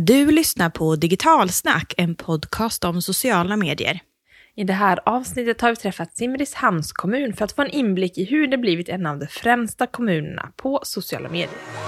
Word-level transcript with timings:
Du 0.00 0.30
lyssnar 0.30 0.70
på 0.70 0.96
Digitalsnack, 0.96 1.94
en 1.96 2.14
podcast 2.14 2.84
om 2.84 3.02
sociala 3.02 3.56
medier. 3.56 4.00
I 4.56 4.64
det 4.64 4.72
här 4.72 5.00
avsnittet 5.06 5.60
har 5.60 5.70
vi 5.70 5.76
träffat 5.76 6.16
Simrishamns 6.16 6.92
kommun 6.92 7.32
för 7.32 7.44
att 7.44 7.52
få 7.52 7.62
en 7.62 7.70
inblick 7.70 8.18
i 8.18 8.24
hur 8.24 8.46
det 8.46 8.58
blivit 8.58 8.88
en 8.88 9.06
av 9.06 9.18
de 9.18 9.26
främsta 9.26 9.86
kommunerna 9.86 10.52
på 10.56 10.80
sociala 10.82 11.28
medier. 11.28 11.87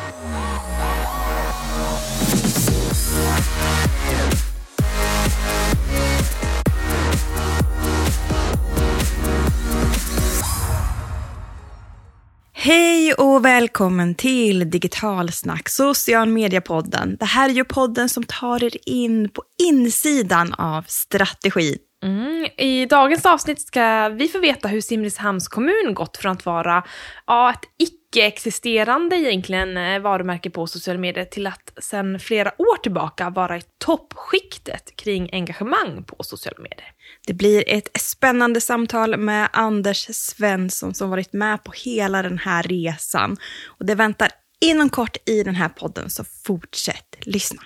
Hej 12.63 13.15
och 13.15 13.45
välkommen 13.45 14.15
till 14.15 14.71
Digitalsnack, 14.71 15.69
social 15.69 16.29
media-podden. 16.29 17.17
Det 17.19 17.25
här 17.25 17.49
är 17.49 17.53
ju 17.53 17.65
podden 17.65 18.09
som 18.09 18.25
tar 18.25 18.65
er 18.65 18.77
in 18.87 19.29
på 19.29 19.43
insidan 19.63 20.55
av 20.55 20.83
strategi. 20.83 21.79
Mm. 22.03 22.47
I 22.59 22.87
dagens 22.87 23.27
avsnitt 23.27 23.61
ska 23.61 24.09
vi 24.09 24.29
få 24.29 24.39
veta 24.39 24.69
hur 24.69 24.81
Simrishamns 24.81 25.49
kommun 25.49 25.95
gått 25.95 26.17
från 26.17 26.33
att 26.33 26.47
vara 26.47 26.85
ja, 27.27 27.51
ett 27.51 27.69
icke-existerande 28.11 29.17
egentligen 29.17 29.77
eh, 29.77 30.01
varumärke 30.01 30.51
på 30.51 30.67
sociala 30.67 31.01
medier 31.01 31.25
till 31.25 31.47
att 31.47 31.73
sedan 31.81 32.21
flera 32.21 32.53
år 32.59 32.77
tillbaka 32.77 33.31
vara 33.31 33.57
i 33.57 33.63
toppskiktet 33.79 34.97
kring 34.97 35.31
engagemang 35.33 36.05
på 36.07 36.17
sociala 36.21 36.59
medier. 36.59 36.93
Det 37.27 37.35
blir 37.35 37.65
ett 37.67 38.01
spännande 38.01 38.61
samtal 38.61 39.17
med 39.17 39.49
Anders 39.53 40.07
Svensson 40.11 40.95
som 40.95 41.11
varit 41.11 41.33
med 41.33 41.65
på 41.65 41.73
hela 41.85 42.23
den 42.23 42.39
här 42.39 42.63
resan. 42.63 43.37
Och 43.67 43.87
det 43.87 43.95
väntar 43.95 44.29
inom 44.61 44.89
kort 44.89 45.17
i 45.27 45.43
den 45.43 45.55
här 45.55 45.69
podden, 45.69 46.11
så 46.11 46.25
fortsätt 46.47 47.17
lyssna. 47.21 47.63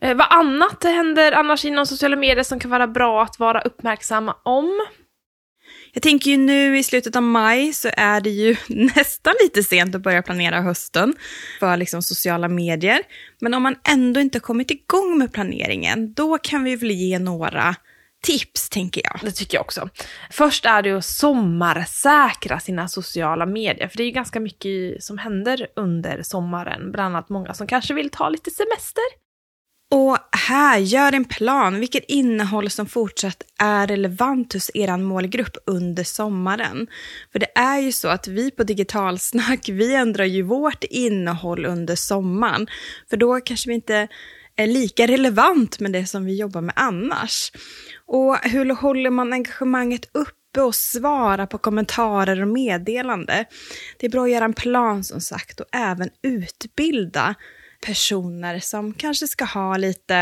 Eh, 0.00 0.16
vad 0.16 0.26
annat 0.30 0.84
händer 0.84 1.32
annars 1.32 1.64
inom 1.64 1.86
sociala 1.86 2.16
medier 2.16 2.44
som 2.44 2.60
kan 2.60 2.70
vara 2.70 2.86
bra 2.86 3.22
att 3.22 3.38
vara 3.38 3.60
uppmärksamma 3.60 4.36
om? 4.44 4.86
Jag 5.98 6.02
tänker 6.02 6.30
ju 6.30 6.36
nu 6.36 6.78
i 6.78 6.82
slutet 6.82 7.16
av 7.16 7.22
maj 7.22 7.72
så 7.72 7.90
är 7.92 8.20
det 8.20 8.30
ju 8.30 8.56
nästan 8.68 9.34
lite 9.42 9.62
sent 9.62 9.94
att 9.94 10.02
börja 10.02 10.22
planera 10.22 10.60
hösten 10.60 11.14
för 11.60 11.76
liksom 11.76 12.02
sociala 12.02 12.48
medier. 12.48 13.00
Men 13.40 13.54
om 13.54 13.62
man 13.62 13.76
ändå 13.88 14.20
inte 14.20 14.40
kommit 14.40 14.70
igång 14.70 15.18
med 15.18 15.32
planeringen, 15.32 16.12
då 16.14 16.38
kan 16.38 16.64
vi 16.64 16.76
väl 16.76 16.90
ge 16.90 17.18
några 17.18 17.74
tips, 18.22 18.68
tänker 18.68 19.02
jag. 19.04 19.20
Det 19.22 19.30
tycker 19.30 19.56
jag 19.56 19.64
också. 19.64 19.88
Först 20.30 20.64
är 20.64 20.82
det 20.82 20.92
att 20.92 21.04
sommarsäkra 21.04 22.60
sina 22.60 22.88
sociala 22.88 23.46
medier, 23.46 23.88
för 23.88 23.96
det 23.96 24.02
är 24.02 24.06
ju 24.06 24.12
ganska 24.12 24.40
mycket 24.40 25.02
som 25.04 25.18
händer 25.18 25.66
under 25.76 26.22
sommaren. 26.22 26.92
Bland 26.92 27.16
annat 27.16 27.28
många 27.28 27.54
som 27.54 27.66
kanske 27.66 27.94
vill 27.94 28.10
ta 28.10 28.28
lite 28.28 28.50
semester. 28.50 29.27
Och 29.90 30.18
här, 30.48 30.78
gör 30.78 31.12
en 31.12 31.24
plan 31.24 31.80
vilket 31.80 32.04
innehåll 32.08 32.70
som 32.70 32.86
fortsatt 32.86 33.42
är 33.58 33.86
relevant 33.86 34.52
hos 34.52 34.70
er 34.74 34.96
målgrupp 34.96 35.56
under 35.66 36.04
sommaren. 36.04 36.86
För 37.32 37.38
det 37.38 37.58
är 37.58 37.78
ju 37.78 37.92
så 37.92 38.08
att 38.08 38.28
vi 38.28 38.50
på 38.50 38.62
Digitalsnack, 38.64 39.68
vi 39.68 39.94
ändrar 39.94 40.24
ju 40.24 40.42
vårt 40.42 40.84
innehåll 40.84 41.66
under 41.66 41.96
sommaren. 41.96 42.66
För 43.10 43.16
då 43.16 43.40
kanske 43.40 43.68
vi 43.68 43.74
inte 43.74 44.08
är 44.56 44.66
lika 44.66 45.06
relevant 45.06 45.80
med 45.80 45.92
det 45.92 46.06
som 46.06 46.24
vi 46.24 46.36
jobbar 46.36 46.60
med 46.60 46.74
annars. 46.76 47.52
Och 48.06 48.36
hur 48.36 48.74
håller 48.74 49.10
man 49.10 49.32
engagemanget 49.32 50.10
uppe 50.12 50.60
och 50.60 50.74
svara 50.74 51.46
på 51.46 51.58
kommentarer 51.58 52.42
och 52.42 52.48
meddelande? 52.48 53.44
Det 53.98 54.06
är 54.06 54.10
bra 54.10 54.24
att 54.24 54.30
göra 54.30 54.44
en 54.44 54.52
plan 54.52 55.04
som 55.04 55.20
sagt 55.20 55.60
och 55.60 55.66
även 55.72 56.10
utbilda 56.22 57.34
personer 57.86 58.58
som 58.58 58.94
kanske 58.94 59.26
ska 59.26 59.44
ha 59.44 59.76
lite 59.76 60.16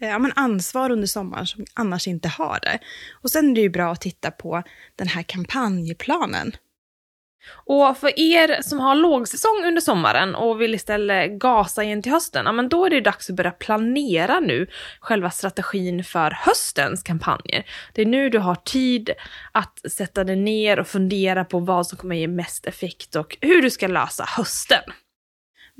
eh, 0.00 0.08
ja, 0.08 0.18
men 0.18 0.32
ansvar 0.36 0.90
under 0.90 1.06
sommaren 1.06 1.46
som 1.46 1.64
annars 1.74 2.08
inte 2.08 2.28
har 2.28 2.58
det. 2.62 2.78
Och 3.22 3.30
sen 3.30 3.50
är 3.50 3.54
det 3.54 3.60
ju 3.60 3.70
bra 3.70 3.92
att 3.92 4.00
titta 4.00 4.30
på 4.30 4.62
den 4.96 5.08
här 5.08 5.22
kampanjplanen. 5.22 6.52
Och 7.66 7.96
för 7.96 8.20
er 8.20 8.62
som 8.62 8.80
har 8.80 8.94
lågsäsong 8.94 9.64
under 9.64 9.80
sommaren 9.80 10.34
och 10.34 10.60
vill 10.60 10.74
istället 10.74 11.30
gasa 11.30 11.84
igen 11.84 12.02
till 12.02 12.12
hösten, 12.12 12.46
ja 12.46 12.52
men 12.52 12.68
då 12.68 12.86
är 12.86 12.90
det 12.90 13.00
dags 13.00 13.30
att 13.30 13.36
börja 13.36 13.50
planera 13.50 14.40
nu 14.40 14.66
själva 15.00 15.30
strategin 15.30 16.04
för 16.04 16.30
höstens 16.30 17.02
kampanjer. 17.02 17.66
Det 17.94 18.02
är 18.02 18.06
nu 18.06 18.28
du 18.30 18.38
har 18.38 18.54
tid 18.54 19.10
att 19.52 19.92
sätta 19.92 20.24
dig 20.24 20.36
ner 20.36 20.78
och 20.78 20.86
fundera 20.86 21.44
på 21.44 21.58
vad 21.58 21.86
som 21.86 21.98
kommer 21.98 22.16
ge 22.16 22.28
mest 22.28 22.66
effekt 22.66 23.16
och 23.16 23.36
hur 23.40 23.62
du 23.62 23.70
ska 23.70 23.86
lösa 23.86 24.24
hösten. 24.36 24.82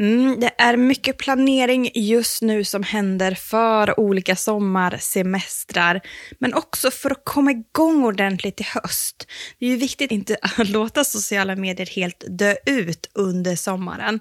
Mm, 0.00 0.41
det 0.41 0.50
är 0.59 0.77
mycket 0.77 1.19
planering 1.19 1.91
just 1.94 2.43
nu 2.43 2.65
som 2.65 2.83
händer 2.83 3.34
för 3.34 4.00
olika 4.00 4.37
sommarsemestrar, 4.37 6.00
men 6.38 6.55
också 6.55 6.91
för 6.91 7.11
att 7.11 7.25
komma 7.25 7.50
igång 7.50 8.05
ordentligt 8.05 8.60
i 8.60 8.65
höst. 8.65 9.27
Det 9.59 9.66
är 9.66 9.71
ju 9.71 9.77
viktigt 9.77 10.10
inte 10.10 10.37
att 10.43 10.59
låta 10.69 11.05
sociala 11.05 11.56
medier 11.56 11.87
helt 11.87 12.25
dö 12.28 12.55
ut 12.66 13.10
under 13.15 13.56
sommaren. 13.56 14.21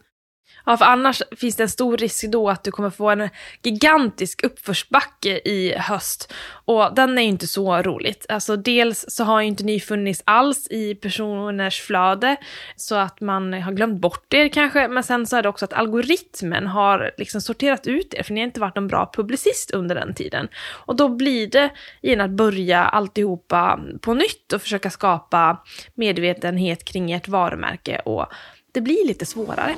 Ja, 0.65 0.77
för 0.77 0.85
annars 0.85 1.21
finns 1.37 1.55
det 1.55 1.63
en 1.63 1.69
stor 1.69 1.97
risk 1.97 2.25
då 2.31 2.49
att 2.49 2.63
du 2.63 2.71
kommer 2.71 2.89
få 2.89 3.09
en 3.09 3.29
gigantisk 3.63 4.43
uppförsbacke 4.43 5.41
i 5.45 5.73
höst. 5.77 6.33
Och 6.65 6.95
den 6.95 7.17
är 7.17 7.21
ju 7.21 7.27
inte 7.27 7.47
så 7.47 7.81
roligt. 7.81 8.25
Alltså 8.29 8.55
dels 8.55 9.05
så 9.07 9.23
har 9.23 9.41
ju 9.41 9.47
inte 9.47 9.63
ni 9.63 9.79
funnits 9.79 10.21
alls 10.25 10.67
i 10.69 10.95
personers 10.95 11.81
flöde, 11.81 12.35
så 12.75 12.95
att 12.95 13.21
man 13.21 13.53
har 13.53 13.71
glömt 13.71 14.01
bort 14.01 14.33
er 14.33 14.47
kanske. 14.47 14.87
Men 14.87 15.03
sen 15.03 15.27
så 15.27 15.37
är 15.37 15.43
det 15.43 15.49
också 15.49 15.65
att 15.65 15.73
algoritmen 15.73 16.67
har 16.67 17.11
liksom 17.17 17.41
sorterat 17.41 17.87
ut 17.87 18.13
er, 18.13 18.23
för 18.23 18.33
ni 18.33 18.39
har 18.39 18.45
inte 18.45 18.59
varit 18.59 18.75
någon 18.75 18.87
bra 18.87 19.11
publicist 19.13 19.71
under 19.71 19.95
den 19.95 20.13
tiden. 20.13 20.47
Och 20.69 20.95
då 20.95 21.09
blir 21.09 21.47
det 21.47 21.69
igen 22.01 22.21
att 22.21 22.29
börja 22.29 22.83
alltihopa 22.85 23.79
på 24.01 24.13
nytt 24.13 24.53
och 24.53 24.61
försöka 24.61 24.89
skapa 24.89 25.63
medvetenhet 25.95 26.85
kring 26.85 27.11
ert 27.11 27.27
varumärke. 27.27 28.01
Och 28.05 28.25
det 28.71 28.81
blir 28.81 29.07
lite 29.07 29.25
svårare. 29.25 29.75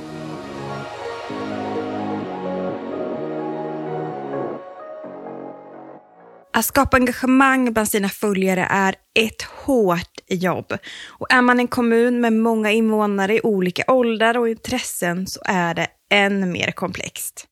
Att 6.53 6.65
skapa 6.65 6.97
engagemang 6.97 7.73
bland 7.73 7.87
sina 7.87 8.09
följare 8.09 8.67
är 8.69 8.95
ett 9.19 9.41
hårt 9.41 10.19
jobb. 10.27 10.73
Och 11.07 11.33
är 11.33 11.41
man 11.41 11.59
en 11.59 11.67
kommun 11.67 12.21
med 12.21 12.33
många 12.33 12.71
invånare 12.71 13.35
i 13.35 13.41
olika 13.41 13.83
åldrar 13.87 14.37
och 14.37 14.49
intressen 14.49 15.27
så 15.27 15.41
är 15.45 15.73
det 15.73 15.87
än 16.11 16.51
mer 16.51 16.71
komplext. 16.71 17.47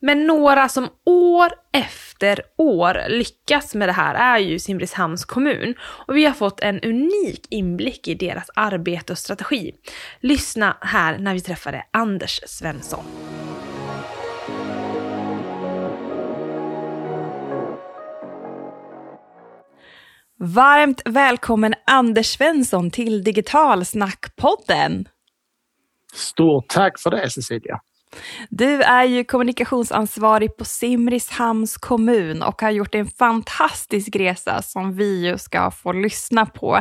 Men 0.00 0.26
några 0.26 0.68
som 0.68 0.88
år 1.06 1.52
efter 1.72 2.40
år 2.58 3.08
lyckas 3.08 3.74
med 3.74 3.88
det 3.88 3.92
här 3.92 4.14
är 4.14 4.38
ju 4.38 4.58
Simrishamns 4.58 5.24
kommun. 5.24 5.74
Och 5.80 6.16
vi 6.16 6.24
har 6.24 6.32
fått 6.32 6.60
en 6.60 6.80
unik 6.80 7.46
inblick 7.50 8.08
i 8.08 8.14
deras 8.14 8.50
arbete 8.54 9.12
och 9.12 9.18
strategi. 9.18 9.72
Lyssna 10.20 10.76
här 10.80 11.18
när 11.18 11.34
vi 11.34 11.40
träffade 11.40 11.84
Anders 11.90 12.40
Svensson. 12.46 13.04
Varmt 20.46 21.02
välkommen 21.04 21.74
Anders 21.86 22.26
Svensson 22.26 22.90
till 22.90 23.24
Digitalsnackpodden. 23.24 25.08
Stort 26.14 26.68
tack 26.68 27.00
för 27.00 27.10
det 27.10 27.30
Cecilia. 27.30 27.80
Du 28.50 28.82
är 28.82 29.04
ju 29.04 29.24
kommunikationsansvarig 29.24 30.56
på 30.56 30.64
Simrishamns 30.64 31.76
kommun 31.76 32.42
och 32.42 32.62
har 32.62 32.70
gjort 32.70 32.94
en 32.94 33.06
fantastisk 33.06 34.16
resa 34.16 34.62
som 34.62 34.96
vi 34.96 35.26
ju 35.26 35.38
ska 35.38 35.70
få 35.70 35.92
lyssna 35.92 36.46
på. 36.46 36.80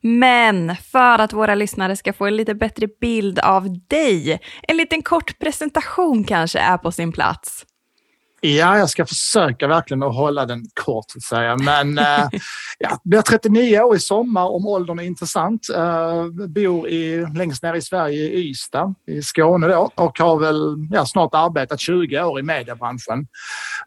Men 0.00 0.76
för 0.76 1.18
att 1.18 1.32
våra 1.32 1.54
lyssnare 1.54 1.96
ska 1.96 2.12
få 2.12 2.26
en 2.26 2.36
lite 2.36 2.54
bättre 2.54 2.86
bild 3.00 3.38
av 3.38 3.66
dig, 3.88 4.40
en 4.62 4.76
liten 4.76 5.02
kort 5.02 5.38
presentation 5.38 6.24
kanske 6.24 6.58
är 6.58 6.78
på 6.78 6.92
sin 6.92 7.12
plats. 7.12 7.66
Ja, 8.44 8.78
jag 8.78 8.90
ska 8.90 9.06
försöka 9.06 9.66
verkligen 9.66 10.02
att 10.02 10.14
hålla 10.14 10.46
den 10.46 10.64
kort 10.74 11.04
så 11.08 11.18
att 11.18 11.22
säga. 11.22 11.56
Men 11.56 11.98
äh, 11.98 12.28
ja, 12.78 13.00
blir 13.04 13.22
39 13.22 13.80
år 13.80 13.96
i 13.96 13.98
sommar 13.98 14.44
om 14.44 14.66
åldern 14.66 14.98
är 14.98 15.02
intressant. 15.02 15.68
Äh, 15.76 16.26
bor 16.48 16.88
i, 16.88 17.26
längst 17.34 17.62
ner 17.62 17.74
i 17.74 17.82
Sverige 17.82 18.22
i 18.22 18.50
Ystad 18.50 18.94
i 19.06 19.22
Skåne 19.22 19.68
då 19.68 19.90
och 19.94 20.18
har 20.18 20.38
väl 20.38 20.76
ja, 20.90 21.06
snart 21.06 21.34
arbetat 21.34 21.80
20 21.80 22.22
år 22.22 22.40
i 22.40 22.42
mediebranschen. 22.42 23.26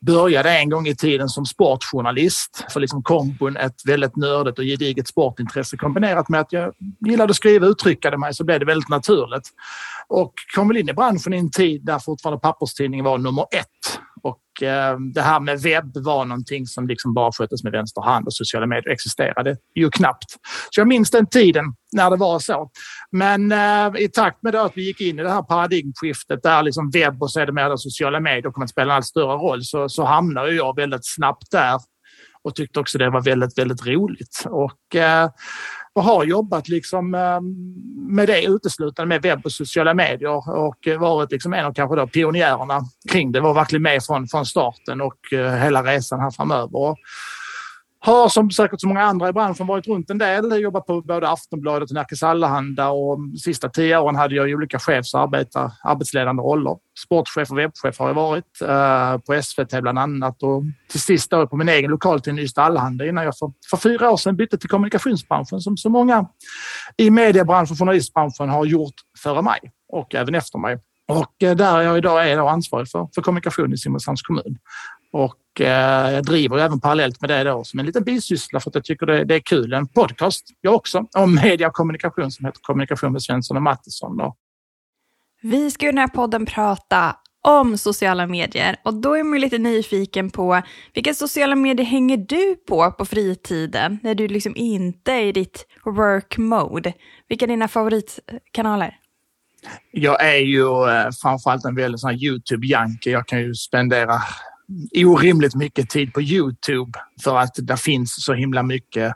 Började 0.01 0.51
en 0.51 0.69
gång 0.69 0.87
i 0.87 0.95
tiden 0.95 1.29
som 1.29 1.45
sportjournalist 1.45 2.65
för 2.69 2.79
liksom 2.79 3.03
kombon 3.03 3.57
ett 3.57 3.85
väldigt 3.85 4.15
nördigt 4.15 4.59
och 4.59 4.65
gediget 4.65 5.07
sportintresse 5.07 5.77
kombinerat 5.77 6.29
med 6.29 6.39
att 6.41 6.53
jag 6.53 6.73
gillade 7.05 7.31
att 7.31 7.37
skriva 7.37 7.65
och 7.65 7.71
uttrycka 7.71 8.17
mig 8.17 8.33
så 8.33 8.43
blev 8.43 8.59
det 8.59 8.65
väldigt 8.65 8.89
naturligt. 8.89 9.49
Och 10.07 10.33
kom 10.55 10.67
väl 10.67 10.77
in 10.77 10.89
i 10.89 10.93
branschen 10.93 11.33
i 11.33 11.37
en 11.37 11.51
tid 11.51 11.85
där 11.85 11.99
fortfarande 11.99 12.39
papperstidningen 12.39 13.05
var 13.05 13.17
nummer 13.17 13.45
ett 13.51 13.99
och 14.25 14.63
eh, 14.63 14.99
det 14.99 15.21
här 15.21 15.39
med 15.39 15.59
webb 15.59 15.97
var 15.97 16.25
någonting 16.25 16.65
som 16.65 16.87
liksom 16.87 17.13
bara 17.13 17.31
sköttes 17.31 17.63
med 17.63 17.71
vänster 17.71 18.01
hand 18.01 18.27
och 18.27 18.33
sociala 18.33 18.65
medier 18.65 18.91
existerade 18.93 19.57
ju 19.75 19.89
knappt. 19.91 20.31
Så 20.69 20.81
jag 20.81 20.87
minns 20.87 21.11
den 21.11 21.27
tiden 21.27 21.65
när 21.91 22.09
det 22.09 22.15
var 22.15 22.39
så. 22.39 22.69
Men 23.11 23.51
eh, 23.51 24.01
i 24.01 24.09
takt 24.09 24.43
med 24.43 24.55
att 24.55 24.71
vi 24.75 24.85
gick 24.85 25.01
in 25.01 25.19
i 25.19 25.23
det 25.23 25.31
här 25.31 25.41
paradigmskiftet 25.41 26.43
där 26.43 26.63
liksom 26.63 26.89
webb 26.89 27.23
och 27.23 27.31
sedermera 27.31 27.77
sociala 27.77 28.19
medier 28.19 28.51
kommer 28.51 28.65
att 28.65 28.71
spela 28.71 28.93
en 28.93 28.97
allt 28.97 29.05
större 29.05 29.33
roll 29.33 29.63
så, 29.63 29.89
så 29.89 30.03
hamnade 30.03 30.51
jag 30.51 30.75
väldigt 30.75 31.05
snabbt 31.05 31.51
där 31.51 31.79
och 32.43 32.55
tyckte 32.55 32.79
också 32.79 32.97
det 32.97 33.09
var 33.09 33.21
väldigt, 33.21 33.57
väldigt 33.57 33.85
roligt. 33.85 34.43
Och, 34.45 34.95
eh, 34.95 35.29
och 35.95 36.03
har 36.03 36.23
jobbat 36.23 36.67
liksom 36.67 37.13
eh, 37.15 37.41
med 38.09 38.27
det 38.27 38.43
uteslutande 38.43 39.07
med 39.15 39.21
webb 39.21 39.45
och 39.45 39.51
sociala 39.51 39.93
medier 39.93 40.49
och 40.49 40.87
eh, 40.87 40.99
varit 40.99 41.31
liksom 41.31 41.53
en 41.53 41.65
av 41.65 41.73
kanske 41.73 41.95
då 41.95 42.07
pionjärerna 42.07 42.81
kring 43.09 43.31
det. 43.31 43.41
Var 43.41 43.53
verkligen 43.53 43.83
med 43.83 44.03
från, 44.03 44.27
från 44.27 44.45
starten 44.45 45.01
och 45.01 45.33
eh, 45.33 45.55
hela 45.55 45.83
resan 45.83 46.19
här 46.19 46.31
framöver. 46.31 46.95
Har 48.05 48.29
som 48.29 48.51
säkert 48.51 48.81
så 48.81 48.87
många 48.87 49.03
andra 49.03 49.29
i 49.29 49.33
branschen 49.33 49.67
varit 49.67 49.87
runt 49.87 50.09
en 50.09 50.17
del. 50.17 50.61
Jobbat 50.61 50.85
på 50.85 51.01
både 51.01 51.29
Aftonbladet 51.29 51.89
och 51.89 51.95
Nerikes 51.95 52.23
Allehanda 52.23 52.89
och 52.89 53.17
de 53.17 53.37
sista 53.37 53.69
tio 53.69 53.97
åren 53.97 54.15
hade 54.15 54.35
jag 54.35 54.49
olika 54.49 54.79
chefs 54.79 55.13
och 55.13 55.19
arbeta, 55.19 55.71
arbetsledande 55.83 56.43
roller. 56.43 56.77
Sportchef 57.05 57.51
och 57.51 57.57
webbchef 57.57 57.99
har 57.99 58.07
jag 58.07 58.13
varit 58.13 58.61
eh, 58.61 59.17
på 59.17 59.41
SVT 59.43 59.81
bland 59.81 59.99
annat 59.99 60.43
och 60.43 60.63
till 60.91 60.99
sist 60.99 61.31
då 61.31 61.47
på 61.47 61.57
min 61.57 61.69
egen 61.69 61.91
lokaltidning 61.91 62.43
Ystad 62.43 62.63
Allehanda 62.63 63.05
innan 63.05 63.23
jag 63.23 63.37
för, 63.37 63.51
för 63.69 63.77
fyra 63.77 64.11
år 64.11 64.17
sedan 64.17 64.35
bytte 64.35 64.57
till 64.57 64.69
kommunikationsbranschen 64.69 65.61
som 65.61 65.77
så 65.77 65.89
många 65.89 66.27
i 66.97 67.09
mediebranschen 67.09 67.73
och 67.73 67.79
journalistbranschen 67.79 68.49
har 68.49 68.65
gjort 68.65 68.95
före 69.23 69.41
mig 69.41 69.59
och 69.91 70.15
även 70.15 70.35
efter 70.35 70.59
mig. 70.59 70.79
Och 71.07 71.43
eh, 71.43 71.55
där 71.55 71.81
jag 71.81 71.97
idag 71.97 72.29
är 72.29 72.49
ansvarig 72.49 72.89
för, 72.89 73.09
för 73.15 73.21
kommunikation 73.21 73.73
i 73.73 73.77
Simrishamns 73.77 74.21
kommun. 74.21 74.57
Och 75.15 75.61
eh, 75.61 76.11
jag 76.13 76.25
driver 76.25 76.57
även 76.57 76.79
parallellt 76.79 77.21
med 77.21 77.29
det 77.29 77.43
då 77.43 77.63
som 77.63 77.79
en 77.79 77.85
liten 77.85 78.03
bisyssla 78.03 78.59
för 78.59 78.69
att 78.69 78.75
jag 78.75 78.83
tycker 78.83 79.05
det, 79.05 79.23
det 79.23 79.35
är 79.35 79.39
kul. 79.39 79.73
En 79.73 79.87
podcast, 79.87 80.43
jag 80.61 80.75
också, 80.75 81.05
om 81.17 81.35
media 81.35 81.67
och 81.67 81.73
kommunikation 81.73 82.31
som 82.31 82.45
heter 82.45 82.59
Kommunikation 82.61 83.11
med 83.11 83.21
Svensson 83.21 83.57
och 83.57 83.63
Mattisson. 83.63 84.17
Då. 84.17 84.35
Vi 85.41 85.71
ska 85.71 85.85
i 85.85 85.89
den 85.89 85.97
här 85.97 86.07
podden 86.07 86.45
prata 86.45 87.15
om 87.41 87.77
sociala 87.77 88.27
medier 88.27 88.75
och 88.83 88.93
då 88.93 89.13
är 89.13 89.23
man 89.23 89.39
lite 89.39 89.57
nyfiken 89.57 90.29
på 90.29 90.61
vilka 90.93 91.13
sociala 91.13 91.55
medier 91.55 91.85
hänger 91.85 92.17
du 92.17 92.55
på 92.55 92.91
på 92.91 93.05
fritiden 93.05 93.99
när 94.03 94.15
du 94.15 94.27
liksom 94.27 94.55
inte 94.55 95.11
är 95.11 95.23
i 95.23 95.31
ditt 95.31 95.65
work 95.85 96.37
mode? 96.37 96.93
Vilka 97.27 97.45
är 97.45 97.47
dina 97.47 97.67
favoritkanaler? 97.67 98.97
Jag 99.91 100.25
är 100.25 100.37
ju 100.37 100.89
eh, 100.89 101.09
framförallt 101.21 101.65
en 101.65 101.75
väldigt 101.75 102.01
sån 102.01 102.11
Youtube-junkie. 102.11 103.09
Jag 103.11 103.27
kan 103.27 103.39
ju 103.39 103.53
spendera 103.53 104.21
orimligt 105.05 105.55
mycket 105.55 105.89
tid 105.89 106.13
på 106.13 106.21
Youtube 106.21 106.99
för 107.23 107.37
att 107.37 107.55
det 107.57 107.77
finns 107.77 108.25
så 108.25 108.33
himla 108.33 108.63
mycket 108.63 109.13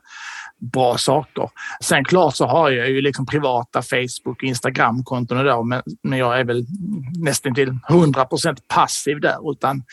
bra 0.59 0.97
saker. 0.97 1.49
Sen 1.83 2.05
klart 2.05 2.35
så 2.35 2.45
har 2.45 2.69
jag 2.69 2.89
ju 2.89 3.01
liksom 3.01 3.25
privata 3.25 3.81
Facebook 3.81 4.37
och 4.37 4.43
Instagram-konton 4.43 5.45
då, 5.45 5.63
men, 5.63 5.81
men 6.03 6.19
jag 6.19 6.39
är 6.39 6.43
väl 6.43 6.65
nästan 7.17 7.55
till 7.55 7.69
100% 7.69 8.57
passiv 8.67 9.21
där 9.21 9.51
utan 9.51 9.83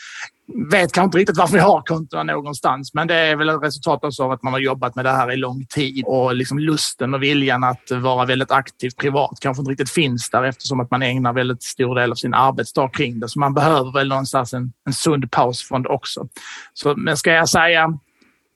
vet 0.71 0.91
kanske 0.91 1.05
inte 1.05 1.17
riktigt 1.17 1.37
varför 1.37 1.57
jag 1.57 1.63
har 1.63 1.81
kontona 1.81 2.23
någonstans, 2.23 2.93
men 2.93 3.07
det 3.07 3.15
är 3.15 3.35
väl 3.35 3.49
ett 3.49 3.63
resultat 3.63 4.19
av 4.19 4.31
att 4.31 4.43
man 4.43 4.53
har 4.53 4.59
jobbat 4.59 4.95
med 4.95 5.05
det 5.05 5.11
här 5.11 5.31
i 5.31 5.35
lång 5.35 5.65
tid 5.65 6.03
och 6.05 6.35
liksom 6.35 6.59
lusten 6.59 7.13
och 7.13 7.23
viljan 7.23 7.63
att 7.63 7.91
vara 7.91 8.25
väldigt 8.25 8.51
aktiv 8.51 8.89
privat 8.89 9.37
kanske 9.41 9.61
inte 9.61 9.71
riktigt 9.71 9.89
finns 9.89 10.29
där 10.29 10.43
eftersom 10.43 10.79
att 10.79 10.91
man 10.91 11.01
ägnar 11.01 11.33
väldigt 11.33 11.63
stor 11.63 11.95
del 11.95 12.11
av 12.11 12.15
sin 12.15 12.33
arbetsdag 12.33 12.89
kring 12.89 13.19
det. 13.19 13.29
Så 13.29 13.39
man 13.39 13.53
behöver 13.53 13.91
väl 13.91 14.07
någonstans 14.07 14.53
en, 14.53 14.73
en 14.85 14.93
sund 14.93 15.31
paus 15.31 15.67
från 15.67 15.83
det 15.83 15.89
också. 15.89 16.27
Så, 16.73 16.95
men 16.95 17.17
ska 17.17 17.31
jag 17.31 17.49
säga 17.49 17.99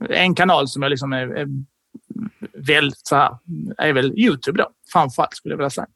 en 0.10 0.36
kanal 0.36 0.68
som 0.68 0.82
jag 0.82 0.90
liksom 0.90 1.14
är, 1.14 1.28
är 1.28 1.48
väldigt 2.54 3.08
så 3.08 3.16
här, 3.16 3.38
är 3.78 3.94
väl 3.94 4.20
Youtube 4.20 4.58
då, 4.58 4.70
framförallt 4.94 5.34
skulle 5.34 5.54
jag 5.54 5.58
vilja 5.58 5.70
säga. 5.70 5.88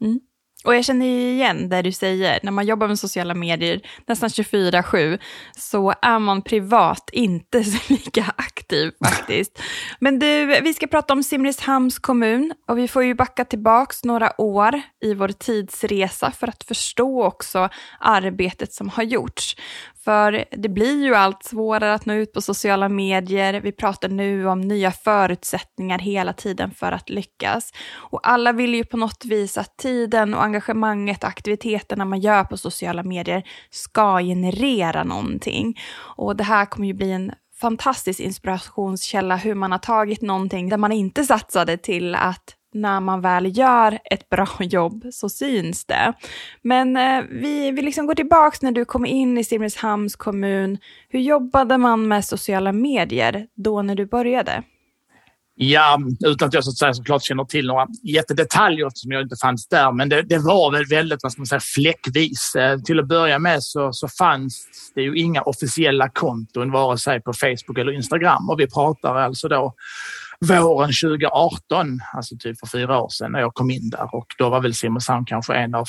Mm. 0.00 0.20
Och 0.66 0.74
jag 0.74 0.84
känner 0.84 1.06
igen 1.06 1.68
det 1.68 1.82
du 1.82 1.92
säger, 1.92 2.40
när 2.42 2.52
man 2.52 2.66
jobbar 2.66 2.88
med 2.88 2.98
sociala 2.98 3.34
medier 3.34 3.80
nästan 4.06 4.28
24-7 4.28 5.18
så 5.56 5.94
är 6.02 6.18
man 6.18 6.42
privat 6.42 7.10
inte 7.12 7.64
så 7.64 7.92
lika 7.92 8.34
aktiv 8.36 8.92
faktiskt. 9.04 9.62
Men 10.00 10.18
du, 10.18 10.60
vi 10.60 10.74
ska 10.74 10.86
prata 10.86 11.12
om 11.12 11.22
Simrishamns 11.22 11.98
kommun 11.98 12.52
och 12.68 12.78
vi 12.78 12.88
får 12.88 13.04
ju 13.04 13.14
backa 13.14 13.44
tillbaks 13.44 14.04
några 14.04 14.40
år 14.40 14.82
i 15.04 15.14
vår 15.14 15.28
tidsresa 15.28 16.30
för 16.30 16.48
att 16.48 16.64
förstå 16.64 17.24
också 17.24 17.68
arbetet 18.00 18.72
som 18.72 18.88
har 18.88 19.02
gjorts. 19.02 19.56
För 20.06 20.44
det 20.50 20.68
blir 20.68 21.04
ju 21.04 21.14
allt 21.14 21.44
svårare 21.44 21.94
att 21.94 22.06
nå 22.06 22.14
ut 22.14 22.32
på 22.32 22.40
sociala 22.40 22.88
medier. 22.88 23.60
Vi 23.60 23.72
pratar 23.72 24.08
nu 24.08 24.46
om 24.48 24.60
nya 24.60 24.92
förutsättningar 24.92 25.98
hela 25.98 26.32
tiden 26.32 26.70
för 26.70 26.92
att 26.92 27.10
lyckas. 27.10 27.72
Och 27.94 28.28
alla 28.28 28.52
vill 28.52 28.74
ju 28.74 28.84
på 28.84 28.96
något 28.96 29.24
vis 29.24 29.58
att 29.58 29.76
tiden 29.76 30.34
och 30.34 30.44
engagemanget 30.44 31.22
och 31.22 31.28
aktiviteterna 31.28 32.04
man 32.04 32.20
gör 32.20 32.44
på 32.44 32.56
sociala 32.56 33.02
medier 33.02 33.42
ska 33.70 34.20
generera 34.20 35.04
någonting. 35.04 35.78
Och 36.16 36.36
det 36.36 36.44
här 36.44 36.64
kommer 36.64 36.86
ju 36.86 36.94
bli 36.94 37.12
en 37.12 37.32
fantastisk 37.60 38.20
inspirationskälla 38.20 39.36
hur 39.36 39.54
man 39.54 39.72
har 39.72 39.78
tagit 39.78 40.22
någonting 40.22 40.68
där 40.68 40.76
man 40.76 40.92
inte 40.92 41.24
satsade 41.24 41.76
till 41.76 42.14
att 42.14 42.55
när 42.74 43.00
man 43.00 43.20
väl 43.20 43.58
gör 43.58 43.98
ett 44.04 44.28
bra 44.28 44.48
jobb 44.60 45.06
så 45.12 45.28
syns 45.28 45.84
det. 45.84 46.12
Men 46.62 46.96
eh, 46.96 47.24
vi, 47.30 47.70
vi 47.70 47.82
liksom 47.82 48.06
går 48.06 48.14
tillbaka 48.14 48.58
när 48.60 48.72
du 48.72 48.84
kom 48.84 49.06
in 49.06 49.38
i 49.38 49.44
Simrishamns 49.44 50.16
kommun. 50.16 50.78
Hur 51.08 51.20
jobbade 51.20 51.78
man 51.78 52.08
med 52.08 52.24
sociala 52.24 52.72
medier 52.72 53.46
då 53.54 53.82
när 53.82 53.94
du 53.94 54.06
började? 54.06 54.62
Ja, 55.58 55.98
utan 56.26 56.48
att 56.48 56.54
jag 56.54 56.64
så 56.64 56.70
att 56.70 56.76
säga, 56.76 56.94
såklart 56.94 57.22
känner 57.22 57.44
till 57.44 57.66
några 57.66 57.86
jättedetaljer 58.02 58.90
som 58.94 59.12
jag 59.12 59.22
inte 59.22 59.36
fanns 59.36 59.68
där. 59.68 59.92
Men 59.92 60.08
det, 60.08 60.22
det, 60.22 60.38
var 60.38 60.72
väl 60.72 60.84
väldigt 60.86 61.22
vad 61.22 61.32
ska 61.32 61.40
man 61.40 61.46
säga, 61.46 61.60
fläckvis. 61.60 62.54
Eh, 62.54 62.78
till 62.78 63.00
att 63.00 63.06
börja 63.06 63.38
med 63.38 63.62
så, 63.62 63.92
så 63.92 64.08
fanns 64.08 64.68
det 64.94 65.02
ju 65.02 65.18
inga 65.18 65.42
officiella 65.42 66.08
konton 66.08 66.70
vare 66.70 66.98
sig 66.98 67.22
på 67.22 67.32
Facebook 67.32 67.78
eller 67.78 67.92
Instagram. 67.92 68.50
Och 68.50 68.60
vi 68.60 68.66
pratar 68.66 69.14
alltså 69.14 69.48
då 69.48 69.74
våren 70.40 70.92
2018, 71.02 72.00
alltså 72.14 72.36
typ 72.38 72.60
för 72.60 72.66
fyra 72.66 72.98
år 73.02 73.08
sedan 73.08 73.32
när 73.32 73.40
jag 73.40 73.54
kom 73.54 73.70
in 73.70 73.90
där 73.90 74.14
och 74.14 74.26
då 74.38 74.48
var 74.48 74.60
väl 74.60 74.74
Simrishamn 74.74 75.24
kanske 75.24 75.54
en 75.54 75.74
av 75.74 75.86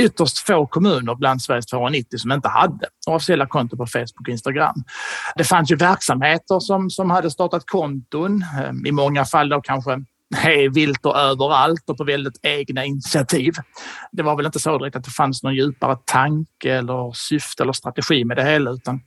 ytterst 0.00 0.38
få 0.38 0.66
kommuner 0.66 1.14
bland 1.14 1.42
Sveriges 1.42 1.66
290 1.66 2.18
som 2.18 2.32
inte 2.32 2.48
hade 2.48 2.86
officiella 3.06 3.46
konton 3.46 3.78
på 3.78 3.86
Facebook 3.86 4.20
och 4.20 4.28
Instagram. 4.28 4.84
Det 5.36 5.44
fanns 5.44 5.72
ju 5.72 5.76
verksamheter 5.76 6.60
som, 6.60 6.90
som 6.90 7.10
hade 7.10 7.30
startat 7.30 7.62
konton, 7.66 8.42
eh, 8.42 8.88
i 8.88 8.92
många 8.92 9.24
fall 9.24 9.48
då 9.48 9.60
kanske 9.60 10.04
hej 10.36 10.68
vilt 10.68 11.06
och 11.06 11.16
överallt 11.16 11.90
och 11.90 11.96
på 11.96 12.04
väldigt 12.04 12.38
egna 12.42 12.84
initiativ. 12.84 13.54
Det 14.12 14.22
var 14.22 14.36
väl 14.36 14.46
inte 14.46 14.58
så 14.58 14.78
direkt 14.78 14.96
att 14.96 15.04
det 15.04 15.10
fanns 15.10 15.42
någon 15.42 15.54
djupare 15.54 15.96
tanke 16.04 16.74
eller 16.74 17.12
syfte 17.14 17.62
eller 17.62 17.72
strategi 17.72 18.24
med 18.24 18.36
det 18.36 18.44
hela 18.44 18.70
utan 18.70 19.00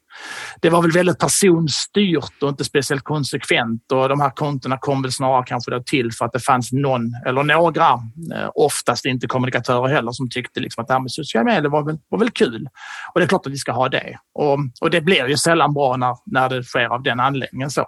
det 0.61 0.69
var 0.69 0.81
väl 0.81 0.91
väldigt 0.91 1.19
personstyrt 1.19 2.43
och 2.43 2.49
inte 2.49 2.63
speciellt 2.63 3.03
konsekvent 3.03 3.91
och 3.91 4.09
de 4.09 4.21
här 4.21 4.29
kontona 4.29 4.77
kom 4.77 5.01
väl 5.01 5.11
snarare 5.11 5.43
kanske 5.47 5.71
då 5.71 5.83
till 5.83 6.11
för 6.11 6.25
att 6.25 6.33
det 6.33 6.39
fanns 6.39 6.71
någon 6.71 7.01
eller 7.25 7.43
några, 7.43 7.89
eh, 8.35 8.49
oftast 8.55 9.05
inte 9.05 9.27
kommunikatörer 9.27 9.87
heller, 9.87 10.11
som 10.11 10.29
tyckte 10.29 10.59
liksom 10.59 10.81
att 10.81 10.87
det 10.87 10.93
här 10.93 11.01
med 11.01 11.11
sociala 11.11 11.45
medier 11.45 11.69
var 11.69 11.83
väl, 11.83 11.97
var 12.09 12.19
väl 12.19 12.31
kul. 12.31 12.67
Och 13.13 13.19
det 13.19 13.25
är 13.25 13.27
klart 13.27 13.45
att 13.45 13.51
vi 13.51 13.57
ska 13.57 13.71
ha 13.71 13.89
det. 13.89 14.17
Och, 14.33 14.59
och 14.81 14.89
det 14.89 15.01
blir 15.01 15.27
ju 15.27 15.37
sällan 15.37 15.73
bra 15.73 15.97
när, 15.97 16.15
när 16.25 16.49
det 16.49 16.63
sker 16.63 16.85
av 16.85 17.03
den 17.03 17.19
anledningen. 17.19 17.69
Så. 17.69 17.85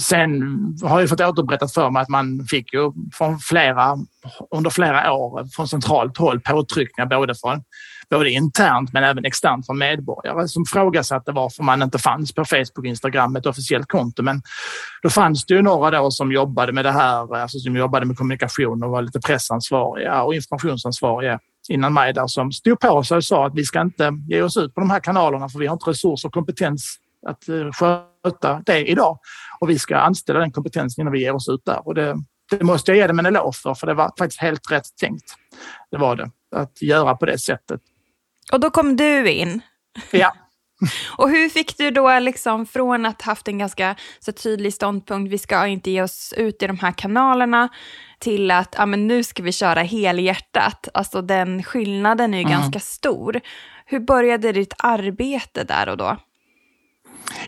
Sen 0.00 0.42
har 0.82 1.00
jag 1.00 1.08
fått 1.08 1.20
återberättat 1.20 1.74
för 1.74 1.90
mig 1.90 2.02
att 2.02 2.08
man 2.08 2.46
fick 2.50 2.74
ju 2.74 2.92
från 3.12 3.38
flera, 3.38 3.96
under 4.54 4.70
flera 4.70 5.12
år 5.12 5.48
från 5.56 5.68
centralt 5.68 6.18
håll 6.18 6.40
påtryckningar 6.40 7.06
både 7.06 7.34
från 7.34 7.62
både 8.10 8.30
internt 8.30 8.92
men 8.92 9.04
även 9.04 9.24
externt 9.24 9.66
från 9.66 9.78
medborgare 9.78 10.48
som 10.48 10.64
frågasatte 10.64 11.32
varför 11.32 11.62
man 11.62 11.82
inte 11.82 11.98
fanns 11.98 12.34
på 12.34 12.44
Facebook 12.44 12.86
Instagram 12.86 13.36
ett 13.36 13.46
officiellt 13.46 13.88
konto. 13.88 14.22
Men 14.22 14.42
då 15.02 15.10
fanns 15.10 15.46
det 15.46 15.54
ju 15.54 15.62
några 15.62 15.90
då 15.90 16.10
som 16.10 16.32
jobbade 16.32 16.72
med 16.72 16.84
det 16.84 16.92
här, 16.92 17.36
alltså 17.36 17.58
som 17.58 17.76
jobbade 17.76 18.06
med 18.06 18.16
kommunikation 18.16 18.82
och 18.82 18.90
var 18.90 19.02
lite 19.02 19.20
pressansvariga 19.20 20.22
och 20.22 20.34
informationsansvariga 20.34 21.38
innan 21.68 21.94
mig 21.94 22.12
där 22.12 22.26
som 22.26 22.52
stod 22.52 22.80
på 22.80 23.02
sig 23.02 23.16
och 23.16 23.24
sa 23.24 23.46
att 23.46 23.54
vi 23.54 23.64
ska 23.64 23.80
inte 23.80 24.12
ge 24.28 24.42
oss 24.42 24.56
ut 24.56 24.74
på 24.74 24.80
de 24.80 24.90
här 24.90 25.00
kanalerna 25.00 25.48
för 25.48 25.58
vi 25.58 25.66
har 25.66 25.74
inte 25.74 25.90
resurser 25.90 26.28
och 26.28 26.34
kompetens 26.34 26.98
att 27.26 27.48
eh, 27.48 27.70
sköta 27.72 28.62
det 28.66 28.90
idag. 28.90 29.18
Och 29.60 29.70
vi 29.70 29.78
ska 29.78 29.96
anställa 29.96 30.40
den 30.40 30.52
kompetensen 30.52 31.02
innan 31.02 31.12
vi 31.12 31.20
ger 31.20 31.34
oss 31.34 31.48
ut 31.48 31.64
där. 31.64 31.86
Och 31.88 31.94
det, 31.94 32.16
det 32.50 32.64
måste 32.64 32.90
jag 32.90 32.98
ge 32.98 33.06
dem 33.06 33.18
en 33.18 33.26
eloge 33.26 33.58
för, 33.62 33.74
för 33.74 33.86
det 33.86 33.94
var 33.94 34.12
faktiskt 34.18 34.40
helt 34.40 34.72
rätt 34.72 34.96
tänkt. 35.00 35.24
Det 35.90 35.96
var 35.96 36.16
det, 36.16 36.30
att 36.56 36.82
göra 36.82 37.16
på 37.16 37.26
det 37.26 37.38
sättet. 37.38 37.80
Och 38.52 38.60
då 38.60 38.70
kom 38.70 38.96
du 38.96 39.30
in. 39.30 39.60
Ja. 40.10 40.32
Och 41.16 41.30
hur 41.30 41.48
fick 41.48 41.78
du 41.78 41.90
då 41.90 42.18
liksom 42.18 42.66
från 42.66 43.06
att 43.06 43.22
haft 43.22 43.48
en 43.48 43.58
ganska 43.58 43.96
så 44.18 44.32
tydlig 44.32 44.74
ståndpunkt, 44.74 45.32
vi 45.32 45.38
ska 45.38 45.66
inte 45.66 45.90
ge 45.90 46.02
oss 46.02 46.34
ut 46.36 46.62
i 46.62 46.66
de 46.66 46.78
här 46.78 46.92
kanalerna, 46.92 47.68
till 48.18 48.50
att 48.50 48.74
ja, 48.78 48.86
men 48.86 49.06
nu 49.06 49.24
ska 49.24 49.42
vi 49.42 49.52
köra 49.52 49.82
helhjärtat. 49.82 50.88
Alltså 50.94 51.22
den 51.22 51.62
skillnaden 51.62 52.34
är 52.34 52.38
ju 52.38 52.44
mm. 52.44 52.58
ganska 52.58 52.80
stor. 52.80 53.40
Hur 53.86 54.00
började 54.00 54.52
ditt 54.52 54.74
arbete 54.78 55.64
där 55.64 55.88
och 55.88 55.96
då? 55.96 56.16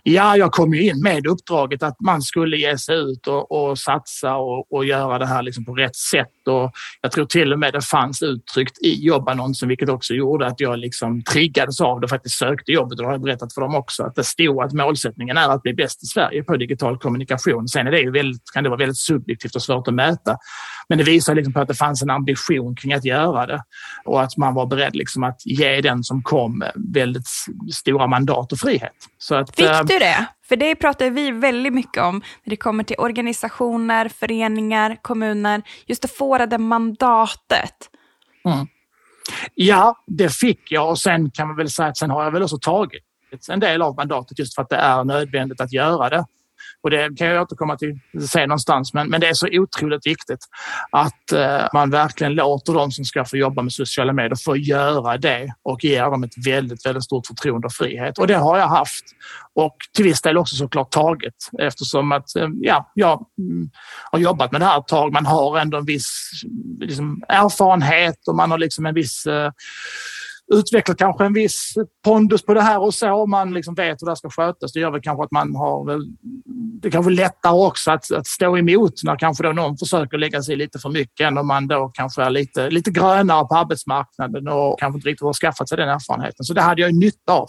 Ja, 0.02 0.36
jag 0.36 0.52
kom 0.52 0.74
ju 0.74 0.82
in 0.90 1.02
med 1.02 1.26
uppdraget 1.26 1.82
att 1.82 2.00
man 2.00 2.22
skulle 2.22 2.56
ge 2.56 2.78
sig 2.78 2.96
ut 2.96 3.26
och, 3.26 3.52
och 3.52 3.78
satsa 3.78 4.36
och, 4.36 4.72
och, 4.72 4.84
göra 4.84 5.18
det 5.18 5.26
här 5.26 5.42
liksom 5.42 5.64
på 5.64 5.74
rätt 5.74 5.96
sätt. 5.96 6.28
Och 6.48 6.72
jag 7.00 7.12
tror 7.12 7.26
till 7.26 7.52
och 7.52 7.58
med 7.58 7.72
det 7.72 7.82
fanns 7.82 8.22
uttryckt 8.22 8.78
i 8.82 9.06
jobbannonsen, 9.06 9.68
vilket 9.68 9.88
också 9.88 10.14
gjorde 10.14 10.46
att 10.46 10.60
jag 10.60 10.78
liksom 10.78 11.22
triggades 11.22 11.80
av 11.80 12.00
det 12.00 12.04
och 12.04 12.10
faktiskt 12.10 12.38
sökte 12.38 12.72
jobbet. 12.72 12.98
Och 12.98 13.04
har 13.04 13.12
jag 13.12 13.22
berättat 13.22 13.54
för 13.54 13.60
dem 13.60 13.74
också, 13.74 14.02
att 14.02 14.14
det 14.14 14.24
stod 14.24 14.62
att 14.62 14.72
målsättningen 14.72 15.36
är 15.36 15.48
att 15.48 15.62
bli 15.62 15.74
bäst 15.74 16.02
i 16.02 16.06
Sverige 16.06 16.42
på 16.42 16.56
digital 16.56 16.98
kommunikation. 16.98 17.68
Sen 17.68 17.86
är 17.86 17.90
det 17.90 18.00
ju 18.00 18.10
väldigt, 18.10 18.42
kan 18.54 18.64
det 18.64 18.70
vara 18.70 18.78
väldigt 18.78 18.98
subjektivt 18.98 19.54
och 19.54 19.62
svårt 19.62 19.88
att 19.88 19.94
mäta. 19.94 20.36
Men 20.88 20.98
det 20.98 21.04
visar 21.04 21.34
liksom 21.34 21.52
på 21.52 21.60
att 21.60 21.68
det 21.68 21.74
fanns 21.74 22.02
en 22.02 22.10
ambition 22.10 22.76
kring 22.76 22.92
att 22.92 23.04
göra 23.04 23.46
det 23.46 23.62
och 24.04 24.22
att 24.22 24.36
man 24.36 24.54
var 24.54 24.66
beredd 24.66 24.96
liksom 24.96 25.24
att 25.24 25.40
ge 25.44 25.80
den 25.80 26.04
som 26.04 26.22
kom 26.22 26.64
väldigt 26.74 27.26
stora 27.72 28.06
mandat 28.06 28.52
och 28.52 28.58
frihet. 28.58 28.92
Så 29.18 29.34
att, 29.34 29.56
Fick 29.56 29.88
du 29.88 29.98
det? 29.98 30.26
För 30.48 30.56
det 30.56 30.74
pratar 30.74 31.10
vi 31.10 31.30
väldigt 31.30 31.72
mycket 31.72 32.02
om 32.02 32.22
när 32.44 32.50
det 32.50 32.56
kommer 32.56 32.84
till 32.84 32.96
organisationer, 32.98 34.08
föreningar, 34.08 34.96
kommuner. 35.02 35.62
Just 35.86 36.04
att 36.04 36.10
få 36.10 36.38
det 36.38 36.46
där 36.46 36.58
mandatet. 36.58 37.90
Mm. 38.44 38.66
Ja, 39.54 40.04
det 40.06 40.28
fick 40.28 40.72
jag 40.72 40.90
och 40.90 40.98
sen 40.98 41.30
kan 41.30 41.46
man 41.48 41.56
väl 41.56 41.70
säga 41.70 41.88
att 41.88 41.96
sen 41.96 42.10
har 42.10 42.24
jag 42.24 42.30
väl 42.30 42.42
också 42.42 42.58
tagit 42.58 43.02
en 43.48 43.60
del 43.60 43.82
av 43.82 43.94
mandatet 43.96 44.38
just 44.38 44.54
för 44.54 44.62
att 44.62 44.68
det 44.68 44.76
är 44.76 45.04
nödvändigt 45.04 45.60
att 45.60 45.72
göra 45.72 46.08
det. 46.08 46.24
Och 46.82 46.90
det 46.90 47.16
kan 47.16 47.26
jag 47.26 47.42
återkomma 47.42 47.76
till 47.76 47.98
se 48.28 48.46
någonstans. 48.46 48.94
Men, 48.94 49.08
men 49.08 49.20
det 49.20 49.28
är 49.28 49.34
så 49.34 49.48
otroligt 49.52 50.06
viktigt 50.06 50.38
att 50.90 51.32
eh, 51.32 51.66
man 51.72 51.90
verkligen 51.90 52.34
låter 52.34 52.72
de 52.72 52.90
som 52.90 53.04
ska 53.04 53.24
få 53.24 53.36
jobba 53.36 53.62
med 53.62 53.72
sociala 53.72 54.12
medier 54.12 54.36
få 54.44 54.56
göra 54.56 55.18
det 55.18 55.52
och 55.62 55.84
ger 55.84 56.02
dem 56.02 56.24
ett 56.24 56.46
väldigt, 56.46 56.86
väldigt 56.86 57.04
stort 57.04 57.26
förtroende 57.26 57.66
och 57.66 57.72
frihet. 57.72 58.18
Och 58.18 58.26
det 58.26 58.34
har 58.34 58.58
jag 58.58 58.68
haft 58.68 59.04
och 59.54 59.76
till 59.94 60.04
viss 60.04 60.22
del 60.22 60.38
också 60.38 60.56
såklart 60.56 60.90
tagit 60.90 61.50
eftersom 61.58 62.12
att 62.12 62.36
eh, 62.36 62.48
ja, 62.60 62.92
jag 62.94 63.26
mm, 63.38 63.70
har 64.12 64.18
jobbat 64.18 64.52
med 64.52 64.60
det 64.60 64.64
här 64.64 64.78
ett 64.78 64.86
tag. 64.86 65.12
Man 65.12 65.26
har 65.26 65.58
ändå 65.58 65.78
en 65.78 65.84
viss 65.84 66.30
liksom, 66.80 67.22
erfarenhet 67.28 68.28
och 68.28 68.34
man 68.34 68.50
har 68.50 68.58
liksom 68.58 68.86
en 68.86 68.94
viss 68.94 69.26
eh, 69.26 69.50
utvecklat 70.50 70.98
kanske 70.98 71.24
en 71.24 71.32
viss 71.32 71.74
pondus 72.04 72.42
på 72.42 72.54
det 72.54 72.60
här 72.60 72.82
och 72.82 72.94
så. 72.94 73.12
Om 73.12 73.30
man 73.30 73.54
liksom 73.54 73.74
vet 73.74 74.02
hur 74.02 74.06
det 74.06 74.16
ska 74.16 74.30
skötas. 74.30 74.72
Det 74.72 74.80
gör 74.80 74.90
väl 74.90 75.00
kanske 75.00 75.24
att 75.24 75.30
man 75.30 75.56
har 75.56 75.86
väl, 75.86 76.00
det 76.82 76.90
kanske 76.90 77.12
är 77.12 77.14
lättare 77.14 77.66
också 77.66 77.90
att, 77.90 78.12
att 78.12 78.26
stå 78.26 78.58
emot 78.58 78.92
när 79.04 79.16
kanske 79.16 79.42
då 79.42 79.52
någon 79.52 79.78
försöker 79.78 80.18
lägga 80.18 80.42
sig 80.42 80.56
lite 80.56 80.78
för 80.78 80.88
mycket 80.88 81.26
än 81.26 81.38
om 81.38 81.46
man 81.46 81.68
då 81.68 81.90
kanske 81.94 82.22
är 82.22 82.30
lite, 82.30 82.70
lite 82.70 82.90
grönare 82.90 83.44
på 83.44 83.54
arbetsmarknaden 83.54 84.48
och 84.48 84.78
kanske 84.78 84.96
inte 84.96 85.08
riktigt 85.08 85.26
har 85.26 85.32
skaffat 85.32 85.68
sig 85.68 85.78
den 85.78 85.88
erfarenheten. 85.88 86.44
Så 86.44 86.54
det 86.54 86.62
hade 86.62 86.82
jag 86.82 86.94
nytta 86.94 87.32
av. 87.32 87.48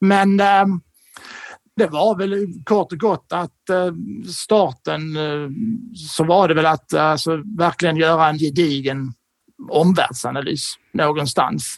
Men 0.00 0.40
eh, 0.40 0.66
det 1.76 1.86
var 1.86 2.18
väl 2.18 2.46
kort 2.64 2.92
och 2.92 2.98
gott 2.98 3.26
att 3.32 3.70
eh, 3.70 3.92
starten 4.32 5.16
eh, 5.16 5.50
så 5.94 6.24
var 6.24 6.48
det 6.48 6.54
väl 6.54 6.66
att 6.66 6.94
alltså, 6.94 7.42
verkligen 7.58 7.96
göra 7.96 8.28
en 8.28 8.38
gedigen 8.38 9.12
omvärldsanalys 9.70 10.74
någonstans. 10.92 11.76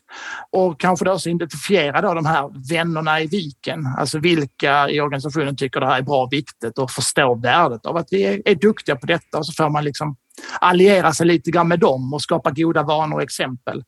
Och 0.50 0.80
kanske 0.80 1.04
då 1.04 1.18
så 1.18 1.28
identifiera 1.28 2.00
då 2.00 2.14
de 2.14 2.26
här 2.26 2.70
vännerna 2.70 3.20
i 3.20 3.26
viken, 3.26 3.87
alltså 3.99 4.18
vilka 4.18 4.90
i 4.90 5.00
organisationen 5.00 5.56
tycker 5.56 5.80
det 5.80 5.87
här 5.87 5.99
är 5.99 6.02
bra 6.02 6.23
och 6.23 6.32
viktigt 6.32 6.78
och 6.78 6.90
förstå 6.90 7.35
värdet 7.35 7.87
av 7.87 7.97
att 7.97 8.08
vi 8.11 8.23
är, 8.23 8.42
är 8.44 8.54
duktiga 8.54 8.97
på 8.97 9.06
detta 9.06 9.38
och 9.38 9.47
så 9.47 9.52
får 9.52 9.70
man 9.70 9.85
liksom 9.85 10.16
alliera 10.61 11.12
sig 11.12 11.26
lite 11.26 11.50
grann 11.50 11.68
med 11.68 11.80
dem 11.80 12.14
och 12.14 12.23
skapa 12.23 12.50
goda 12.50 12.83
vanor 12.83 13.16
och 13.16 13.23
exempel. 13.23 13.83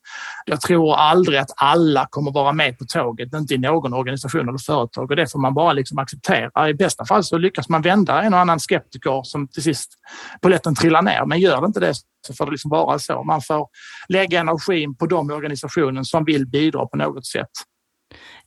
Jag 0.47 0.61
tror 0.61 0.97
aldrig 0.97 1.39
att 1.39 1.51
alla 1.57 2.07
kommer 2.11 2.33
vara 2.33 2.53
med 2.53 2.79
på 2.79 2.85
tåget, 2.85 3.35
inte 3.35 3.55
i 3.55 3.59
någon 3.59 3.95
organisation 3.95 4.49
eller 4.49 4.59
företag 4.59 5.11
och 5.11 5.17
det 5.17 5.33
får 5.33 5.39
man 5.39 5.55
bara 5.55 5.73
liksom 5.73 5.99
acceptera. 5.99 6.69
I 6.69 6.75
bästa 6.75 7.05
fall 7.05 7.25
så 7.25 7.39
lyckas 7.39 7.69
man 7.69 7.83
vända 7.83 8.23
en 8.23 8.35
och 8.35 8.41
annan 8.41 8.61
skeptiker 8.61 9.23
som 9.23 9.49
till 9.49 9.63
sist 9.63 9.91
polletten 10.43 10.75
trillar 10.75 11.03
ner, 11.03 11.27
men 11.27 11.41
gör 11.41 11.61
det 11.61 11.67
inte 11.67 11.81
det 11.81 11.95
så 12.27 12.35
får 12.35 12.45
det 12.47 12.51
liksom 12.51 12.71
vara 12.71 12.99
så. 12.99 13.23
Man 13.23 13.41
får 13.43 13.69
lägga 14.09 14.41
energin 14.41 14.97
på 14.97 15.07
de 15.07 15.31
organisationer 15.31 16.03
som 16.03 16.25
vill 16.25 16.47
bidra 16.47 16.87
på 16.87 16.97
något 16.97 17.27
sätt. 17.27 17.51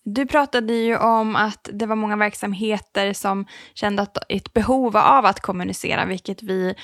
Du 0.05 0.25
pratade 0.25 0.73
ju 0.73 0.97
om 0.97 1.35
att 1.35 1.69
det 1.73 1.85
var 1.85 1.95
många 1.95 2.15
verksamheter 2.15 3.13
som 3.13 3.45
kände 3.73 4.01
att 4.01 4.17
ett 4.29 4.53
behov 4.53 4.97
av 4.97 5.25
att 5.25 5.39
kommunicera, 5.39 6.05
vilket 6.05 6.43
vi 6.43 6.75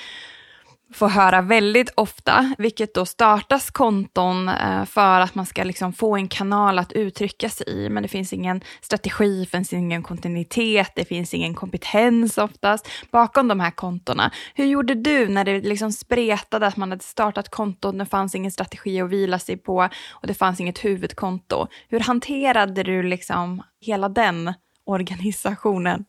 får 0.92 1.08
höra 1.08 1.42
väldigt 1.42 1.92
ofta, 1.94 2.54
vilket 2.58 2.94
då 2.94 3.06
startas 3.06 3.70
konton 3.70 4.48
eh, 4.48 4.84
för 4.84 5.20
att 5.20 5.34
man 5.34 5.46
ska 5.46 5.64
liksom 5.64 5.92
få 5.92 6.16
en 6.16 6.28
kanal 6.28 6.78
att 6.78 6.92
uttrycka 6.92 7.48
sig 7.48 7.66
i. 7.68 7.88
Men 7.88 8.02
det 8.02 8.08
finns 8.08 8.32
ingen 8.32 8.60
strategi, 8.80 9.40
det 9.40 9.46
finns 9.46 9.72
ingen 9.72 10.02
kontinuitet, 10.02 10.92
det 10.94 11.04
finns 11.04 11.34
ingen 11.34 11.54
kompetens 11.54 12.38
oftast 12.38 12.88
bakom 13.10 13.48
de 13.48 13.60
här 13.60 13.70
kontona. 13.70 14.30
Hur 14.54 14.64
gjorde 14.64 14.94
du 14.94 15.28
när 15.28 15.44
det 15.44 15.60
liksom 15.60 15.92
spretade 15.92 16.66
att 16.66 16.76
man 16.76 16.90
hade 16.90 17.04
startat 17.04 17.48
konton, 17.48 17.98
det 17.98 18.06
fanns 18.06 18.34
ingen 18.34 18.52
strategi 18.52 19.00
att 19.00 19.10
vila 19.10 19.38
sig 19.38 19.56
på 19.56 19.88
och 20.10 20.26
det 20.26 20.34
fanns 20.34 20.60
inget 20.60 20.84
huvudkonto. 20.84 21.66
Hur 21.88 22.00
hanterade 22.00 22.82
du 22.82 23.02
liksom 23.02 23.62
hela 23.80 24.08
den 24.08 24.54
organisationen? 24.84 26.04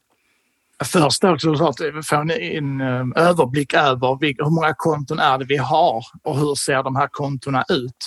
Först 0.85 1.23
också 1.23 1.55
så 1.55 1.67
att 1.67 1.79
eh, 1.79 1.87
få 2.03 2.15
en 2.15 2.81
eh, 2.81 3.05
överblick 3.15 3.73
över 3.73 4.43
hur 4.43 4.55
många 4.55 4.73
konton 4.77 5.19
är 5.19 5.37
det 5.37 5.45
vi 5.45 5.57
har 5.57 6.05
och 6.23 6.37
hur 6.37 6.55
ser 6.55 6.83
de 6.83 6.95
här 6.95 7.07
kontona 7.07 7.63
ut? 7.69 7.97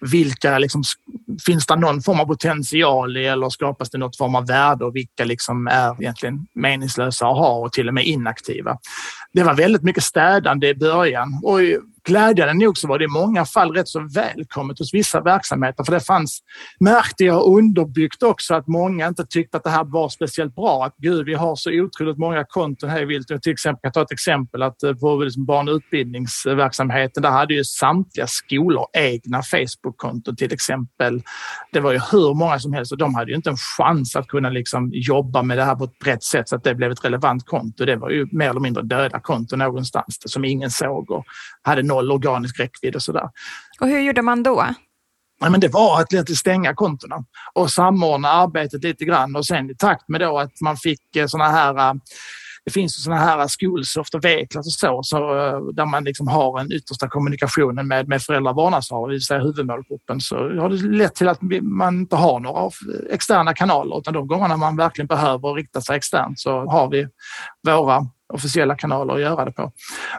Vilka 0.00 0.58
liksom, 0.58 0.82
finns 1.46 1.66
det 1.66 1.76
någon 1.76 2.02
form 2.02 2.20
av 2.20 2.26
potential 2.26 3.16
i 3.16 3.26
eller 3.26 3.48
skapas 3.48 3.90
det 3.90 3.98
något 3.98 4.16
form 4.16 4.34
av 4.34 4.46
värde 4.46 4.84
och 4.84 4.96
vilka 4.96 5.24
liksom 5.24 5.66
är 5.66 6.02
egentligen 6.02 6.46
meningslösa 6.54 7.26
att 7.28 7.36
ha 7.36 7.58
och 7.58 7.72
till 7.72 7.88
och 7.88 7.94
med 7.94 8.04
inaktiva? 8.04 8.78
Det 9.32 9.42
var 9.42 9.54
väldigt 9.54 9.82
mycket 9.82 10.02
städande 10.02 10.68
i 10.68 10.74
början 10.74 11.40
och 11.44 11.60
glädjande 12.06 12.54
nog 12.64 12.78
så 12.78 12.88
var 12.88 12.98
det 12.98 13.04
i 13.04 13.08
många 13.08 13.44
fall 13.44 13.74
rätt 13.74 13.88
så 13.88 14.08
välkommet 14.14 14.78
hos 14.78 14.94
vissa 14.94 15.20
verksamheter 15.20 15.84
för 15.84 15.92
det 15.92 16.00
fanns, 16.00 16.40
märkte 16.80 17.24
jag 17.24 17.46
underbyggt 17.46 18.22
också 18.22 18.54
att 18.54 18.66
många 18.66 19.06
inte 19.06 19.26
tyckte 19.26 19.56
att 19.56 19.64
det 19.64 19.70
här 19.70 19.84
var 19.84 20.08
speciellt 20.08 20.54
bra. 20.54 20.84
Att 20.84 20.96
gud, 20.96 21.26
vi 21.26 21.34
har 21.34 21.56
så 21.56 21.70
otroligt 21.70 22.18
många 22.18 22.44
konton 22.44 22.90
här 22.90 23.02
i 23.02 23.04
vilt. 23.04 23.30
Jag 23.30 23.42
till 23.42 23.52
exempel 23.52 23.80
kan 23.82 23.92
ta 23.92 24.02
ett 24.02 24.12
exempel 24.12 24.62
att 24.62 24.82
eh, 24.82 24.94
på 24.94 25.16
liksom 25.16 25.44
barn 25.44 25.68
och 25.68 25.74
utbildningsverksamheten, 25.74 27.22
där 27.22 27.30
hade 27.30 27.54
ju 27.54 27.64
samtliga 27.64 28.26
skolor 28.26 28.86
egna 28.92 29.42
Facebook-konton 29.42 30.36
till 30.36 30.52
exempel. 30.52 31.22
Det 31.72 31.80
var 31.80 31.92
ju 31.92 32.00
hur 32.12 32.34
många 32.34 32.58
som 32.58 32.72
helst 32.72 32.92
och 32.92 32.98
de 32.98 33.14
hade 33.14 33.30
ju 33.30 33.36
inte 33.36 33.50
en 33.50 33.56
chans 33.56 34.16
att 34.16 34.26
kunna 34.26 34.50
liksom 34.50 34.90
jobba 34.94 35.42
med 35.42 35.58
det 35.58 35.64
här 35.64 35.74
på 35.74 35.84
ett 35.84 35.98
brett 35.98 36.22
sätt 36.22 36.48
så 36.48 36.56
att 36.56 36.64
det 36.64 36.74
blev 36.74 36.92
ett 36.92 37.04
relevant 37.04 37.46
konto. 37.46 37.84
Det 37.84 37.96
var 37.96 38.10
ju 38.10 38.26
mer 38.32 38.50
eller 38.50 38.60
mindre 38.60 38.82
döda 38.82 39.20
konton 39.20 39.58
någonstans 39.58 40.18
som 40.24 40.44
ingen 40.44 40.70
såg 40.70 41.10
och 41.10 41.24
hade 41.62 41.82
noll 41.96 42.12
organisk 42.12 42.60
räckvidd 42.60 42.94
och 42.94 43.02
sådär. 43.02 43.28
Och 43.80 43.88
hur 43.88 44.00
gjorde 44.00 44.22
man 44.22 44.42
då? 44.42 44.66
Ja, 45.40 45.50
men 45.50 45.60
det 45.60 45.68
var 45.68 46.00
att 46.00 46.36
stänga 46.36 46.74
kontona 46.74 47.24
och 47.54 47.70
samordna 47.70 48.28
arbetet 48.28 48.84
lite 48.84 49.04
grann 49.04 49.36
och 49.36 49.46
sen 49.46 49.70
i 49.70 49.74
takt 49.74 50.08
med 50.08 50.20
då 50.20 50.38
att 50.38 50.60
man 50.60 50.76
fick 50.76 51.16
eh, 51.16 51.26
såna 51.26 51.48
här 51.48 51.88
eh, 51.88 51.94
det 52.64 52.70
finns 52.72 53.04
sådana 53.04 53.20
här 53.20 53.48
Schoolsoft 53.48 54.14
och 54.14 54.24
V-klass 54.24 54.66
och 54.66 54.72
så, 54.72 55.00
så, 55.02 55.38
eh, 55.38 55.60
där 55.74 55.86
man 55.86 56.04
liksom 56.04 56.28
har 56.28 56.58
den 56.58 56.72
yttersta 56.72 57.08
kommunikationen 57.08 57.88
med, 57.88 58.08
med 58.08 58.22
föräldrar 58.22 58.50
och 58.50 58.56
vårdnadshavare, 58.56 59.10
det 59.10 59.14
vill 59.14 59.22
säga 59.22 59.40
huvudmålgruppen, 59.40 60.20
så 60.20 60.36
har 60.36 60.68
det 60.68 60.76
lett 60.76 61.14
till 61.14 61.28
att 61.28 61.38
man 61.62 61.98
inte 61.98 62.16
har 62.16 62.40
några 62.40 62.70
externa 63.10 63.54
kanaler 63.54 63.98
utan 63.98 64.14
de 64.14 64.26
gångerna 64.26 64.56
man 64.56 64.76
verkligen 64.76 65.06
behöver 65.06 65.54
rikta 65.54 65.80
sig 65.80 65.96
externt 65.96 66.40
så 66.40 66.50
har 66.50 66.90
vi 66.90 67.08
våra 67.66 68.06
officiella 68.34 68.74
kanaler 68.74 69.14
att 69.14 69.20
göra 69.20 69.44
det 69.44 69.52
på. 69.52 69.72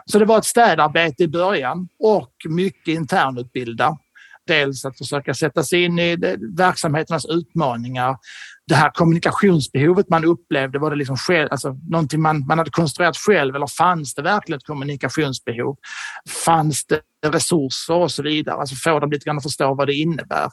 Så 0.04 0.18
det 0.18 0.24
var 0.24 0.38
ett 0.38 0.44
städarbete 0.44 1.22
i 1.22 1.28
början 1.28 1.88
och 1.98 2.32
mycket 2.48 2.88
internutbilda. 2.88 3.98
Dels 4.46 4.84
att 4.84 4.98
försöka 4.98 5.34
sätta 5.34 5.62
sig 5.62 5.84
in 5.84 5.98
i 5.98 6.16
verksamheternas 6.56 7.26
utmaningar. 7.26 8.16
Det 8.66 8.74
här 8.74 8.90
kommunikationsbehovet 8.90 10.08
man 10.08 10.24
upplevde, 10.24 10.78
var 10.78 10.90
det 10.90 10.96
liksom 10.96 11.16
själv, 11.16 11.48
alltså 11.50 11.76
någonting 11.90 12.20
man, 12.22 12.46
man 12.46 12.58
hade 12.58 12.70
konstruerat 12.70 13.16
själv 13.16 13.56
eller 13.56 13.66
fanns 13.66 14.14
det 14.14 14.22
verkligen 14.22 14.58
ett 14.58 14.66
kommunikationsbehov? 14.66 15.76
Fanns 16.44 16.86
det 16.86 17.00
resurser 17.26 17.94
och 17.94 18.10
så 18.10 18.22
vidare? 18.22 18.56
Alltså 18.56 18.74
få 18.74 19.00
dem 19.00 19.10
lite 19.10 19.24
grann 19.24 19.36
att 19.36 19.42
förstå 19.42 19.74
vad 19.74 19.86
det 19.86 19.94
innebär. 19.94 20.50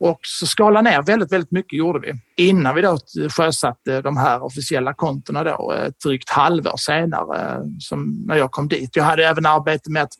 Och 0.00 0.20
så 0.22 0.46
skala 0.46 0.82
ner 0.82 1.02
väldigt, 1.02 1.32
väldigt 1.32 1.50
mycket 1.50 1.78
gjorde 1.78 1.98
vi 1.98 2.12
innan 2.48 2.74
vi 2.74 2.82
då 2.82 2.98
sjösatte 3.36 4.02
de 4.02 4.16
här 4.16 4.42
officiella 4.42 4.94
kontona 4.94 5.44
då 5.44 5.72
eh, 5.72 5.84
ett 5.84 6.00
drygt 6.04 6.30
halvår 6.30 6.76
senare 6.76 7.56
eh, 7.56 7.62
som 7.78 8.24
när 8.26 8.36
jag 8.36 8.50
kom 8.50 8.68
dit. 8.68 8.96
Jag 8.96 9.04
hade 9.04 9.26
även 9.26 9.46
arbete 9.46 9.90
med 9.90 10.02
att 10.02 10.12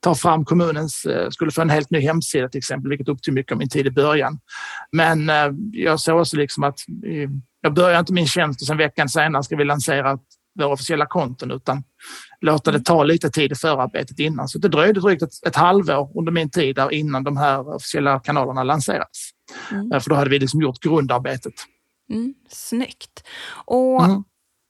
ta 0.00 0.14
fram 0.14 0.44
kommunens, 0.44 1.04
eh, 1.04 1.30
skulle 1.30 1.50
få 1.50 1.62
en 1.62 1.70
helt 1.70 1.90
ny 1.90 2.00
hemsida 2.00 2.48
till 2.48 2.58
exempel, 2.58 2.88
vilket 2.88 3.08
upptog 3.08 3.34
mycket 3.34 3.52
av 3.52 3.58
min 3.58 3.68
tid 3.68 3.86
i 3.86 3.90
början. 3.90 4.38
Men 4.92 5.30
jag 5.72 6.00
såg 6.00 6.20
också 6.20 6.36
liksom 6.36 6.64
att 6.64 6.78
jag 7.60 7.74
började 7.74 7.98
inte 7.98 8.12
min 8.12 8.26
tjänst 8.26 8.60
och 8.60 8.66
sen 8.66 8.76
veckan 8.76 9.08
senare 9.08 9.42
ska 9.42 9.56
vi 9.56 9.64
lansera 9.64 10.18
våra 10.58 10.68
officiella 10.68 11.06
konton 11.06 11.50
utan 11.50 11.82
låta 12.40 12.72
det 12.72 12.80
ta 12.80 13.04
lite 13.04 13.30
tid 13.30 13.52
i 13.52 13.54
förarbetet 13.54 14.18
innan. 14.18 14.48
Så 14.48 14.58
det 14.58 14.68
dröjde 14.68 15.00
drygt 15.00 15.22
ett, 15.22 15.46
ett 15.46 15.56
halvår 15.56 16.18
under 16.18 16.32
min 16.32 16.50
tid 16.50 16.76
där 16.76 16.92
innan 16.92 17.24
de 17.24 17.36
här 17.36 17.74
officiella 17.74 18.20
kanalerna 18.20 18.62
lanserades. 18.62 19.30
Mm. 19.70 20.00
För 20.00 20.10
då 20.10 20.16
hade 20.16 20.30
vi 20.30 20.38
liksom 20.38 20.62
gjort 20.62 20.80
grundarbetet. 20.80 21.54
Mm, 22.10 22.34
snyggt. 22.48 23.28
Och 23.64 24.04
mm. 24.04 24.24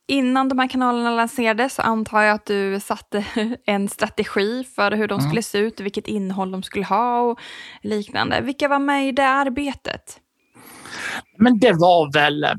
innan 0.09 0.49
de 0.49 0.59
här 0.59 0.69
kanalerna 0.69 1.11
lanserades 1.11 1.75
så 1.75 1.83
antar 1.83 2.23
jag 2.23 2.35
att 2.35 2.47
du 2.47 2.81
satte 2.81 3.27
en 3.67 3.89
strategi 3.89 4.65
för 4.65 4.93
hur 4.93 5.09
de 5.09 5.19
mm. 5.19 5.31
skulle 5.31 5.43
se 5.43 5.59
ut, 5.59 5.81
vilket 5.81 6.07
innehåll 6.07 6.51
de 6.51 6.63
skulle 6.63 6.85
ha 6.85 7.21
och 7.21 7.41
liknande. 7.83 8.41
Vilka 8.41 8.69
var 8.69 8.79
med 8.79 9.09
i 9.09 9.13
det 9.13 9.29
arbetet? 9.29 10.21
Men 11.39 11.59
det 11.59 11.73
var 11.73 12.13
väl, 12.13 12.45
eh, 12.45 12.51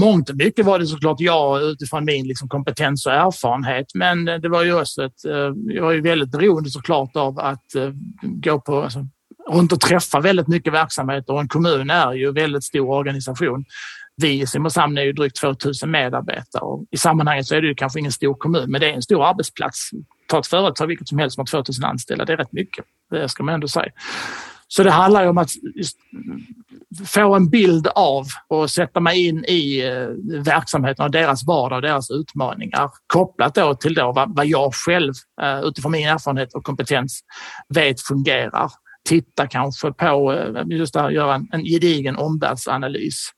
mångt 0.00 0.30
och 0.30 0.36
mycket 0.36 0.66
var 0.66 0.78
det 0.78 0.86
såklart 0.86 1.20
jag 1.20 1.62
utifrån 1.62 2.04
min 2.04 2.26
liksom 2.26 2.48
kompetens 2.48 3.06
och 3.06 3.12
erfarenhet. 3.12 3.86
Men 3.94 4.28
eh, 4.28 4.36
det 4.36 4.48
var 4.48 4.62
ju 4.62 4.80
också 4.80 5.04
ett, 5.04 5.24
eh, 5.24 5.52
jag 5.74 5.82
var 5.82 5.92
ju 5.92 6.00
väldigt 6.00 6.30
beroende 6.30 6.70
såklart 6.70 7.16
av 7.16 7.38
att 7.38 7.64
gå 8.22 8.60
på, 8.60 8.82
alltså, 8.82 9.06
runt 9.50 9.72
och 9.72 9.80
träffa 9.80 10.20
väldigt 10.20 10.48
mycket 10.48 10.72
verksamheter 10.72 11.32
och 11.32 11.40
en 11.40 11.48
kommun 11.48 11.90
är 11.90 12.12
ju 12.12 12.28
en 12.28 12.34
väldigt 12.34 12.64
stor 12.64 12.88
organisation. 12.88 13.64
Vi 14.16 14.40
i 14.40 14.46
Simrishamn 14.46 14.98
är 14.98 15.02
ju 15.02 15.12
drygt 15.12 15.36
2000 15.36 15.90
medarbetare 15.90 16.62
och 16.62 16.86
i 16.90 16.96
sammanhanget 16.96 17.46
så 17.46 17.54
är 17.54 17.60
det 17.60 17.68
ju 17.68 17.74
kanske 17.74 17.98
ingen 17.98 18.12
stor 18.12 18.34
kommun, 18.34 18.70
men 18.70 18.80
det 18.80 18.90
är 18.90 18.94
en 18.94 19.02
stor 19.02 19.24
arbetsplats. 19.24 19.90
Ta 20.28 20.38
ett 20.38 20.46
företag 20.46 20.86
vilket 20.86 21.08
som 21.08 21.18
helst 21.18 21.34
som 21.34 21.40
har 21.40 21.46
2000 21.46 21.84
anställda, 21.84 22.24
det 22.24 22.32
är 22.32 22.36
rätt 22.36 22.52
mycket. 22.52 22.84
Det 23.10 23.28
ska 23.28 23.42
man 23.42 23.54
ändå 23.54 23.68
säga. 23.68 23.92
Så 24.68 24.82
det 24.82 24.90
handlar 24.90 25.22
ju 25.22 25.28
om 25.28 25.38
att 25.38 25.50
få 27.06 27.34
en 27.34 27.50
bild 27.50 27.86
av 27.86 28.24
och 28.48 28.70
sätta 28.70 29.00
mig 29.00 29.26
in 29.26 29.44
i 29.44 29.86
eh, 29.86 30.42
verksamheten 30.42 31.04
och 31.04 31.10
deras 31.10 31.46
vardag 31.46 31.76
och 31.76 31.82
deras 31.82 32.10
utmaningar 32.10 32.90
kopplat 33.06 33.54
då 33.54 33.74
till 33.74 33.94
då 33.94 34.26
vad 34.28 34.46
jag 34.46 34.74
själv 34.74 35.12
eh, 35.42 35.60
utifrån 35.60 35.92
min 35.92 36.08
erfarenhet 36.08 36.54
och 36.54 36.64
kompetens 36.64 37.20
vet 37.74 38.00
fungerar 38.00 38.70
titta 39.08 39.46
kanske 39.46 39.92
på, 39.92 40.32
eh, 40.32 40.62
just 40.66 40.94
det 40.94 41.00
här, 41.00 41.10
göra 41.10 41.34
en, 41.34 41.48
en 41.52 41.64
gedigen 41.64 42.16
omvärldsanalys. 42.16 43.28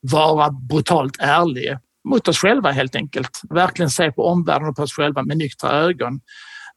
Vara 0.00 0.50
brutalt 0.50 1.16
ärlig 1.18 1.76
mot 2.08 2.28
oss 2.28 2.38
själva 2.38 2.70
helt 2.70 2.96
enkelt. 2.96 3.40
Verkligen 3.50 3.90
se 3.90 4.12
på 4.12 4.26
omvärlden 4.26 4.68
och 4.68 4.76
på 4.76 4.82
oss 4.82 4.92
själva 4.92 5.22
med 5.22 5.36
nyktra 5.36 5.70
ögon. 5.70 6.20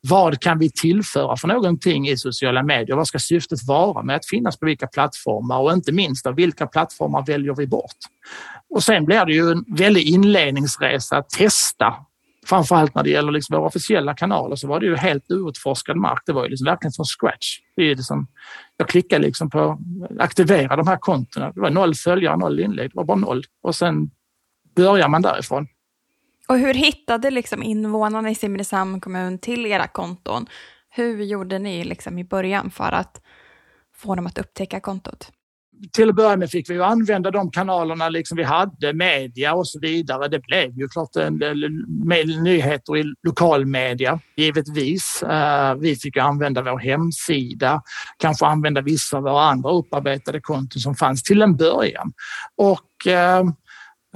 Vad 0.09 0.39
kan 0.39 0.59
vi 0.59 0.71
tillföra 0.71 1.38
för 1.38 1.47
någonting 1.47 2.07
i 2.07 2.17
sociala 2.17 2.63
medier? 2.63 2.95
Vad 2.95 3.07
ska 3.07 3.19
syftet 3.19 3.59
vara 3.67 4.03
med 4.03 4.15
att 4.15 4.25
finnas 4.25 4.59
på 4.59 4.65
vilka 4.65 4.88
plattformar 4.88 5.59
och 5.59 5.74
inte 5.74 5.91
minst 5.91 6.25
vilka 6.35 6.67
plattformar 6.67 7.25
väljer 7.25 7.55
vi 7.55 7.67
bort? 7.67 7.97
Och 8.69 8.83
sen 8.83 9.05
blir 9.05 9.25
det 9.25 9.33
ju 9.33 9.51
en 9.51 9.65
väldig 9.67 10.07
inledningsresa 10.07 11.17
att 11.17 11.29
testa 11.29 11.93
framförallt 12.45 12.95
när 12.95 13.03
det 13.03 13.09
gäller 13.09 13.31
liksom 13.31 13.55
våra 13.55 13.67
officiella 13.67 14.13
kanaler 14.13 14.55
så 14.55 14.67
var 14.67 14.79
det 14.79 14.85
ju 14.85 14.95
helt 14.95 15.31
outforskad 15.31 15.97
mark. 15.97 16.21
Det 16.25 16.33
var 16.33 16.43
ju 16.43 16.50
liksom 16.50 16.65
verkligen 16.65 16.91
från 16.91 17.05
scratch. 17.05 17.59
Det 17.75 17.81
är 17.81 17.95
liksom, 17.95 18.27
jag 18.77 18.89
klickade 18.89 19.25
liksom 19.25 19.50
på 19.50 19.79
aktivera 20.19 20.75
de 20.75 20.88
här 20.88 20.97
kontona. 20.97 21.51
Det 21.51 21.62
var 21.62 21.69
noll 21.69 21.95
följare, 21.95 22.38
noll 22.38 22.59
inlägg. 22.59 22.89
Det 22.89 22.95
var 22.95 23.03
bara 23.03 23.17
noll. 23.17 23.43
Och 23.62 23.75
sen 23.75 24.09
börjar 24.75 25.07
man 25.07 25.21
därifrån. 25.21 25.67
Och 26.47 26.59
hur 26.59 26.73
hittade 26.73 27.31
liksom 27.31 27.63
invånarna 27.63 28.29
i 28.29 28.35
Simrishamn 28.35 29.01
kommun 29.01 29.39
till 29.39 29.65
era 29.65 29.87
konton? 29.87 30.45
Hur 30.89 31.23
gjorde 31.23 31.59
ni 31.59 31.83
liksom 31.83 32.19
i 32.19 32.23
början 32.23 32.71
för 32.71 32.91
att 32.91 33.21
få 33.95 34.15
dem 34.15 34.27
att 34.27 34.37
upptäcka 34.37 34.79
kontot? 34.79 35.31
till 35.91 36.09
att 36.09 36.15
börja 36.15 36.37
med 36.37 36.49
fick 36.49 36.69
vi 36.69 36.81
använda 36.81 37.31
de 37.31 37.51
kanalerna 37.51 38.09
liksom 38.09 38.37
vi 38.37 38.43
hade, 38.43 38.93
media 38.93 39.53
och 39.53 39.67
så 39.67 39.79
vidare. 39.79 40.27
Det 40.27 40.39
blev 40.39 40.77
ju 40.77 40.87
klart 40.87 41.15
en 41.15 41.39
del 41.39 41.69
nyheter 42.43 42.97
i 42.97 43.03
lokalmedia, 43.23 44.19
givetvis. 44.35 45.23
Eh, 45.23 45.75
vi 45.75 45.95
fick 45.95 46.17
använda 46.17 46.61
vår 46.61 46.79
hemsida, 46.79 47.81
kanske 48.17 48.45
använda 48.45 48.81
vissa 48.81 49.17
av 49.17 49.23
våra 49.23 49.43
andra 49.43 49.71
upparbetade 49.71 50.41
konton 50.41 50.79
som 50.79 50.95
fanns 50.95 51.23
till 51.23 51.41
en 51.41 51.55
början. 51.55 52.13
Och 52.57 53.07
eh, 53.07 53.43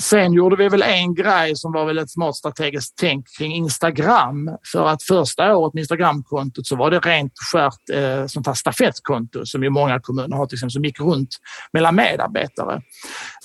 Sen 0.02 0.34
gjorde 0.34 0.56
vi 0.56 0.70
väl 0.70 0.82
en 0.82 1.16
grej 1.16 1.56
som 1.56 1.72
var 1.72 1.86
väl 1.86 1.98
ett 1.98 2.12
smart 2.12 2.36
strategiskt 2.36 2.94
tänk 3.00 3.26
kring 3.38 3.56
Instagram. 3.56 4.50
För 4.72 4.88
att 4.88 5.04
första 5.04 5.56
året 5.56 5.74
med 5.74 5.82
Instagramkontot 5.82 6.68
så 6.68 6.76
var 6.76 6.92
det 6.92 7.00
rent 7.00 7.34
skärt 7.52 7.90
eh, 7.94 8.28
sånt 8.28 8.48
här 8.48 8.54
stafettkonto 8.54 9.46
som 9.46 9.64
ju 9.64 9.70
många 9.70 10.00
kommuner 10.00 10.38
har 10.38 10.46
till 10.46 10.56
exempel 10.56 10.72
som 10.72 10.86
gick 10.86 11.00
runt 11.00 11.30
mellan 11.74 11.96
medarbetare. 11.96 12.82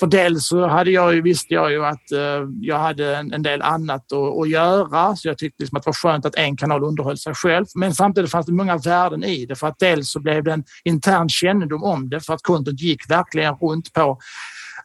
För 0.00 0.06
dels 0.06 0.49
så 0.49 0.66
hade 0.66 0.90
jag 0.90 1.14
ju, 1.14 1.23
visste 1.23 1.54
jag 1.54 1.70
ju 1.70 1.84
att 1.84 2.12
eh, 2.12 2.49
jag 2.61 2.78
hade 2.78 3.16
en, 3.16 3.32
en, 3.32 3.42
del 3.42 3.62
annat 3.62 4.12
att, 4.12 4.40
att 4.40 4.49
göra 4.49 5.16
så 5.16 5.28
jag 5.28 5.38
tyckte 5.38 5.62
liksom 5.62 5.76
att 5.76 5.82
det 5.82 5.88
var 5.88 5.94
skönt 5.94 6.26
att 6.26 6.35
en 6.35 6.57
kanal 6.57 6.85
underhöll 6.85 7.18
sig 7.18 7.35
själv. 7.35 7.66
Men 7.74 7.94
samtidigt 7.94 8.31
fanns 8.31 8.46
det 8.46 8.52
många 8.52 8.76
värden 8.76 9.24
i 9.24 9.46
det 9.46 9.55
för 9.55 9.66
att 9.66 9.78
dels 9.78 10.11
så 10.11 10.20
blev 10.20 10.44
det 10.44 10.52
en 10.52 10.64
intern 10.85 11.28
kännedom 11.28 11.83
om 11.83 12.09
det 12.09 12.20
för 12.20 12.35
att 12.35 12.42
kontot 12.42 12.81
gick 12.81 13.11
verkligen 13.11 13.55
runt 13.55 13.92
på 13.92 14.18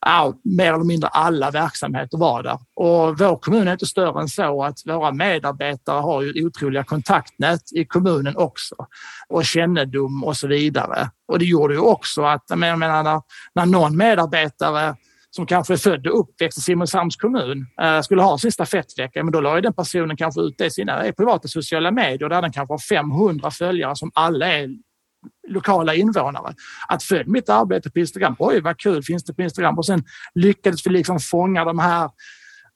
ja, 0.01 0.33
mer 0.43 0.73
eller 0.73 0.83
mindre 0.83 1.09
alla 1.09 1.51
verksamheter 1.51 2.17
var 2.17 2.43
där. 2.43 2.59
Och 2.75 3.19
vår 3.19 3.39
kommun 3.39 3.67
är 3.67 3.71
inte 3.71 3.85
större 3.85 4.21
än 4.21 4.29
så 4.29 4.63
att 4.63 4.77
våra 4.85 5.11
medarbetare 5.11 5.99
har 5.99 6.21
ju 6.21 6.45
otroliga 6.45 6.83
kontaktnät 6.83 7.61
i 7.75 7.85
kommunen 7.85 8.37
också 8.37 8.75
och 9.29 9.45
kännedom 9.45 10.23
och 10.23 10.37
så 10.37 10.47
vidare. 10.47 11.09
Och 11.27 11.39
det 11.39 11.45
gjorde 11.45 11.73
ju 11.73 11.79
också 11.79 12.23
att, 12.23 12.43
jag 12.49 12.59
menar, 12.59 13.03
när, 13.03 13.21
när 13.55 13.65
någon 13.65 13.97
medarbetare 13.97 14.95
som 15.31 15.45
kanske 15.45 15.73
är 15.73 15.77
född 15.77 16.07
och 16.07 16.19
uppväxt 16.19 16.57
i 16.57 16.61
Simrishamns 16.61 17.15
kommun 17.15 17.67
eh, 17.81 18.01
skulle 18.01 18.21
ha 18.21 18.37
sin 18.37 18.51
stafettvecka, 18.51 19.23
men 19.23 19.31
då 19.31 19.41
la 19.41 19.55
ju 19.55 19.61
den 19.61 19.73
personen 19.73 20.17
kanske 20.17 20.41
ut 20.41 20.57
det 20.57 20.65
i 20.65 20.71
sina 20.71 21.05
eh, 21.05 21.11
privata 21.11 21.47
sociala 21.47 21.91
medier 21.91 22.29
där 22.29 22.41
den 22.41 22.51
kanske 22.51 22.73
har 22.73 22.79
500 22.79 23.51
följare 23.51 23.95
som 23.95 24.11
alla 24.13 24.47
är 24.47 24.69
lokala 25.49 25.93
invånare. 25.93 26.55
Att 26.87 27.03
följa 27.03 27.23
mitt 27.27 27.49
arbete 27.49 27.91
på 27.91 27.99
Instagram, 27.99 28.35
oj 28.39 28.61
vad 28.61 28.77
kul 28.77 29.03
finns 29.03 29.23
det 29.23 29.33
på 29.33 29.41
Instagram? 29.41 29.77
Och 29.77 29.85
sen 29.85 30.03
lyckades 30.35 30.85
vi 30.85 30.89
liksom 30.89 31.19
fånga 31.19 31.65
de 31.65 31.79
här, 31.79 32.09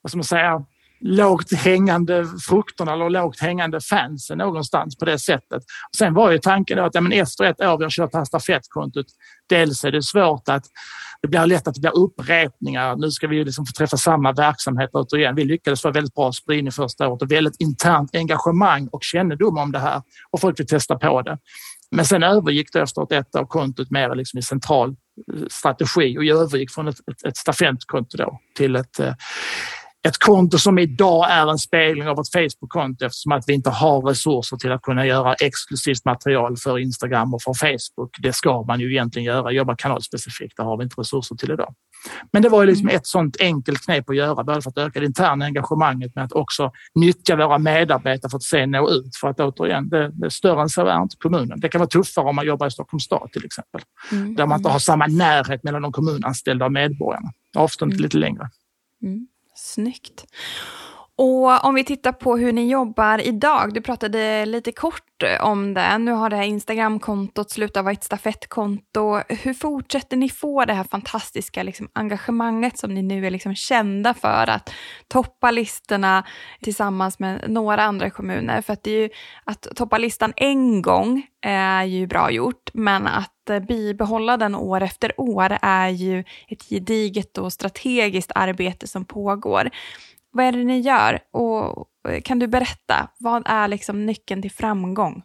vad 0.01 0.09
ska 0.09 0.17
man 0.17 0.23
säga, 0.23 0.65
lågt 1.03 1.53
hängande 1.53 2.25
frukterna 2.49 2.93
eller 2.93 3.09
lågt 3.09 3.39
hängande 3.39 3.81
fansen 3.81 4.37
någonstans 4.37 4.97
på 4.97 5.05
det 5.05 5.19
sättet. 5.19 5.63
Sen 5.97 6.13
var 6.13 6.31
ju 6.31 6.37
tanken 6.37 6.79
att 6.79 6.95
ja, 6.95 7.01
men 7.01 7.11
efter 7.11 7.43
ett 7.43 7.61
år 7.61 7.77
vi 7.77 7.83
har 7.83 7.89
kört 7.89 8.11
det 8.11 8.17
här 8.17 8.25
stafettkontot, 8.25 9.05
dels 9.49 9.83
är 9.83 9.91
det 9.91 10.03
svårt 10.03 10.49
att 10.49 10.63
det 11.21 11.27
blir 11.27 11.45
lätt 11.45 11.67
att 11.67 11.73
det 11.73 11.81
blir 11.81 11.97
upprepningar. 11.97 12.95
Nu 12.95 13.11
ska 13.11 13.27
vi 13.27 13.45
liksom 13.45 13.65
få 13.65 13.71
träffa 13.71 13.97
samma 13.97 14.31
verksamhet 14.31 14.89
återigen. 14.93 15.35
Vi 15.35 15.45
lyckades 15.45 15.81
få 15.81 15.91
väldigt 15.91 16.13
bra 16.13 16.31
spridning 16.31 16.71
första 16.71 17.07
året 17.07 17.21
och 17.21 17.31
väldigt 17.31 17.55
internt 17.59 18.15
engagemang 18.15 18.87
och 18.91 19.03
kännedom 19.03 19.57
om 19.57 19.71
det 19.71 19.79
här 19.79 20.01
och 20.31 20.41
folk 20.41 20.59
vill 20.59 20.67
testa 20.67 20.95
på 20.95 21.21
det. 21.21 21.37
Men 21.95 22.05
sen 22.05 22.23
övergick 22.23 22.73
det 22.73 22.87
start 22.87 23.11
ett 23.11 23.35
av 23.35 23.45
kontot 23.45 23.91
mer 23.91 24.15
liksom 24.15 24.39
i 24.39 24.41
central 24.41 24.89
eh, 24.89 25.45
strategi 25.49 26.17
och 26.17 26.23
jag 26.23 26.41
övergick 26.41 26.71
från 26.71 26.87
ett, 26.87 26.95
ett, 27.11 27.25
ett 27.27 27.37
stafettkonto 27.37 28.17
då 28.17 28.39
till 28.57 28.75
ett, 28.75 28.99
eh, 28.99 29.13
ett 30.07 30.17
konto 30.17 30.57
som 30.57 30.79
idag 30.79 31.31
är 31.31 31.47
en 31.47 31.57
spegling 31.57 32.07
av 32.07 32.19
ett 32.19 32.31
Facebook-konto 32.31 33.05
eftersom 33.05 33.31
att 33.31 33.43
vi 33.47 33.53
inte 33.53 33.69
har 33.69 34.01
resurser 34.01 34.57
till 34.57 34.71
att 34.71 34.81
kunna 34.81 35.05
göra 35.05 35.33
exklusivt 35.33 36.05
material 36.05 36.57
för 36.57 36.79
Instagram 36.79 37.33
och 37.33 37.41
för 37.41 37.53
Facebook. 37.53 38.15
Det 38.21 38.33
ska 38.33 38.63
man 38.63 38.79
ju 38.79 38.91
egentligen 38.91 39.25
göra, 39.25 39.51
jobba 39.51 39.75
kanalspecifikt. 39.75 40.57
Det 40.57 40.63
har 40.63 40.77
vi 40.77 40.83
inte 40.83 41.01
resurser 41.01 41.35
till 41.35 41.51
idag. 41.51 41.73
Men 42.31 42.41
det 42.41 42.49
var 42.49 42.63
ju 42.63 42.69
liksom 42.69 42.87
mm. 42.87 42.95
ett 42.95 43.07
sånt 43.07 43.37
enkelt 43.39 43.85
knep 43.85 44.09
att 44.09 44.15
göra, 44.15 44.43
både 44.43 44.61
för 44.61 44.69
att 44.69 44.77
öka 44.77 44.99
det 44.99 45.05
interna 45.05 45.45
engagemanget 45.45 46.15
med 46.15 46.23
att 46.23 46.31
också 46.31 46.71
nyttja 46.95 47.35
våra 47.35 47.57
medarbetare 47.57 48.29
för 48.29 48.37
att 48.37 48.43
se 48.43 48.65
nå 48.65 48.89
ut. 48.89 49.15
För 49.15 49.27
att 49.27 49.39
återigen, 49.39 49.89
det, 49.89 50.11
det 50.13 50.31
större 50.31 50.61
än 50.61 50.69
så 50.69 50.85
är 50.85 51.01
inte 51.01 51.15
kommunen. 51.17 51.59
Det 51.59 51.69
kan 51.69 51.79
vara 51.79 51.89
tuffare 51.89 52.25
om 52.25 52.35
man 52.35 52.45
jobbar 52.45 52.67
i 52.67 52.71
Stockholms 52.71 53.03
stad 53.03 53.29
till 53.31 53.45
exempel, 53.45 53.81
mm. 54.11 54.35
där 54.35 54.45
man 54.45 54.59
inte 54.59 54.69
har 54.69 54.79
samma 54.79 55.07
närhet 55.07 55.63
mellan 55.63 55.81
de 55.81 55.91
kommunanställda 55.91 56.65
och 56.65 56.71
medborgarna. 56.71 57.31
Avståndet 57.57 57.97
mm. 57.97 58.03
lite 58.03 58.17
längre. 58.17 58.49
Mm. 59.03 59.27
Snyggt. 59.55 60.25
Och 61.17 61.65
om 61.65 61.75
vi 61.75 61.83
tittar 61.83 62.11
på 62.11 62.37
hur 62.37 62.53
ni 62.53 62.71
jobbar 62.71 63.27
idag, 63.27 63.73
du 63.73 63.81
pratade 63.81 64.45
lite 64.45 64.71
kort 64.71 65.23
om 65.41 65.73
det. 65.73 65.97
Nu 65.97 66.11
har 66.11 66.29
det 66.29 66.35
här 66.35 66.43
Instagramkontot 66.43 67.51
slutat 67.51 67.83
vara 67.83 67.93
ett 67.93 68.03
stafettkonto. 68.03 69.21
Hur 69.29 69.53
fortsätter 69.53 70.17
ni 70.17 70.29
få 70.29 70.65
det 70.65 70.73
här 70.73 70.83
fantastiska 70.83 71.63
liksom, 71.63 71.89
engagemanget 71.93 72.77
som 72.77 72.93
ni 72.93 73.01
nu 73.01 73.27
är 73.27 73.31
liksom 73.31 73.55
kända 73.55 74.13
för 74.13 74.49
att 74.49 74.73
toppa 75.07 75.51
listorna 75.51 76.23
tillsammans 76.61 77.19
med 77.19 77.45
några 77.47 77.83
andra 77.83 78.09
kommuner? 78.09 78.61
För 78.61 78.73
att, 78.73 78.83
det 78.83 78.91
är 78.91 79.01
ju, 79.01 79.09
att 79.45 79.67
toppa 79.75 79.97
listan 79.97 80.33
en 80.35 80.81
gång 80.81 81.27
är 81.41 81.83
ju 81.83 82.07
bra 82.07 82.31
gjort, 82.31 82.69
men 82.73 83.07
att 83.07 83.65
bibehålla 83.67 84.37
den 84.37 84.55
år 84.55 84.81
efter 84.81 85.21
år 85.21 85.57
är 85.61 85.89
ju 85.89 86.23
ett 86.47 86.69
gediget 86.69 87.37
och 87.37 87.53
strategiskt 87.53 88.31
arbete 88.35 88.87
som 88.87 89.05
pågår. 89.05 89.69
Vad 90.33 90.45
är 90.45 90.51
det 90.51 90.63
ni 90.63 90.79
gör? 90.79 91.19
Och 91.31 91.87
eh, 92.09 92.21
kan 92.21 92.39
du 92.39 92.47
berätta, 92.47 93.09
vad 93.19 93.43
är 93.45 93.67
liksom 93.67 94.05
nyckeln 94.05 94.41
till 94.41 94.51
framgång? 94.51 95.23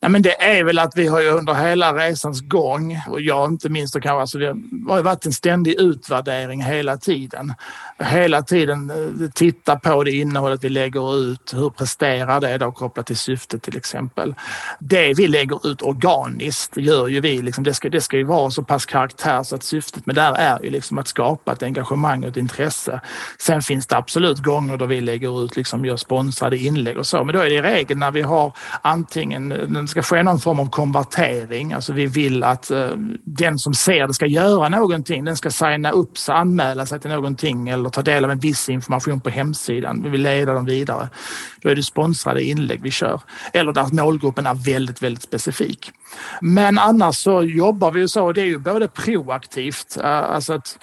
Nej, 0.00 0.10
men 0.10 0.22
det 0.22 0.42
är 0.42 0.64
väl 0.64 0.78
att 0.78 0.96
vi 0.96 1.06
har 1.06 1.20
ju 1.20 1.28
under 1.28 1.54
hela 1.54 1.94
resans 1.94 2.40
gång, 2.40 3.00
och 3.08 3.20
jag 3.20 3.50
inte 3.50 3.68
minst, 3.68 3.96
och 3.96 4.02
kanske, 4.02 4.20
alltså 4.20 4.38
det 4.38 4.56
har 4.88 5.02
varit 5.02 5.26
en 5.26 5.32
ständig 5.32 5.80
utvärdering 5.80 6.62
hela 6.62 6.96
tiden. 6.96 7.54
Hela 7.98 8.42
tiden 8.42 8.90
eh, 8.90 9.30
titta 9.34 9.76
på 9.76 10.04
det 10.04 10.12
innehållet 10.12 10.64
vi 10.64 10.68
lägger 10.68 11.16
ut, 11.16 11.54
hur 11.54 11.70
presterar 11.70 12.40
det 12.40 12.58
då 12.58 12.72
kopplat 12.72 13.06
till 13.06 13.16
syftet 13.16 13.62
till 13.62 13.76
exempel. 13.76 14.34
Det 14.78 15.14
vi 15.14 15.26
lägger 15.28 15.70
ut 15.70 15.82
organiskt 15.82 16.76
gör 16.76 17.08
ju 17.08 17.20
vi, 17.20 17.42
liksom, 17.42 17.64
det, 17.64 17.74
ska, 17.74 17.88
det 17.88 18.00
ska 18.00 18.16
ju 18.16 18.24
vara 18.24 18.50
så 18.50 18.62
pass 18.62 18.86
karaktär 18.86 19.42
så 19.42 19.54
att 19.54 19.62
syftet 19.62 20.06
med 20.06 20.14
det 20.14 20.22
är 20.22 20.62
ju 20.62 20.70
liksom 20.70 20.98
att 20.98 21.08
skapa 21.08 21.52
ett 21.52 21.62
engagemang 21.62 22.22
och 22.22 22.28
ett 22.28 22.36
intresse. 22.36 23.00
Sen 23.38 23.62
finns 23.62 23.86
det 23.86 23.96
absolut 23.96 24.38
gånger 24.38 24.76
då 24.76 24.86
vi 24.86 25.00
lägger 25.00 25.44
ut, 25.44 25.56
liksom 25.56 25.84
gör 25.84 25.96
sponsrade 25.96 26.58
inlägg 26.58 26.98
och 26.98 27.06
så, 27.06 27.24
men 27.24 27.34
då 27.34 27.40
är 27.40 27.44
det 27.44 27.54
i 27.54 27.62
regel 27.62 27.98
när 27.98 28.10
vi 28.10 28.22
har 28.22 28.52
antingen 28.82 29.47
Eh, 29.52 29.68
det 29.68 29.88
ska 29.88 30.02
ske 30.02 30.22
någon 30.22 30.38
form 30.38 30.60
av 30.60 30.70
konvertering. 30.70 31.72
Alltså 31.72 31.92
vi 31.92 32.06
vill 32.06 32.44
att 32.44 32.70
eh, 32.70 32.90
den 33.24 33.58
som 33.58 33.74
ser 33.74 34.06
det 34.06 34.14
ska 34.14 34.26
göra 34.26 34.68
någonting. 34.68 35.24
Den 35.24 35.36
ska 35.36 35.50
signa 35.50 35.90
upp 35.90 36.18
sig, 36.18 36.34
anmäla 36.34 36.86
sig 36.86 37.00
till 37.00 37.10
någonting 37.10 37.68
eller 37.68 37.90
ta 37.90 38.02
del 38.02 38.24
av 38.24 38.30
en 38.30 38.38
viss 38.38 38.68
information 38.68 39.20
på 39.20 39.30
hemsidan. 39.30 40.02
Vi 40.02 40.08
vill 40.08 40.22
leda 40.22 40.52
dem 40.52 40.64
vidare. 40.64 41.08
Då 41.62 41.68
är 41.68 41.74
det 41.74 41.82
sponsrade 41.82 42.42
inlägg 42.42 42.82
vi 42.82 42.90
kör. 42.90 43.20
Eller 43.52 43.72
där 43.72 43.88
målgruppen 43.92 44.46
är 44.46 44.54
väldigt, 44.54 45.02
väldigt 45.02 45.22
specifik. 45.22 45.92
Men 46.40 46.78
annars 46.78 47.16
så 47.16 47.42
jobbar 47.42 47.90
vi 47.90 48.00
ju 48.00 48.08
så, 48.08 48.32
det 48.32 48.40
är 48.40 48.46
ju 48.46 48.58
både 48.58 48.88
proaktivt, 48.88 49.96
eh, 49.96 50.18
alltså 50.18 50.52
att 50.52 50.78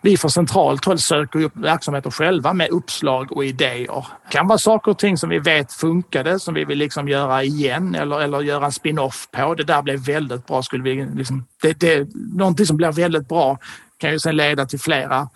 vi 0.00 0.16
från 0.16 0.30
centralt 0.30 0.84
håll 0.84 0.98
söker 0.98 1.42
upp 1.42 1.56
verksamheter 1.56 2.10
själva 2.10 2.52
med 2.52 2.70
uppslag 2.70 3.32
och 3.32 3.44
idéer. 3.44 4.06
Det 4.24 4.32
kan 4.32 4.48
vara 4.48 4.58
saker 4.58 4.90
och 4.90 4.98
ting 4.98 5.16
som 5.16 5.30
vi 5.30 5.38
vet 5.38 5.72
funkade 5.72 6.38
som 6.38 6.54
vi 6.54 6.64
vill 6.64 6.78
liksom 6.78 7.08
göra 7.08 7.42
igen 7.42 7.94
eller, 7.98 8.20
eller 8.20 8.40
göra 8.40 8.66
en 8.66 8.72
spin-off 8.72 9.28
på. 9.30 9.54
Det 9.54 9.64
där 9.64 9.82
blev 9.82 9.98
väldigt 9.98 10.46
bra. 10.46 10.62
Skulle 10.62 10.82
vi 10.82 11.06
liksom, 11.14 11.44
det, 11.62 11.80
det, 11.80 12.08
någonting 12.14 12.66
som 12.66 12.76
blir 12.76 12.92
väldigt 12.92 13.28
bra 13.28 13.58
kan 13.98 14.10
ju 14.10 14.18
sen 14.18 14.36
leda 14.36 14.66
till 14.66 14.80
flera 14.80 15.28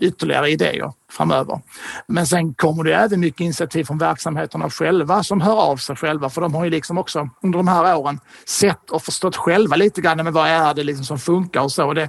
ytterligare 0.00 0.50
idéer 0.50 0.92
framöver. 1.10 1.60
Men 2.06 2.26
sen 2.26 2.54
kommer 2.54 2.84
det 2.84 2.94
även 2.94 3.20
mycket 3.20 3.40
initiativ 3.40 3.84
från 3.84 3.98
verksamheterna 3.98 4.70
själva 4.70 5.22
som 5.22 5.40
hör 5.40 5.56
av 5.56 5.76
sig 5.76 5.96
själva 5.96 6.30
för 6.30 6.40
de 6.40 6.54
har 6.54 6.64
ju 6.64 6.70
liksom 6.70 6.98
också 6.98 7.28
under 7.42 7.58
de 7.58 7.68
här 7.68 7.96
åren 7.96 8.20
sett 8.46 8.90
och 8.90 9.02
förstått 9.02 9.36
själva 9.36 9.76
lite 9.76 10.00
grann 10.00 10.24
med 10.24 10.32
vad 10.32 10.48
är 10.48 10.74
det 10.74 10.84
liksom 10.84 11.04
som 11.04 11.18
funkar 11.18 11.60
och 11.60 11.72
så. 11.72 11.92
Det, 11.92 12.08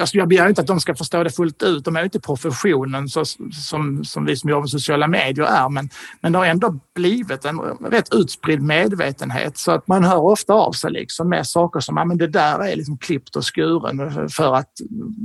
Alltså 0.00 0.16
jag 0.16 0.28
begär 0.28 0.48
inte 0.48 0.60
att 0.60 0.66
de 0.66 0.80
ska 0.80 0.94
förstå 0.94 1.22
det 1.22 1.30
fullt 1.30 1.62
ut. 1.62 1.84
De 1.84 1.96
är 1.96 2.04
inte 2.04 2.20
professionen 2.20 3.08
så, 3.08 3.24
som, 3.52 4.04
som 4.04 4.24
vi 4.24 4.36
som 4.36 4.50
jobbar 4.50 4.60
med 4.60 4.70
sociala 4.70 5.06
medier 5.06 5.44
är, 5.44 5.68
men, 5.68 5.88
men 6.20 6.32
det 6.32 6.38
har 6.38 6.46
ändå 6.46 6.80
blivit 6.94 7.44
en 7.44 7.60
rätt 7.60 8.14
utspridd 8.14 8.62
medvetenhet 8.62 9.58
så 9.58 9.72
att 9.72 9.88
man 9.88 10.04
hör 10.04 10.18
ofta 10.18 10.52
av 10.52 10.72
sig 10.72 10.90
liksom 10.90 11.28
med 11.28 11.46
saker 11.46 11.80
som 11.80 11.98
att 11.98 12.18
det 12.18 12.26
där 12.26 12.58
är 12.58 12.76
liksom 12.76 12.98
klippt 12.98 13.36
och 13.36 13.56
skuren 13.56 14.28
för 14.28 14.54
att 14.54 14.72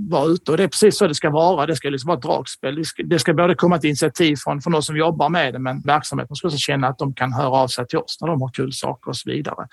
vara 0.09 0.25
ute 0.25 0.51
och 0.51 0.57
det 0.57 0.63
är 0.63 0.67
precis 0.67 0.97
så 0.97 1.07
det 1.07 1.15
ska 1.15 1.29
vara. 1.29 1.65
Det 1.65 1.75
ska 1.75 1.89
liksom 1.89 2.07
vara 2.07 2.17
ett 2.17 2.23
dragspel. 2.23 2.75
Det 2.75 2.85
ska, 2.85 3.03
det 3.03 3.19
ska 3.19 3.33
både 3.33 3.55
komma 3.55 3.75
ett 3.75 3.83
initiativ 3.83 4.35
från, 4.35 4.61
från 4.61 4.75
oss 4.75 4.85
som 4.85 4.97
jobbar 4.97 5.29
med 5.29 5.53
det, 5.53 5.59
men 5.59 5.81
verksamheten 5.81 6.35
ska 6.35 6.47
också 6.47 6.57
känna 6.57 6.87
att 6.87 6.97
de 6.97 7.13
kan 7.13 7.33
höra 7.33 7.49
av 7.49 7.67
sig 7.67 7.87
till 7.87 7.99
oss 7.99 8.17
när 8.21 8.27
de 8.27 8.41
har 8.41 8.49
kul 8.49 8.73
saker 8.73 9.09
och 9.09 9.17
så 9.17 9.29
vidare. 9.29 9.67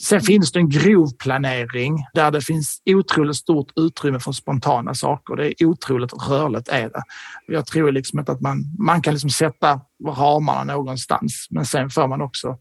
Sen 0.00 0.20
finns 0.20 0.52
det 0.52 0.58
en 0.58 0.68
grov 0.68 1.08
planering 1.18 2.04
där 2.14 2.30
det 2.30 2.40
finns 2.40 2.82
otroligt 2.86 3.36
stort 3.36 3.72
utrymme 3.76 4.20
för 4.20 4.32
spontana 4.32 4.94
saker. 4.94 5.36
Det 5.36 5.62
är 5.62 5.66
otroligt 5.66 6.12
rörligt 6.28 6.68
är 6.68 6.88
det. 6.88 7.02
Jag 7.46 7.66
tror 7.66 7.92
liksom 7.92 8.18
inte 8.18 8.32
att 8.32 8.40
man, 8.40 8.64
man 8.78 9.02
kan 9.02 9.14
liksom 9.14 9.30
sätta 9.30 9.80
ramarna 10.06 10.74
någonstans, 10.74 11.46
men 11.50 11.66
sen 11.66 11.90
får 11.90 12.08
man 12.08 12.22
också 12.22 12.58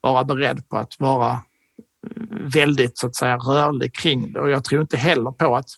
vara 0.00 0.24
beredd 0.24 0.68
på 0.68 0.76
att 0.76 0.92
vara 0.98 1.40
väldigt 2.54 2.98
så 2.98 3.06
att 3.06 3.16
säga 3.16 3.36
rörlig 3.36 3.94
kring 3.94 4.32
det 4.32 4.40
och 4.40 4.50
jag 4.50 4.64
tror 4.64 4.82
inte 4.82 4.96
heller 4.96 5.30
på 5.30 5.56
att 5.56 5.68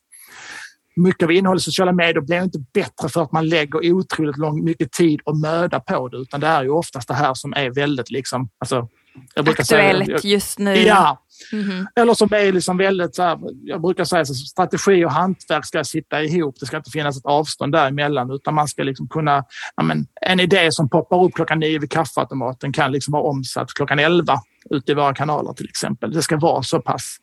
mycket 0.96 1.22
av 1.22 1.32
innehållet 1.32 1.62
i 1.62 1.64
sociala 1.64 1.92
medier 1.92 2.20
blir 2.20 2.42
inte 2.42 2.58
bättre 2.74 3.08
för 3.08 3.22
att 3.22 3.32
man 3.32 3.48
lägger 3.48 3.92
otroligt 3.92 4.36
lång, 4.36 4.64
mycket 4.64 4.92
tid 4.92 5.20
och 5.24 5.36
möda 5.36 5.80
på 5.80 6.08
det, 6.08 6.16
utan 6.16 6.40
det 6.40 6.46
är 6.46 6.62
ju 6.62 6.70
oftast 6.70 7.08
det 7.08 7.14
här 7.14 7.34
som 7.34 7.52
är 7.52 7.70
väldigt 7.70 8.10
liksom, 8.10 8.48
alltså 8.58 8.88
Aktuellt 9.36 10.06
säga, 10.06 10.18
just 10.22 10.58
nu. 10.58 10.76
Ja. 10.76 11.22
Mm 11.52 11.64
-hmm. 11.64 11.86
Eller 11.96 12.14
som 12.14 12.32
är 12.32 12.52
liksom 12.52 12.76
väldigt, 12.76 13.14
så 13.14 13.22
här, 13.22 13.38
jag 13.62 13.82
brukar 13.82 14.04
säga 14.04 14.24
så 14.24 14.34
strategi 14.34 15.04
och 15.04 15.12
hantverk 15.12 15.66
ska 15.66 15.84
sitta 15.84 16.22
ihop. 16.22 16.56
Det 16.60 16.66
ska 16.66 16.76
inte 16.76 16.90
finnas 16.90 17.18
ett 17.18 17.26
avstånd 17.26 17.72
däremellan 17.72 18.30
utan 18.30 18.54
man 18.54 18.68
ska 18.68 18.82
liksom 18.82 19.08
kunna, 19.08 19.44
ja, 19.76 19.82
men, 19.82 20.06
en 20.20 20.40
idé 20.40 20.72
som 20.72 20.88
poppar 20.88 21.24
upp 21.24 21.34
klockan 21.34 21.58
nio 21.58 21.78
vid 21.78 21.90
kaffeautomaten 21.90 22.72
kan 22.72 22.92
liksom 22.92 23.12
vara 23.12 23.22
omsatt 23.22 23.74
klockan 23.74 23.98
elva 23.98 24.40
ute 24.70 24.92
i 24.92 24.94
våra 24.94 25.14
kanaler 25.14 25.52
till 25.52 25.68
exempel. 25.68 26.12
Det 26.12 26.22
ska 26.22 26.36
vara 26.36 26.62
så 26.62 26.80
pass 26.80 27.16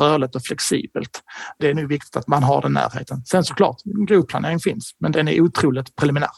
rörligt 0.00 0.34
och 0.34 0.42
flexibelt. 0.42 1.22
Det 1.58 1.70
är 1.70 1.74
nu 1.74 1.86
viktigt 1.86 2.16
att 2.16 2.28
man 2.28 2.42
har 2.42 2.62
den 2.62 2.72
närheten. 2.72 3.24
Sen 3.24 3.44
såklart, 3.44 3.76
grovplanering 4.08 4.60
finns, 4.60 4.94
men 5.00 5.12
den 5.12 5.28
är 5.28 5.40
otroligt 5.40 5.96
preliminär. 5.96 6.30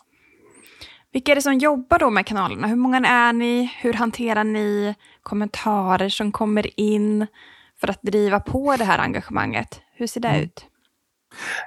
Vilka 1.12 1.32
är 1.32 1.36
det 1.36 1.42
som 1.42 1.58
jobbar 1.58 1.98
då 1.98 2.10
med 2.10 2.26
kanalerna? 2.26 2.66
Hur 2.66 2.76
många 2.76 2.96
är 2.98 3.32
ni? 3.32 3.74
Hur 3.80 3.92
hanterar 3.92 4.44
ni 4.44 4.94
kommentarer 5.22 6.08
som 6.08 6.32
kommer 6.32 6.80
in 6.80 7.26
för 7.80 7.90
att 7.90 8.02
driva 8.02 8.40
på 8.40 8.76
det 8.76 8.84
här 8.84 8.98
engagemanget? 8.98 9.80
Hur 9.94 10.06
ser 10.06 10.20
det 10.20 10.28
mm. 10.28 10.42
ut? 10.42 10.66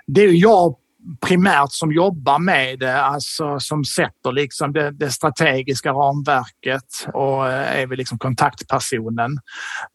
Det 0.07 0.21
är 0.21 0.31
jag 0.31 0.75
primärt 1.21 1.71
som 1.71 1.91
jobbar 1.91 2.39
med 2.39 2.79
det, 2.79 3.01
alltså 3.01 3.59
som 3.59 3.85
sätter 3.85 4.31
liksom 4.31 4.73
det, 4.73 4.91
det 4.91 5.09
strategiska 5.09 5.91
ramverket 5.91 7.07
och 7.13 7.49
eh, 7.49 7.81
är 7.81 7.87
väl 7.87 7.97
liksom 7.97 8.17
kontaktpersonen. 8.17 9.39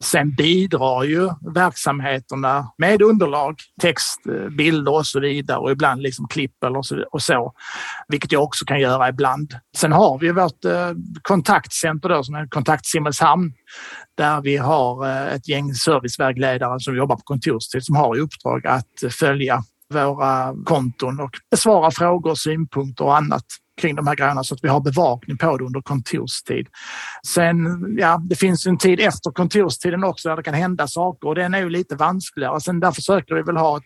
Sen 0.04 0.34
bidrar 0.34 1.04
ju 1.04 1.30
verksamheterna 1.54 2.72
med 2.78 3.02
underlag, 3.02 3.56
text, 3.80 4.26
eh, 4.26 4.48
bilder 4.48 4.92
och 4.92 5.06
så 5.06 5.20
vidare 5.20 5.58
och 5.58 5.70
ibland 5.70 6.02
liksom 6.02 6.28
klipp 6.28 6.64
eller 6.64 6.82
så, 6.82 7.04
och 7.12 7.22
så, 7.22 7.52
vilket 8.08 8.32
jag 8.32 8.42
också 8.42 8.64
kan 8.64 8.80
göra 8.80 9.08
ibland. 9.08 9.54
Sen 9.76 9.92
har 9.92 10.18
vi 10.18 10.32
vårt 10.32 10.64
eh, 10.64 10.90
kontaktcenter 11.22 12.08
då, 12.08 12.24
som 12.24 12.34
är 12.34 12.46
Kontakt 12.46 12.86
Simrishamn 12.86 13.52
där 14.16 14.40
vi 14.40 14.56
har 14.56 15.06
eh, 15.06 15.34
ett 15.34 15.48
gäng 15.48 15.74
servicevägledare 15.74 16.80
som 16.80 16.96
jobbar 16.96 17.16
på 17.16 17.22
kontorstid 17.22 17.84
som 17.84 17.96
har 17.96 18.16
i 18.16 18.20
uppdrag 18.20 18.66
att 18.66 19.12
följa 19.20 19.62
våra 19.94 20.54
konton 20.64 21.20
och 21.20 21.30
besvara 21.50 21.90
frågor, 21.90 22.34
synpunkter 22.34 23.04
och 23.04 23.16
annat 23.16 23.44
kring 23.80 23.94
de 23.94 24.06
här 24.06 24.14
grejerna 24.14 24.44
så 24.44 24.54
att 24.54 24.64
vi 24.64 24.68
har 24.68 24.80
bevakning 24.80 25.38
på 25.38 25.56
det 25.56 25.64
under 25.64 25.80
kontorstid. 25.80 26.66
Sen, 27.26 27.56
ja, 27.98 28.20
det 28.28 28.36
finns 28.36 28.66
en 28.66 28.78
tid 28.78 29.00
efter 29.00 29.30
kontorstiden 29.30 30.04
också 30.04 30.28
där 30.28 30.36
det 30.36 30.42
kan 30.42 30.54
hända 30.54 30.86
saker 30.86 31.28
och 31.28 31.34
den 31.34 31.54
är 31.54 31.58
ju 31.58 31.70
lite 31.70 31.96
vanskligare. 31.96 32.60
Sen 32.60 32.80
där 32.80 32.92
försöker 32.92 33.34
vi 33.34 33.42
väl 33.42 33.56
ha 33.56 33.76
ett, 33.76 33.84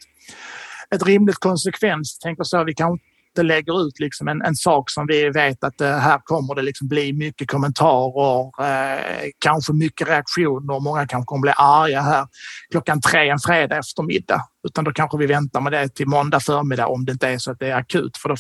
ett 0.95 1.07
rimligt 1.07 1.39
konsekvens. 1.39 2.19
Tänker 2.19 2.45
så, 2.45 2.65
vi 2.65 2.75
kan 2.75 2.99
inte 3.33 3.43
lägger 3.43 3.87
ut 3.87 4.01
liksom 4.01 4.29
en, 4.29 4.43
en 4.43 4.55
sak 4.55 4.91
som 4.91 5.07
vi 5.07 5.31
vet 5.31 5.65
att 5.65 5.81
eh, 5.81 5.97
här 5.97 6.19
kommer 6.25 6.55
det 6.55 6.63
liksom 6.63 6.89
bli 6.89 7.13
mycket 7.13 7.49
kommentarer, 7.49 8.51
eh, 8.61 9.31
kanske 9.39 9.73
mycket 9.73 10.09
reaktioner. 10.09 10.81
Många 10.81 11.07
kanske 11.07 11.27
kommer 11.27 11.41
bli 11.41 11.53
arga 11.57 12.01
här 12.01 12.27
klockan 12.71 13.01
tre 13.01 13.29
en 13.29 13.39
fredag 13.39 13.79
eftermiddag. 13.79 14.41
Utan 14.69 14.85
då 14.85 14.93
kanske 14.93 15.19
vi 15.19 15.27
väntar 15.27 15.61
med 15.61 15.73
det 15.73 15.89
till 15.89 16.09
måndag 16.09 16.41
förmiddag 16.41 16.87
om 16.87 17.05
det 17.05 17.13
inte 17.13 17.29
är 17.29 17.39
så 17.39 17.51
att 17.51 17.59
det 17.59 17.71
är 17.71 17.77
akut. 17.77 18.17
För 18.17 18.29
då 18.29 18.37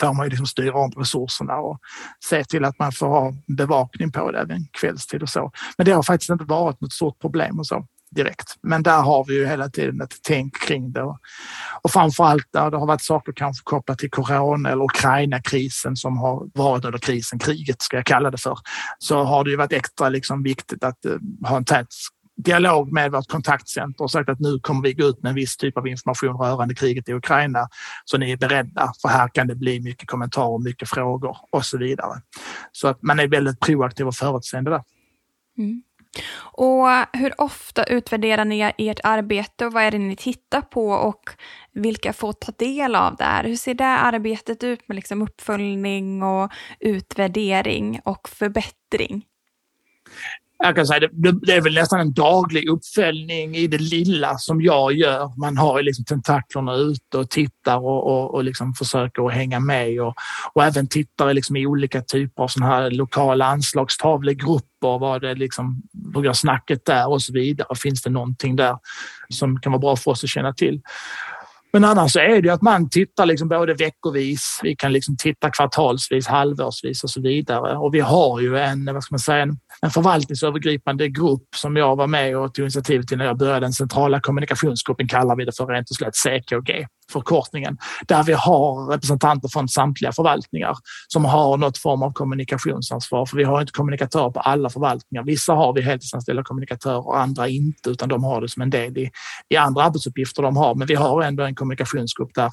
får 0.00 0.14
man 0.14 0.26
ju 0.26 0.30
liksom 0.30 0.46
styra 0.46 0.74
om 0.74 0.92
resurserna 0.96 1.56
och 1.56 1.78
se 2.24 2.44
till 2.44 2.64
att 2.64 2.78
man 2.78 2.92
får 2.92 3.06
ha 3.06 3.32
bevakning 3.56 4.12
på 4.12 4.30
det 4.30 4.38
även 4.38 4.66
kvällstid 4.80 5.22
och 5.22 5.28
så. 5.28 5.52
Men 5.76 5.84
det 5.84 5.92
har 5.92 6.02
faktiskt 6.02 6.30
inte 6.30 6.44
varit 6.44 6.80
något 6.80 6.92
stort 6.92 7.20
problem 7.20 7.58
och 7.58 7.66
så 7.66 7.86
direkt. 8.14 8.54
Men 8.62 8.82
där 8.82 9.02
har 9.02 9.24
vi 9.24 9.34
ju 9.34 9.46
hela 9.46 9.68
tiden 9.68 10.00
ett 10.00 10.14
tänk 10.22 10.60
kring 10.60 10.92
det. 10.92 11.02
Och 11.82 11.90
framförallt 11.90 12.46
där 12.52 12.70
det 12.70 12.76
har 12.76 12.86
varit 12.86 13.02
saker 13.02 13.32
kanske 13.32 13.62
kopplat 13.64 13.98
till 13.98 14.10
corona 14.10 14.70
eller 14.70 14.84
Ukraina-krisen 14.84 15.96
som 15.96 16.16
har 16.18 16.50
varit 16.54 16.84
under 16.84 16.98
krisen, 16.98 17.38
kriget 17.38 17.82
ska 17.82 17.96
jag 17.96 18.06
kalla 18.06 18.30
det 18.30 18.38
för, 18.38 18.58
så 18.98 19.24
har 19.24 19.44
det 19.44 19.50
ju 19.50 19.56
varit 19.56 19.72
extra 19.72 20.08
liksom 20.08 20.42
viktigt 20.42 20.84
att 20.84 21.04
eh, 21.04 21.16
ha 21.48 21.56
en 21.56 21.64
tät 21.64 21.88
dialog 22.36 22.92
med 22.92 23.12
vårt 23.12 23.28
kontaktcenter 23.28 24.04
och 24.04 24.10
sagt 24.10 24.28
att 24.28 24.40
nu 24.40 24.58
kommer 24.58 24.82
vi 24.82 24.92
gå 24.92 25.04
ut 25.04 25.22
med 25.22 25.30
en 25.30 25.36
viss 25.36 25.56
typ 25.56 25.76
av 25.76 25.86
information 25.86 26.36
rörande 26.36 26.74
kriget 26.74 27.08
i 27.08 27.12
Ukraina. 27.12 27.68
Så 28.04 28.18
ni 28.18 28.30
är 28.30 28.36
beredda, 28.36 28.92
för 29.02 29.08
här 29.08 29.28
kan 29.28 29.46
det 29.46 29.54
bli 29.54 29.80
mycket 29.80 30.08
kommentarer, 30.08 30.58
mycket 30.58 30.88
frågor 30.88 31.36
och 31.50 31.64
så 31.64 31.78
vidare. 31.78 32.20
Så 32.72 32.88
att 32.88 33.02
man 33.02 33.20
är 33.20 33.28
väldigt 33.28 33.60
proaktiv 33.60 34.06
och 34.06 34.14
förutseende 34.14 34.70
där. 34.70 34.82
Mm. 35.58 35.82
Och 36.38 36.88
hur 37.12 37.40
ofta 37.40 37.84
utvärderar 37.84 38.44
ni 38.44 38.72
ert 38.78 39.00
arbete 39.04 39.66
och 39.66 39.72
vad 39.72 39.82
är 39.82 39.90
det 39.90 39.98
ni 39.98 40.16
tittar 40.16 40.60
på 40.60 40.88
och 40.88 41.30
vilka 41.72 42.12
får 42.12 42.32
ta 42.32 42.52
del 42.52 42.94
av 42.94 43.16
det 43.16 43.24
här? 43.24 43.44
Hur 43.44 43.56
ser 43.56 43.74
det 43.74 43.84
arbetet 43.86 44.64
ut 44.64 44.88
med 44.88 44.94
liksom 44.94 45.22
uppföljning 45.22 46.22
och 46.22 46.52
utvärdering 46.80 48.00
och 48.04 48.28
förbättring? 48.28 49.24
Jag 50.62 50.76
kan 50.76 50.86
säga 50.86 51.00
det, 51.00 51.32
det 51.32 51.52
är 51.52 51.60
väl 51.60 51.74
nästan 51.74 52.00
en 52.00 52.12
daglig 52.12 52.68
uppföljning 52.68 53.56
i 53.56 53.66
det 53.66 53.78
lilla 53.78 54.38
som 54.38 54.60
jag 54.60 54.92
gör. 54.92 55.40
Man 55.40 55.56
har 55.56 55.82
liksom 55.82 56.04
tentaklerna 56.04 56.74
ute 56.74 57.18
och 57.18 57.30
tittar 57.30 57.76
och, 57.76 58.06
och, 58.06 58.34
och 58.34 58.44
liksom 58.44 58.74
försöker 58.74 59.26
att 59.26 59.32
hänga 59.32 59.60
med 59.60 60.00
och, 60.00 60.14
och 60.52 60.64
även 60.64 60.88
tittar 60.88 61.34
liksom 61.34 61.56
i 61.56 61.66
olika 61.66 62.02
typer 62.02 62.42
av 62.42 62.48
såna 62.48 62.66
här 62.66 62.90
lokala 62.90 63.46
anslagstavlegrupper. 63.46 64.98
Vad 64.98 65.20
det 65.20 65.34
liksom, 65.34 65.82
hur 66.14 66.22
går 66.22 66.32
snacket 66.32 66.84
där 66.84 67.08
och 67.08 67.22
så 67.22 67.32
vidare. 67.32 67.76
Finns 67.76 68.02
det 68.02 68.10
någonting 68.10 68.56
där 68.56 68.76
som 69.28 69.60
kan 69.60 69.72
vara 69.72 69.80
bra 69.80 69.96
för 69.96 70.10
oss 70.10 70.24
att 70.24 70.30
känna 70.30 70.52
till? 70.52 70.80
Men 71.72 71.84
annars 71.84 72.16
är 72.16 72.42
det 72.42 72.50
att 72.50 72.62
man 72.62 72.90
tittar 72.90 73.26
liksom 73.26 73.48
både 73.48 73.74
veckovis, 73.74 74.60
vi 74.62 74.76
kan 74.76 74.92
liksom 74.92 75.16
titta 75.16 75.50
kvartalsvis, 75.50 76.26
halvårsvis 76.26 77.04
och 77.04 77.10
så 77.10 77.20
vidare. 77.20 77.76
Och 77.76 77.94
vi 77.94 78.00
har 78.00 78.40
ju 78.40 78.58
en, 78.58 78.84
vad 78.84 79.04
ska 79.04 79.12
man 79.12 79.18
säga, 79.18 79.42
en, 79.42 79.58
en 79.82 79.90
förvaltningsövergripande 79.90 81.08
grupp 81.08 81.48
som 81.56 81.76
jag 81.76 81.96
var 81.96 82.06
med 82.06 82.36
och 82.36 82.54
tog 82.54 82.62
initiativ 82.62 83.02
till 83.02 83.18
när 83.18 83.24
jag 83.24 83.38
började. 83.38 83.60
Den 83.60 83.72
centrala 83.72 84.20
kommunikationsgruppen 84.20 85.08
kallar 85.08 85.36
vi 85.36 85.44
det 85.44 85.56
för 85.56 85.66
rent 85.66 85.90
och 85.90 85.96
slätt 85.96 86.16
CKG 86.16 86.86
förkortningen, 87.12 87.78
där 88.06 88.22
vi 88.22 88.32
har 88.32 88.90
representanter 88.90 89.48
från 89.48 89.68
samtliga 89.68 90.12
förvaltningar 90.12 90.76
som 91.08 91.24
har 91.24 91.56
något 91.56 91.78
form 91.78 92.02
av 92.02 92.12
kommunikationsansvar. 92.12 93.26
För 93.26 93.36
vi 93.36 93.44
har 93.44 93.60
inte 93.60 93.72
kommunikatörer 93.72 94.30
på 94.30 94.40
alla 94.40 94.70
förvaltningar. 94.70 95.24
Vissa 95.24 95.52
har 95.52 95.72
vi 95.72 95.82
heltidsanställda 95.82 96.42
kommunikatörer 96.42 97.06
och 97.06 97.18
andra 97.18 97.48
inte, 97.48 97.90
utan 97.90 98.08
de 98.08 98.24
har 98.24 98.40
det 98.40 98.48
som 98.48 98.62
en 98.62 98.70
del 98.70 98.98
i, 98.98 99.10
i 99.48 99.56
andra 99.56 99.82
arbetsuppgifter 99.82 100.42
de 100.42 100.56
har. 100.56 100.74
Men 100.74 100.86
vi 100.86 100.94
har 100.94 101.22
ändå 101.22 101.44
en 101.44 101.54
kommunikationsgrupp 101.54 102.34
där 102.34 102.52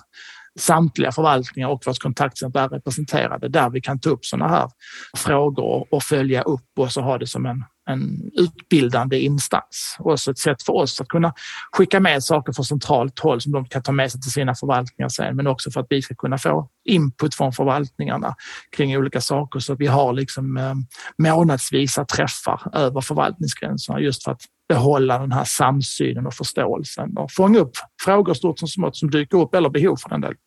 samtliga 0.59 1.12
förvaltningar 1.12 1.69
och 1.69 1.83
vårt 1.85 1.99
kontaktcenter 1.99 2.59
är 2.59 2.69
representerade 2.69 3.49
där 3.49 3.69
vi 3.69 3.81
kan 3.81 3.99
ta 3.99 4.09
upp 4.09 4.25
sådana 4.25 4.49
här 4.49 4.69
frågor 5.17 5.88
och 5.91 6.03
följa 6.03 6.41
upp 6.41 6.69
och 6.77 6.91
så 6.91 7.01
ha 7.01 7.17
det 7.17 7.27
som 7.27 7.45
en, 7.45 7.63
en 7.89 8.32
utbildande 8.34 9.19
instans. 9.19 9.95
Och 9.99 10.12
också 10.12 10.32
ett 10.32 10.38
sätt 10.38 10.63
för 10.63 10.73
oss 10.73 11.02
att 11.02 11.08
kunna 11.08 11.34
skicka 11.71 11.99
med 11.99 12.23
saker 12.23 12.54
från 12.54 12.65
centralt 12.65 13.19
håll 13.19 13.41
som 13.41 13.52
de 13.52 13.65
kan 13.65 13.84
ta 13.84 13.91
med 13.91 14.12
sig 14.12 14.21
till 14.21 14.32
sina 14.32 14.56
förvaltningar 14.56 15.10
sen, 15.10 15.36
men 15.36 15.47
också 15.47 15.71
för 15.71 15.82
att 15.82 15.88
vi 15.89 16.02
ska 16.02 16.15
kunna 16.15 16.38
få 16.38 16.69
input 16.86 17.36
från 17.36 17.54
förvaltningarna 17.54 18.36
kring 18.75 18.97
olika 18.97 19.21
saker 19.21 19.60
så 19.60 19.73
att 19.73 19.80
vi 19.80 19.88
har 19.88 20.13
liksom 20.13 20.58
eh, 20.58 20.73
månadsvisa 21.17 22.06
träffar 22.06 22.62
över 22.73 23.02
förvaltningsgränserna 23.02 23.99
just 23.99 24.23
för 24.23 24.32
att 24.32 24.41
behålla 24.69 25.19
den 25.19 25.32
här 25.32 25.43
samsynen 25.43 26.28
och 26.28 26.34
förståelsen 26.34 27.17
och 27.17 27.32
fånga 27.32 27.60
upp 27.60 27.71
frågor 28.06 28.34
stort 28.34 28.60
som 28.60 28.67
smått 28.67 28.97
som 28.97 29.12
dyker 29.12 29.38
upp 29.38 29.56
eller 29.56 29.69
behov 29.69 29.95
för 29.95 30.10
den 30.10 30.21
delen. 30.21 30.38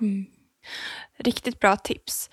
Mm. 0.00 0.26
Riktigt 1.18 1.60
bra 1.60 1.76
tips. 1.76 2.30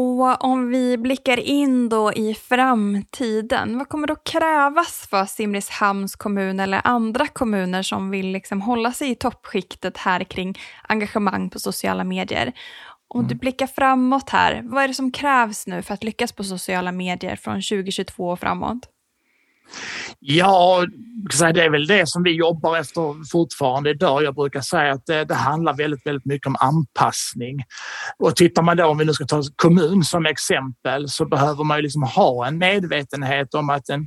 Och 0.00 0.44
om 0.44 0.68
vi 0.68 0.98
blickar 0.98 1.38
in 1.40 1.88
då 1.88 2.12
i 2.12 2.34
framtiden, 2.34 3.78
vad 3.78 3.88
kommer 3.88 4.06
då 4.06 4.16
krävas 4.16 5.06
för 5.10 5.24
Simrishamns 5.24 6.16
kommun 6.16 6.60
eller 6.60 6.80
andra 6.84 7.26
kommuner 7.26 7.82
som 7.82 8.10
vill 8.10 8.26
liksom 8.26 8.60
hålla 8.60 8.92
sig 8.92 9.10
i 9.10 9.14
toppskiktet 9.14 9.96
här 9.96 10.24
kring 10.24 10.58
engagemang 10.82 11.50
på 11.50 11.58
sociala 11.58 12.04
medier? 12.04 12.52
Om 13.08 13.20
mm. 13.20 13.28
du 13.28 13.34
blickar 13.34 13.66
framåt 13.66 14.30
här, 14.30 14.60
vad 14.64 14.84
är 14.84 14.88
det 14.88 14.94
som 14.94 15.12
krävs 15.12 15.66
nu 15.66 15.82
för 15.82 15.94
att 15.94 16.04
lyckas 16.04 16.32
på 16.32 16.44
sociala 16.44 16.92
medier 16.92 17.36
från 17.36 17.54
2022 17.54 18.28
och 18.30 18.40
framåt? 18.40 18.97
Ja, 20.20 20.86
det 21.52 21.64
är 21.64 21.70
väl 21.70 21.86
det 21.86 22.08
som 22.08 22.22
vi 22.22 22.36
jobbar 22.36 22.76
efter 22.76 23.30
fortfarande 23.30 23.90
idag. 23.90 24.22
Jag 24.22 24.34
brukar 24.34 24.60
säga 24.60 24.92
att 24.92 25.06
det, 25.06 25.24
det, 25.24 25.34
handlar 25.34 25.74
väldigt, 25.74 26.06
väldigt 26.06 26.26
mycket 26.26 26.46
om 26.46 26.56
anpassning. 26.60 27.64
Och 28.18 28.36
tittar 28.36 28.62
man 28.62 28.76
då, 28.76 28.86
om 28.86 28.98
vi 28.98 29.04
nu 29.04 29.12
ska 29.12 29.24
ta 29.24 29.42
kommun 29.56 30.04
som 30.04 30.26
exempel, 30.26 31.08
så 31.08 31.26
behöver 31.26 31.64
man 31.64 31.78
ju 31.78 31.82
liksom 31.82 32.02
ha 32.02 32.46
en 32.46 32.58
medvetenhet 32.58 33.54
om 33.54 33.70
att 33.70 33.88
en 33.88 34.06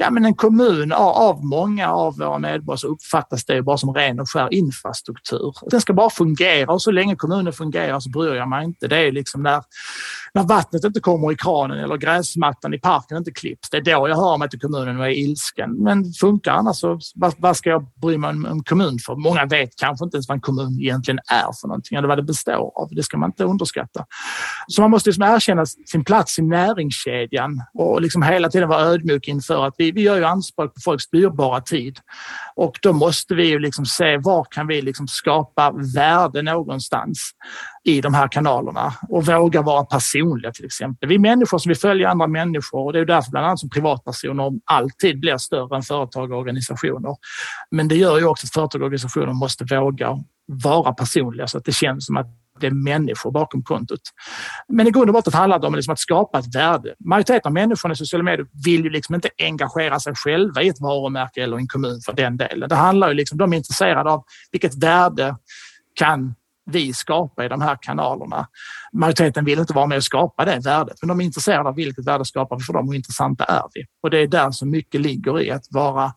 ja, 0.00 0.10
men 0.10 0.24
en 0.24 0.34
kommun 0.34 0.92
av 0.92 1.44
många 1.44 1.90
av 1.90 2.18
våra 2.18 2.38
medborgare 2.38 2.78
så 2.78 2.86
uppfattas 2.86 3.44
det 3.44 3.62
bara 3.62 3.76
som 3.76 3.94
ren 3.94 4.20
och 4.20 4.30
skär 4.30 4.54
infrastruktur. 4.54 5.54
Den 5.70 5.80
ska 5.80 5.92
bara 5.92 6.10
fungera 6.10 6.72
och 6.72 6.82
så 6.82 6.90
länge 6.90 7.16
kommunen 7.16 7.52
fungerar 7.52 8.00
så 8.00 8.10
bryr 8.10 8.34
jag 8.34 8.48
mig 8.48 8.64
inte. 8.64 8.88
Det 8.88 8.96
är 8.96 9.12
liksom 9.12 9.42
när, 9.42 9.62
när 10.34 10.42
vattnet 10.42 10.84
inte 10.84 11.00
kommer 11.00 11.32
i 11.32 11.36
kranen 11.36 11.78
eller 11.78 11.96
gräsmattan 11.96 12.74
i 12.74 12.78
parken 12.78 13.16
inte 13.16 13.30
klipps. 13.30 13.70
Det 13.70 13.76
är 13.76 13.82
då 13.82 14.08
jag 14.08 14.16
hör 14.16 14.38
mig 14.38 14.48
till 14.48 14.60
kommunen 14.60 15.00
och 15.00 15.06
är 15.06 15.10
ilsken. 15.10 15.82
Men 15.82 16.12
funkar 16.12 16.52
annars 16.52 16.76
så 16.76 17.00
vad, 17.14 17.34
vad 17.38 17.56
ska 17.56 17.70
jag 17.70 17.86
bry 18.02 18.18
mig 18.18 18.30
om, 18.30 18.46
om 18.46 18.64
kommun 18.64 18.98
för? 19.06 19.16
Många 19.16 19.46
vet 19.46 19.70
kanske 19.76 20.04
inte 20.04 20.16
ens 20.16 20.28
vad 20.28 20.34
en 20.36 20.40
kommun 20.40 20.80
egentligen 20.80 21.18
är 21.18 21.60
för 21.60 21.68
någonting 21.68 21.98
eller 21.98 22.08
vad 22.08 22.18
det 22.18 22.22
består 22.22 22.72
av. 22.82 22.88
Det 22.90 23.02
ska 23.02 23.18
man 23.18 23.30
inte 23.30 23.44
underskatta. 23.44 24.04
Så 24.68 24.80
man 24.80 24.90
måste 24.90 25.08
liksom 25.08 25.24
erkänna 25.24 25.66
sin 25.66 26.04
plats 26.04 26.38
i 26.38 26.42
näringskedjan 26.42 27.62
och 27.74 28.02
liksom 28.02 28.22
hela 28.22 28.48
tiden 28.48 28.68
vara 28.68 28.80
ödmjuk 28.80 29.28
inför 29.28 29.66
att 29.66 29.74
vi 29.78 29.88
vi, 29.92 30.02
gör 30.02 30.16
ju 30.16 30.24
anspråk 30.24 30.74
på 30.74 30.80
folks 30.80 31.10
dyrbara 31.10 31.60
tid 31.60 31.98
och 32.56 32.78
då 32.82 32.92
måste 32.92 33.34
vi 33.34 33.48
ju 33.48 33.58
liksom 33.58 33.86
se 33.86 34.18
var 34.18 34.46
kan 34.50 34.66
vi 34.66 34.82
liksom 34.82 35.08
skapa 35.08 35.74
värde 35.94 36.42
någonstans 36.42 37.30
i 37.88 38.00
de 38.00 38.14
här 38.14 38.28
kanalerna 38.28 38.92
och 39.08 39.26
våga 39.26 39.62
vara 39.62 39.84
personliga 39.84 40.52
till 40.52 40.64
exempel. 40.64 41.08
Vi 41.08 41.14
är 41.14 41.18
människor 41.18 41.58
som 41.58 41.70
vill 41.70 41.78
följa 41.78 42.10
andra 42.10 42.26
människor 42.26 42.84
och 42.84 42.92
det 42.92 43.00
är 43.00 43.04
därför 43.04 43.30
bland 43.30 43.46
annat 43.46 43.58
som 43.58 43.70
privatpersoner 43.70 44.52
alltid 44.64 45.20
blir 45.20 45.36
större 45.36 45.76
än 45.76 45.82
företag 45.82 46.32
och 46.32 46.38
organisationer. 46.38 47.16
Men 47.70 47.88
det 47.88 47.96
gör 47.96 48.18
ju 48.18 48.24
också 48.24 48.46
att 48.46 48.52
företag 48.52 48.80
och 48.80 48.86
organisationer 48.86 49.32
måste 49.32 49.64
våga 49.64 50.18
vara 50.46 50.92
personliga 50.92 51.46
så 51.46 51.58
att 51.58 51.64
det 51.64 51.72
känns 51.72 52.06
som 52.06 52.16
att 52.16 52.26
det 52.60 52.66
är 52.66 52.70
människor 52.70 53.30
bakom 53.30 53.62
kontot. 53.62 54.00
Men 54.68 54.86
i 54.86 54.90
grund 54.90 55.10
och 55.10 55.14
botten 55.14 55.32
handlar 55.32 55.58
det 55.58 55.66
om 55.66 55.74
liksom 55.74 55.92
att 55.92 55.98
skapa 55.98 56.38
ett 56.38 56.54
värde. 56.54 56.94
Majoriteten 56.98 57.48
av 57.48 57.52
människorna 57.52 57.92
i 57.92 57.96
sociala 57.96 58.24
medier 58.24 58.46
vill 58.64 58.84
ju 58.84 58.90
liksom 58.90 59.14
inte 59.14 59.30
engagera 59.38 60.00
sig 60.00 60.14
själva 60.14 60.62
i 60.62 60.68
ett 60.68 60.80
varumärke 60.80 61.42
eller 61.42 61.56
en 61.56 61.68
kommun 61.68 62.00
för 62.06 62.12
den 62.12 62.36
delen. 62.36 62.68
Det 62.68 62.74
handlar 62.74 63.08
ju 63.08 63.14
liksom, 63.14 63.38
de 63.38 63.52
är 63.52 63.56
intresserade 63.56 64.10
av 64.10 64.24
vilket 64.52 64.82
värde 64.82 65.36
kan 65.94 66.34
vi 66.70 66.92
skapar 66.92 67.44
i 67.44 67.48
de 67.48 67.60
här 67.60 67.78
kanalerna. 67.80 68.48
Majoriteten 68.92 69.44
vill 69.44 69.58
inte 69.58 69.72
vara 69.72 69.86
med 69.86 69.96
och 69.96 70.04
skapa 70.04 70.44
det 70.44 70.60
värdet, 70.64 70.96
men 71.02 71.08
de 71.08 71.20
är 71.20 71.24
intresserade 71.24 71.68
av 71.68 71.74
vilket 71.74 72.06
värde 72.06 72.24
skapar 72.24 72.56
vi 72.56 72.62
för 72.62 72.72
dem 72.72 72.86
och 72.86 72.92
hur 72.92 72.96
intressanta 72.96 73.44
är 73.44 73.62
vi? 73.74 73.84
Och 74.02 74.10
det 74.10 74.18
är 74.18 74.26
där 74.26 74.50
så 74.50 74.66
mycket 74.66 75.00
ligger 75.00 75.40
i 75.40 75.50
att 75.50 75.64
vara, 75.70 76.12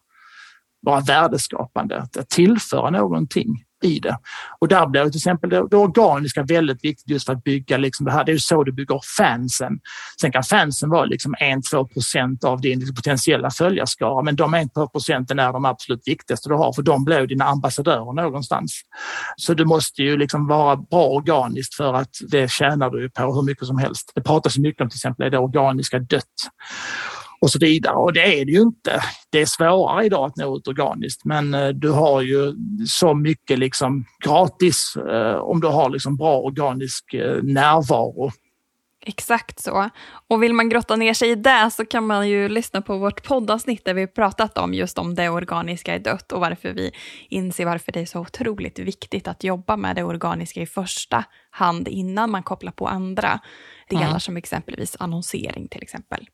vara 0.81 0.99
värdeskapande, 0.99 1.97
att 1.97 2.29
tillföra 2.29 2.89
någonting 2.89 3.63
i 3.81 3.99
det. 3.99 4.17
Och 4.59 4.67
där 4.67 4.87
blir 4.87 5.03
till 5.03 5.17
exempel 5.17 5.49
det, 5.49 5.67
det 5.69 5.77
organiska 5.77 6.43
väldigt 6.43 6.83
viktigt 6.83 7.09
just 7.09 7.25
för 7.25 7.33
att 7.33 7.43
bygga 7.43 7.77
liksom 7.77 8.05
det 8.05 8.11
här. 8.11 8.23
Det 8.23 8.31
är 8.31 8.37
så 8.37 8.63
du 8.63 8.71
bygger 8.71 8.99
fansen. 9.17 9.79
Sen 10.21 10.31
kan 10.31 10.43
fansen 10.43 10.89
vara 10.89 11.05
liksom 11.05 11.35
1-2 11.35 11.93
procent 11.93 12.43
av 12.43 12.61
din 12.61 12.79
liksom 12.79 12.95
potentiella 12.95 13.51
följarskara, 13.51 14.21
men 14.21 14.35
de 14.35 14.55
1-2 14.55 14.87
procenten 14.87 15.39
är 15.39 15.53
de 15.53 15.65
absolut 15.65 16.01
viktigaste 16.05 16.49
du 16.49 16.55
har, 16.55 16.73
för 16.73 16.81
de 16.81 17.05
blir 17.05 17.27
dina 17.27 17.45
ambassadörer 17.45 18.13
någonstans. 18.13 18.81
Så 19.35 19.53
du 19.53 19.65
måste 19.65 20.03
ju 20.03 20.17
liksom 20.17 20.47
vara 20.47 20.75
bra 20.75 21.05
organiskt 21.05 21.75
för 21.75 21.93
att 21.93 22.15
det 22.31 22.51
tjänar 22.51 22.89
du 22.89 23.09
på 23.09 23.33
hur 23.33 23.41
mycket 23.41 23.67
som 23.67 23.77
helst. 23.77 24.11
Det 24.15 24.21
pratas 24.21 24.57
mycket 24.57 24.81
om 24.81 24.89
till 24.89 24.97
exempel 24.97 25.25
är 25.25 25.29
det 25.29 25.37
organiska 25.37 25.99
dött 25.99 26.25
och 27.41 27.51
så 27.51 27.59
vidare. 27.59 27.95
Och 27.95 28.13
det 28.13 28.41
är 28.41 28.45
det 28.45 28.51
ju 28.51 28.61
inte. 28.61 29.01
Det 29.29 29.41
är 29.41 29.45
svårare 29.45 30.05
idag 30.05 30.25
att 30.25 30.37
nå 30.37 30.57
ut 30.57 30.67
organiskt, 30.67 31.25
men 31.25 31.53
eh, 31.53 31.69
du 31.69 31.89
har 31.89 32.21
ju 32.21 32.53
så 32.87 33.13
mycket 33.13 33.59
liksom 33.59 34.05
gratis 34.25 34.95
eh, 34.95 35.35
om 35.35 35.61
du 35.61 35.67
har 35.67 35.89
liksom 35.89 36.17
bra 36.17 36.39
organisk 36.39 37.13
eh, 37.13 37.43
närvaro. 37.43 38.31
Exakt 39.05 39.59
så. 39.59 39.89
Och 40.27 40.43
vill 40.43 40.53
man 40.53 40.69
grotta 40.69 40.95
ner 40.95 41.13
sig 41.13 41.29
i 41.29 41.35
det 41.35 41.71
så 41.71 41.85
kan 41.85 42.07
man 42.07 42.29
ju 42.29 42.49
lyssna 42.49 42.81
på 42.81 42.97
vårt 42.97 43.23
poddavsnitt 43.23 43.85
där 43.85 43.93
vi 43.93 44.07
pratat 44.07 44.57
om 44.57 44.73
just 44.73 44.97
om 44.97 45.15
det 45.15 45.29
organiska 45.29 45.95
är 45.95 45.99
dött 45.99 46.31
och 46.31 46.39
varför 46.39 46.73
vi 46.73 46.91
inser 47.29 47.65
varför 47.65 47.91
det 47.91 47.99
är 47.99 48.05
så 48.05 48.19
otroligt 48.19 48.79
viktigt 48.79 49.27
att 49.27 49.43
jobba 49.43 49.77
med 49.77 49.95
det 49.95 50.03
organiska 50.03 50.61
i 50.61 50.65
första 50.65 51.23
hand 51.49 51.87
innan 51.87 52.31
man 52.31 52.43
kopplar 52.43 52.71
på 52.71 52.87
andra 52.87 53.39
delar 53.89 54.07
mm. 54.07 54.19
som 54.19 54.37
exempelvis 54.37 54.95
annonsering 54.99 55.67
till 55.67 55.83
exempel 55.83 56.27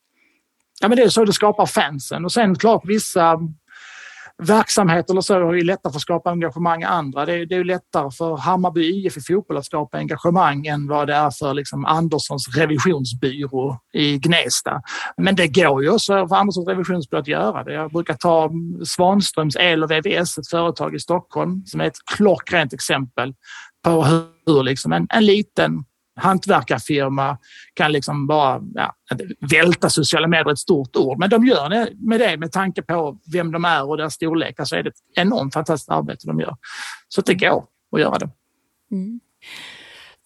ja, 0.81 0.87
men 0.87 0.97
det 0.97 1.03
är 1.03 1.09
så 1.09 1.25
det 1.25 1.33
skapar 1.33 1.65
fansen. 1.65 2.25
Och 2.25 2.31
sen 2.31 2.55
klart 2.55 2.81
vissa 2.85 3.39
verksamheter 4.43 5.13
eller 5.13 5.21
så 5.21 5.33
är 5.33 5.53
det 5.53 5.63
lättare 5.63 5.91
för 5.91 5.97
att 5.97 6.01
skapa 6.01 6.29
engagemang 6.29 6.81
än 6.81 6.89
andra. 6.89 7.25
Det 7.25 7.33
är, 7.33 7.45
det 7.45 7.55
är 7.55 7.63
lättare 7.63 8.11
för 8.11 8.37
Hammarby 8.37 9.05
IF 9.05 9.17
i 9.17 9.21
fotboll 9.21 9.57
att 9.57 9.65
skapa 9.65 9.97
engagemang 9.97 10.65
än 10.65 10.87
vad 10.87 11.07
det 11.07 11.13
är 11.13 11.31
för 11.31 11.53
liksom 11.53 11.85
Anderssons 11.85 12.57
revisionsbyrå 12.57 13.79
i 13.93 14.17
Gnesta. 14.17 14.81
Men 15.17 15.35
det 15.35 15.47
går 15.47 15.83
ju 15.83 15.89
också 15.89 16.27
för 16.27 16.35
Anderssons 16.35 16.67
revisionsbyrå 16.67 17.19
att 17.21 17.27
göra 17.27 17.63
det. 17.63 17.73
Jag 17.73 17.91
brukar 17.91 18.13
ta 18.13 18.51
Svanströms 18.85 19.55
El 19.55 19.83
och 19.83 19.91
VVS, 19.91 20.37
ett 20.37 20.49
företag 20.49 20.95
i 20.95 20.99
Stockholm, 20.99 21.65
som 21.65 21.81
är 21.81 21.85
ett 21.85 22.05
klockrent 22.15 22.73
exempel 22.73 23.33
på 23.83 24.03
hur 24.03 24.63
liksom 24.63 24.93
en, 24.93 25.07
en 25.09 25.25
liten 25.25 25.83
hantverkarfirma 26.17 27.37
kan 27.73 27.91
liksom 27.91 28.27
bara 28.27 28.61
ja, 28.73 28.95
välta 29.51 29.89
sociala 29.89 30.27
medier 30.27 30.51
ett 30.51 30.59
stort 30.59 30.95
ord, 30.95 31.19
men 31.19 31.29
de 31.29 31.45
gör 31.45 31.69
det 31.69 31.89
med 31.95 32.19
det 32.19 32.37
med 32.37 32.51
tanke 32.51 32.81
på 32.81 33.17
vem 33.33 33.51
de 33.51 33.65
är 33.65 33.89
och 33.89 33.97
deras 33.97 34.13
storlek. 34.13 34.55
Så 34.55 34.61
alltså 34.61 34.75
är 34.75 34.83
det 34.83 34.89
ett 34.89 34.95
enormt 35.15 35.53
fantastiskt 35.53 35.89
arbete 35.89 36.27
de 36.27 36.39
gör. 36.39 36.55
Så 37.07 37.21
det 37.21 37.33
går 37.33 37.65
att 37.91 38.01
göra 38.01 38.17
det. 38.17 38.29
Mm. 38.91 39.19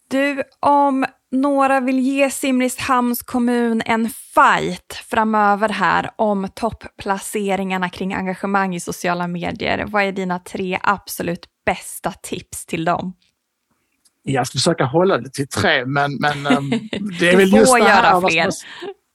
Du, 0.08 0.44
om 0.60 1.06
några 1.32 1.80
vill 1.80 2.00
ge 2.00 2.30
Simrishamns 2.30 3.22
kommun 3.22 3.82
en 3.86 4.10
fight 4.10 4.94
framöver 4.94 5.70
här 5.70 6.10
om 6.16 6.48
topplaceringarna 6.56 7.90
kring 7.90 8.14
engagemang 8.14 8.76
i 8.76 8.80
sociala 8.80 9.28
medier. 9.28 9.86
Vad 9.88 10.04
är 10.04 10.12
dina 10.12 10.40
tre 10.40 10.80
absolut 10.84 11.46
bästa 11.66 12.12
tips 12.12 12.66
till 12.66 12.86
dem? 12.86 13.14
Jag 14.24 14.48
ska 14.48 14.58
försöka 14.58 14.86
hålla 14.86 15.18
det 15.18 15.30
till 15.30 15.48
tre, 15.48 15.86
men, 15.86 16.16
men 16.16 16.48
ehm, 16.58 16.70
det 17.20 17.30
är 17.30 17.38
väl 17.38 17.54
just 17.54 17.76
det 17.76 17.84
här. 17.84 18.12
göra 18.12 18.30
fler. 18.30 18.50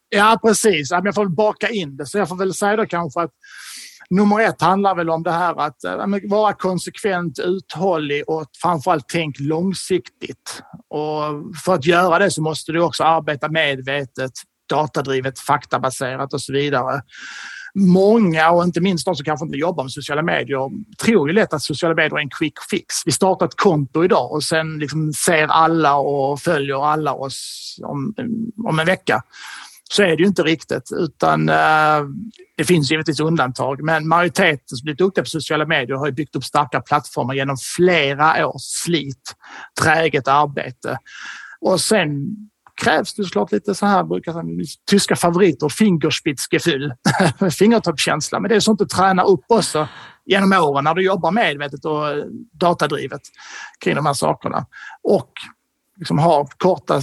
Ja, 0.08 0.38
precis. 0.42 0.90
Jag 0.90 1.14
får 1.14 1.26
baka 1.26 1.68
in 1.68 1.96
det. 1.96 2.06
Så 2.06 2.18
jag 2.18 2.28
får 2.28 2.36
väl 2.36 2.54
säga 2.54 2.76
då 2.76 2.86
kanske 2.86 3.20
att 3.20 3.30
nummer 4.10 4.40
ett 4.40 4.60
handlar 4.60 4.94
väl 4.94 5.10
om 5.10 5.22
det 5.22 5.32
här 5.32 5.60
att 5.60 5.84
äh, 5.84 6.06
vara 6.30 6.52
konsekvent, 6.52 7.38
uthållig 7.38 8.24
och 8.26 8.46
framförallt 8.62 9.04
tänk 9.08 9.36
långsiktigt. 9.40 10.62
Och 10.88 11.22
för 11.64 11.74
att 11.74 11.86
göra 11.86 12.18
det 12.18 12.30
så 12.30 12.42
måste 12.42 12.72
du 12.72 12.80
också 12.80 13.04
arbeta 13.04 13.48
medvetet, 13.48 14.32
datadrivet, 14.68 15.38
faktabaserat 15.38 16.34
och 16.34 16.40
så 16.40 16.52
vidare. 16.52 17.02
Många, 17.78 18.50
och 18.50 18.64
inte 18.64 18.80
minst 18.80 19.06
de 19.06 19.16
som 19.16 19.24
kanske 19.24 19.46
inte 19.46 19.58
jobbar 19.58 19.84
med 19.84 19.92
sociala 19.92 20.22
medier, 20.22 20.70
tror 21.04 21.28
ju 21.28 21.34
lätt 21.34 21.52
att 21.52 21.62
sociala 21.62 21.94
medier 21.94 22.16
är 22.16 22.20
en 22.20 22.30
quick 22.30 22.58
fix. 22.70 22.94
Vi 23.04 23.12
startar 23.12 23.46
ett 23.46 23.56
konto 23.56 24.04
idag 24.04 24.32
och 24.32 24.42
sen 24.42 24.78
liksom 24.78 25.12
ser 25.12 25.46
alla 25.46 25.96
och 25.96 26.40
följer 26.40 26.86
alla 26.86 27.12
oss 27.14 27.76
om, 27.82 28.14
om 28.64 28.78
en 28.78 28.86
vecka. 28.86 29.22
Så 29.90 30.02
är 30.02 30.16
det 30.16 30.22
ju 30.22 30.26
inte 30.26 30.42
riktigt, 30.42 30.90
utan 30.92 31.48
uh, 31.48 32.08
det 32.56 32.64
finns 32.64 32.90
givetvis 32.90 33.20
undantag. 33.20 33.82
Men 33.82 34.08
majoriteten 34.08 34.76
som 34.76 34.84
blivit 34.84 34.98
duktiga 34.98 35.24
på 35.24 35.30
sociala 35.30 35.66
medier 35.66 35.96
har 35.96 36.10
byggt 36.10 36.36
upp 36.36 36.44
starka 36.44 36.80
plattformar 36.80 37.34
genom 37.34 37.56
flera 37.76 38.48
års 38.48 38.62
slit, 38.62 39.34
träget 39.82 40.28
arbete. 40.28 40.98
Och 41.60 41.80
sen 41.80 42.36
krävs 42.82 43.14
det 43.14 43.24
såklart 43.24 43.52
lite 43.52 43.74
så 43.74 43.86
här, 43.86 44.04
brukar 44.04 44.32
säga, 44.32 44.44
tyska 44.90 45.16
favoriter, 45.16 45.68
fingerspitzgefühl, 45.68 46.94
fingertoppskänsla. 47.58 48.40
Men 48.40 48.48
det 48.48 48.56
är 48.56 48.60
sånt 48.60 48.78
du 48.78 48.86
tränar 48.86 49.24
upp 49.24 49.44
också 49.48 49.88
genom 50.24 50.52
åren 50.52 50.84
när 50.84 50.94
du 50.94 51.04
jobbar 51.04 51.30
medvetet 51.30 51.84
och 51.84 52.08
eh, 52.08 52.24
datadrivet 52.52 53.20
kring 53.80 53.94
de 53.94 54.06
här 54.06 54.14
sakerna. 54.14 54.66
Och 55.02 55.32
liksom 55.98 56.18
har 56.18 56.48
korta 56.56 57.00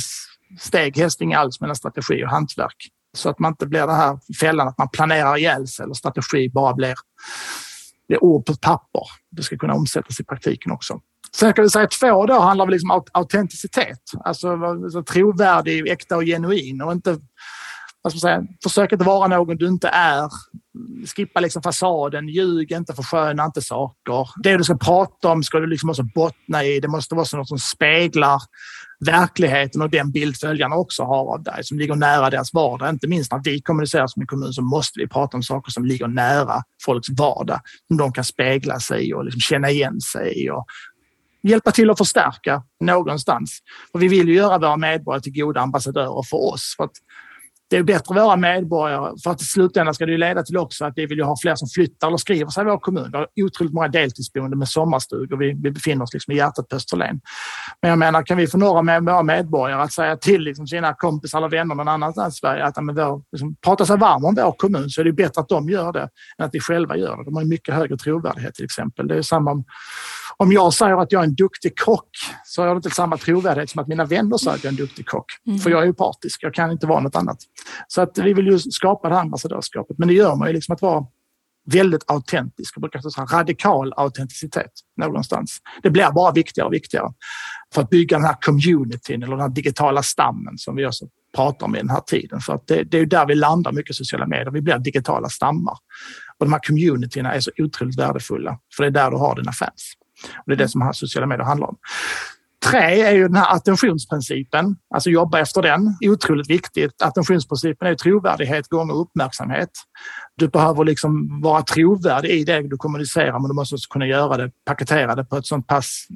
steg, 0.59 0.97
helst 0.97 1.21
inga 1.21 1.39
alls 1.39 1.61
mellan 1.61 1.75
strategi 1.75 2.23
och 2.25 2.29
hantverk. 2.29 2.89
Så 3.17 3.29
att 3.29 3.39
man 3.39 3.51
inte 3.51 3.65
blir 3.65 3.87
den 3.87 3.95
här 3.95 4.19
fällan 4.39 4.67
att 4.67 4.77
man 4.77 4.89
planerar 4.89 5.37
ihjäl 5.37 5.67
sig 5.67 5.83
eller 5.83 5.93
strategi 5.93 6.49
bara 6.49 6.73
blir, 6.73 6.95
blir 8.07 8.23
ord 8.23 8.45
på 8.45 8.55
papper. 8.55 9.01
Det 9.31 9.43
ska 9.43 9.57
kunna 9.57 9.73
omsättas 9.73 10.19
i 10.19 10.23
praktiken 10.23 10.71
också. 10.71 11.01
Sen 11.35 11.53
kan 11.53 11.63
vi 11.63 11.69
säga 11.69 11.87
två 11.87 12.25
då 12.25 12.39
handlar 12.39 12.65
väl 12.65 12.71
liksom 12.71 12.91
om 12.91 13.03
autenticitet. 13.11 13.99
Alltså, 14.25 14.47
alltså 14.47 15.03
trovärdig, 15.03 15.87
äkta 15.87 16.17
och 16.17 16.23
genuin 16.23 16.81
och 16.81 16.91
inte 16.91 17.17
vad 18.03 18.13
ska 18.13 18.27
man 18.27 18.35
säga, 18.35 18.47
försök 18.63 18.91
inte 18.91 19.05
vara 19.05 19.27
någon 19.27 19.57
du 19.57 19.67
inte 19.67 19.87
är. 19.87 20.29
Skippa 21.15 21.39
liksom 21.39 21.63
fasaden, 21.63 22.27
ljug 22.27 22.71
inte, 22.71 22.93
försköna 22.93 23.45
inte 23.45 23.61
saker. 23.61 24.29
Det 24.43 24.57
du 24.57 24.63
ska 24.63 24.77
prata 24.77 25.31
om 25.31 25.43
ska 25.43 25.59
du 25.59 25.67
liksom 25.67 25.89
också 25.89 26.03
bottna 26.03 26.63
i. 26.63 26.79
Det 26.79 26.87
måste 26.87 27.15
vara 27.15 27.37
något 27.37 27.47
som 27.47 27.57
speglar 27.57 28.41
verkligheten 29.05 29.81
och 29.81 29.89
den 29.89 30.11
bild 30.11 30.37
följarna 30.37 30.75
också 30.75 31.03
har 31.03 31.33
av 31.33 31.43
dig, 31.43 31.63
som 31.63 31.79
ligger 31.79 31.95
nära 31.95 32.29
deras 32.29 32.53
vardag. 32.53 32.89
Inte 32.89 33.07
minst 33.07 33.31
när 33.31 33.41
vi 33.43 33.61
kommunicerar 33.61 34.07
som 34.07 34.21
en 34.21 34.27
kommun 34.27 34.53
så 34.53 34.61
måste 34.61 34.99
vi 34.99 35.07
prata 35.07 35.37
om 35.37 35.43
saker 35.43 35.71
som 35.71 35.85
ligger 35.85 36.07
nära 36.07 36.63
folks 36.85 37.09
vardag, 37.09 37.59
som 37.87 37.97
de 37.97 38.13
kan 38.13 38.23
spegla 38.23 38.79
sig 38.79 39.09
i 39.09 39.13
och 39.13 39.25
liksom 39.25 39.41
känna 39.41 39.69
igen 39.69 40.01
sig 40.01 40.45
i 40.45 40.49
och 40.49 40.65
hjälpa 41.43 41.71
till 41.71 41.89
att 41.89 41.97
förstärka 41.97 42.63
någonstans. 42.79 43.59
För 43.91 43.99
vi 43.99 44.07
vill 44.07 44.27
ju 44.27 44.35
göra 44.35 44.57
våra 44.57 44.77
medborgare 44.77 45.21
till 45.21 45.33
goda 45.33 45.61
ambassadörer 45.61 46.23
för 46.29 46.53
oss. 46.53 46.73
För 46.77 46.83
att 46.83 46.91
det 47.73 47.77
är 47.77 47.83
bättre 47.83 48.15
att 48.15 48.25
vara 48.25 48.35
medborgare 48.35 49.13
för 49.23 49.31
att 49.31 49.41
i 49.41 49.45
slutändan 49.45 49.93
ska 49.93 50.05
det 50.05 50.17
leda 50.17 50.43
till 50.43 50.57
också 50.57 50.85
att 50.85 50.93
vi 50.95 51.05
vill 51.05 51.23
ha 51.23 51.35
fler 51.41 51.55
som 51.55 51.67
flyttar 51.67 52.07
eller 52.07 52.17
skriver 52.17 52.49
sig 52.49 52.61
i 52.61 52.65
vår 52.65 52.77
kommun. 52.77 53.09
Vi 53.11 53.17
har 53.17 53.27
otroligt 53.45 53.73
många 53.73 53.87
deltidsboende 53.87 54.57
med 54.57 54.67
sommarstugor. 54.67 55.37
Vi, 55.37 55.53
vi 55.53 55.71
befinner 55.71 56.03
oss 56.03 56.13
liksom 56.13 56.33
i 56.33 56.37
hjärtat 56.37 56.69
på 56.69 56.75
Österlen. 56.75 57.21
Men 57.81 57.89
jag 57.89 57.99
menar, 57.99 58.23
kan 58.23 58.37
vi 58.37 58.47
få 58.47 58.57
några 58.57 58.81
med 58.81 59.03
våra 59.03 59.23
medborgare 59.23 59.81
att 59.81 59.93
säga 59.93 60.17
till 60.17 60.41
liksom 60.41 60.67
sina 60.67 60.93
kompisar 60.93 61.37
eller 61.37 61.49
vänner 61.49 61.75
någon 61.75 61.87
annanstans 61.87 62.35
i 62.35 62.37
Sverige 62.37 62.65
att 62.65 62.83
men 62.83 62.95
vår, 62.95 63.21
liksom, 63.31 63.55
prata 63.65 63.85
sig 63.85 63.97
varm 63.97 64.25
om 64.25 64.35
vår 64.35 64.51
kommun 64.51 64.89
så 64.89 65.01
är 65.01 65.05
det 65.05 65.13
bättre 65.13 65.41
att 65.41 65.49
de 65.49 65.69
gör 65.69 65.93
det 65.93 66.09
än 66.37 66.45
att 66.45 66.53
vi 66.53 66.59
själva 66.59 66.97
gör 66.97 67.17
det. 67.17 67.23
De 67.23 67.35
har 67.35 67.43
mycket 67.43 67.75
högre 67.75 67.97
trovärdighet 67.97 68.53
till 68.55 68.65
exempel. 68.65 69.07
Det 69.07 69.17
är 69.17 69.21
samma 69.21 69.51
om 69.51 69.63
om 70.37 70.51
jag 70.51 70.73
säger 70.73 70.97
att 70.97 71.11
jag 71.11 71.19
är 71.19 71.23
en 71.27 71.35
duktig 71.35 71.79
kock 71.79 72.09
så 72.45 72.61
har 72.61 72.67
jag 72.67 72.77
inte 72.77 72.89
samma 72.89 73.17
trovärdighet 73.17 73.69
som 73.69 73.81
att 73.81 73.87
mina 73.87 74.05
vänner 74.05 74.37
säger 74.37 74.57
att 74.57 74.63
jag 74.63 74.69
är 74.69 74.73
en 74.73 74.85
duktig 74.85 75.05
kock. 75.05 75.25
Mm. 75.47 75.59
För 75.59 75.69
jag 75.69 75.81
är 75.81 75.85
ju 75.85 75.93
partisk, 75.93 76.43
jag 76.43 76.53
kan 76.53 76.71
inte 76.71 76.87
vara 76.87 76.99
något 76.99 77.15
annat. 77.15 77.37
Så 77.87 78.01
att 78.01 78.17
vi 78.17 78.33
vill 78.33 78.47
ju 78.47 78.59
skapa 78.59 79.09
det 79.09 79.15
här 79.15 79.21
ambassadörskapet. 79.21 79.97
Men 79.97 80.07
det 80.07 80.13
gör 80.13 80.35
man 80.35 80.47
ju 80.47 80.53
liksom 80.53 80.73
att 80.73 80.81
vara 80.81 81.05
väldigt 81.65 82.03
autentisk. 82.07 82.77
Jag 82.77 82.81
brukar 82.81 82.99
säga 82.99 83.39
radikal 83.39 83.93
autenticitet 83.97 84.71
någonstans. 84.97 85.57
Det 85.83 85.89
blir 85.89 86.11
bara 86.11 86.31
viktigare 86.31 86.67
och 86.67 86.73
viktigare 86.73 87.13
för 87.73 87.81
att 87.81 87.89
bygga 87.89 88.17
den 88.17 88.25
här 88.25 88.37
communityn 88.41 89.23
eller 89.23 89.31
den 89.31 89.41
här 89.41 89.49
digitala 89.49 90.03
stammen 90.03 90.57
som 90.57 90.75
vi 90.75 90.85
också 90.85 91.05
pratar 91.35 91.65
om 91.65 91.75
i 91.75 91.77
den 91.77 91.89
här 91.89 92.01
tiden. 92.01 92.39
För 92.39 92.53
att 92.53 92.67
det, 92.67 92.83
det 92.83 92.97
är 92.97 93.05
där 93.05 93.25
vi 93.25 93.35
landar 93.35 93.71
mycket 93.71 93.95
sociala 93.95 94.27
medier. 94.27 94.51
Vi 94.51 94.61
blir 94.61 94.77
digitala 94.77 95.29
stammar. 95.29 95.77
Och 96.37 96.45
de 96.45 96.53
här 96.53 96.59
communityna 96.59 97.33
är 97.33 97.39
så 97.39 97.51
otroligt 97.57 97.99
värdefulla 97.99 98.59
för 98.75 98.83
det 98.83 98.87
är 98.87 98.91
där 98.91 99.11
du 99.11 99.17
har 99.17 99.35
dina 99.35 99.51
fans. 99.51 99.93
Och 100.37 100.43
det 100.45 100.53
är 100.53 100.57
det 100.57 100.67
som 100.67 100.91
sociala 100.93 101.27
medier 101.27 101.45
handlar 101.45 101.67
om. 101.67 101.77
Tre 102.65 103.01
är 103.01 103.11
ju 103.11 103.27
den 103.27 103.35
här 103.35 103.55
attentionsprincipen, 103.55 104.75
alltså 104.95 105.09
jobba 105.09 105.39
efter 105.39 105.61
den. 105.61 105.97
Otroligt 106.01 106.49
viktigt. 106.49 107.01
Attentionsprincipen 107.01 107.87
är 107.87 107.95
trovärdighet 107.95 108.67
gånger 108.67 108.93
uppmärksamhet. 108.93 109.69
Du 110.35 110.47
behöver 110.47 110.83
liksom 110.85 111.41
vara 111.41 111.61
trovärdig 111.61 112.29
i 112.29 112.43
det 112.43 112.61
du 112.61 112.77
kommunicerar 112.77 113.39
men 113.39 113.47
du 113.47 113.53
måste 113.53 113.75
också 113.75 113.89
kunna 113.89 114.07
göra 114.07 114.37
det, 114.37 114.51
paketera 114.65 115.15
det 115.15 115.23
på 115.23 115.37
ett 115.37 115.45
sånt 115.45 115.67
pass 115.67 116.07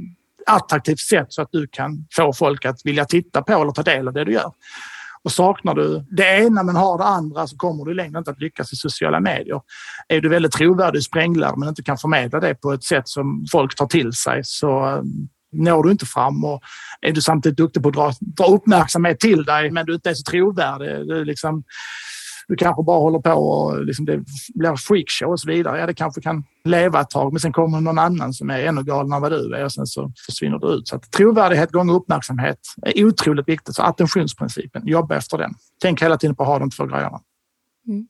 attraktivt 0.45 0.99
sätt 0.99 1.27
så 1.29 1.41
att 1.41 1.49
du 1.51 1.67
kan 1.67 2.05
få 2.15 2.33
folk 2.33 2.65
att 2.65 2.81
vilja 2.83 3.05
titta 3.05 3.41
på 3.41 3.61
eller 3.61 3.71
ta 3.71 3.83
del 3.83 4.07
av 4.07 4.13
det 4.13 4.23
du 4.23 4.33
gör. 4.33 4.51
Och 5.23 5.31
saknar 5.31 5.75
du 5.75 6.05
det 6.09 6.37
ena 6.37 6.63
men 6.63 6.75
har 6.75 6.97
det 6.97 7.03
andra 7.03 7.47
så 7.47 7.57
kommer 7.57 7.85
du 7.85 7.93
längre 7.93 8.17
inte 8.17 8.31
att 8.31 8.39
lyckas 8.39 8.73
i 8.73 8.75
sociala 8.75 9.19
medier. 9.19 9.61
Är 10.07 10.21
du 10.21 10.29
väldigt 10.29 10.51
trovärdig 10.51 11.03
spränglare 11.03 11.53
men 11.57 11.69
inte 11.69 11.83
kan 11.83 11.97
förmedla 11.97 12.39
det 12.39 12.55
på 12.55 12.73
ett 12.73 12.83
sätt 12.83 13.07
som 13.07 13.45
folk 13.51 13.75
tar 13.75 13.87
till 13.87 14.13
sig 14.13 14.41
så 14.43 14.85
eh, 14.85 15.01
når 15.51 15.83
du 15.83 15.91
inte 15.91 16.05
fram. 16.05 16.45
Och 16.45 16.61
är 17.01 17.11
du 17.11 17.21
samtidigt 17.21 17.57
duktig 17.57 17.83
på 17.83 17.89
att 17.89 17.95
dra, 17.95 18.13
dra 18.19 18.45
uppmärksamhet 18.45 19.19
till 19.19 19.43
dig 19.43 19.71
men 19.71 19.85
du 19.85 19.93
inte 19.93 20.09
är 20.09 20.13
så 20.13 20.31
trovärdig. 20.31 21.07
Du 21.07 21.25
liksom, 21.25 21.63
du 22.47 22.55
kanske 22.55 22.83
bara 22.83 22.99
håller 22.99 23.19
på 23.19 23.31
och 23.31 23.85
liksom 23.85 24.05
det 24.05 24.23
blir 24.55 24.75
freakshow 24.75 25.31
och 25.31 25.39
så 25.39 25.47
vidare. 25.47 25.79
Ja, 25.79 25.85
det 25.85 25.93
kanske 25.93 26.21
kan 26.21 26.43
leva 26.63 27.01
ett 27.01 27.09
tag, 27.09 27.33
men 27.33 27.39
sen 27.39 27.53
kommer 27.53 27.81
någon 27.81 27.99
annan 27.99 28.33
som 28.33 28.49
är 28.49 28.59
ännu 28.59 28.83
galnare 28.83 29.17
än 29.17 29.21
vad 29.21 29.31
du 29.31 29.55
är 29.55 29.65
och 29.65 29.71
sen 29.71 29.87
så 29.87 30.11
försvinner 30.25 30.59
du 30.59 30.67
ut. 30.67 30.87
Så 30.87 30.95
att 30.95 31.11
trovärdighet 31.11 31.71
gånger 31.71 31.93
uppmärksamhet 31.93 32.59
är 32.81 33.05
otroligt 33.05 33.47
viktigt. 33.47 33.75
Så 33.75 33.83
attentionsprincipen, 33.83 34.87
jobba 34.87 35.15
efter 35.15 35.37
den. 35.37 35.53
Tänk 35.81 36.01
hela 36.01 36.17
tiden 36.17 36.35
på 36.35 36.43
att 36.43 36.49
ha 36.49 36.59
de 36.59 36.69
två 36.69 36.85
grejerna. 36.85 37.19
Mm. 37.87 38.07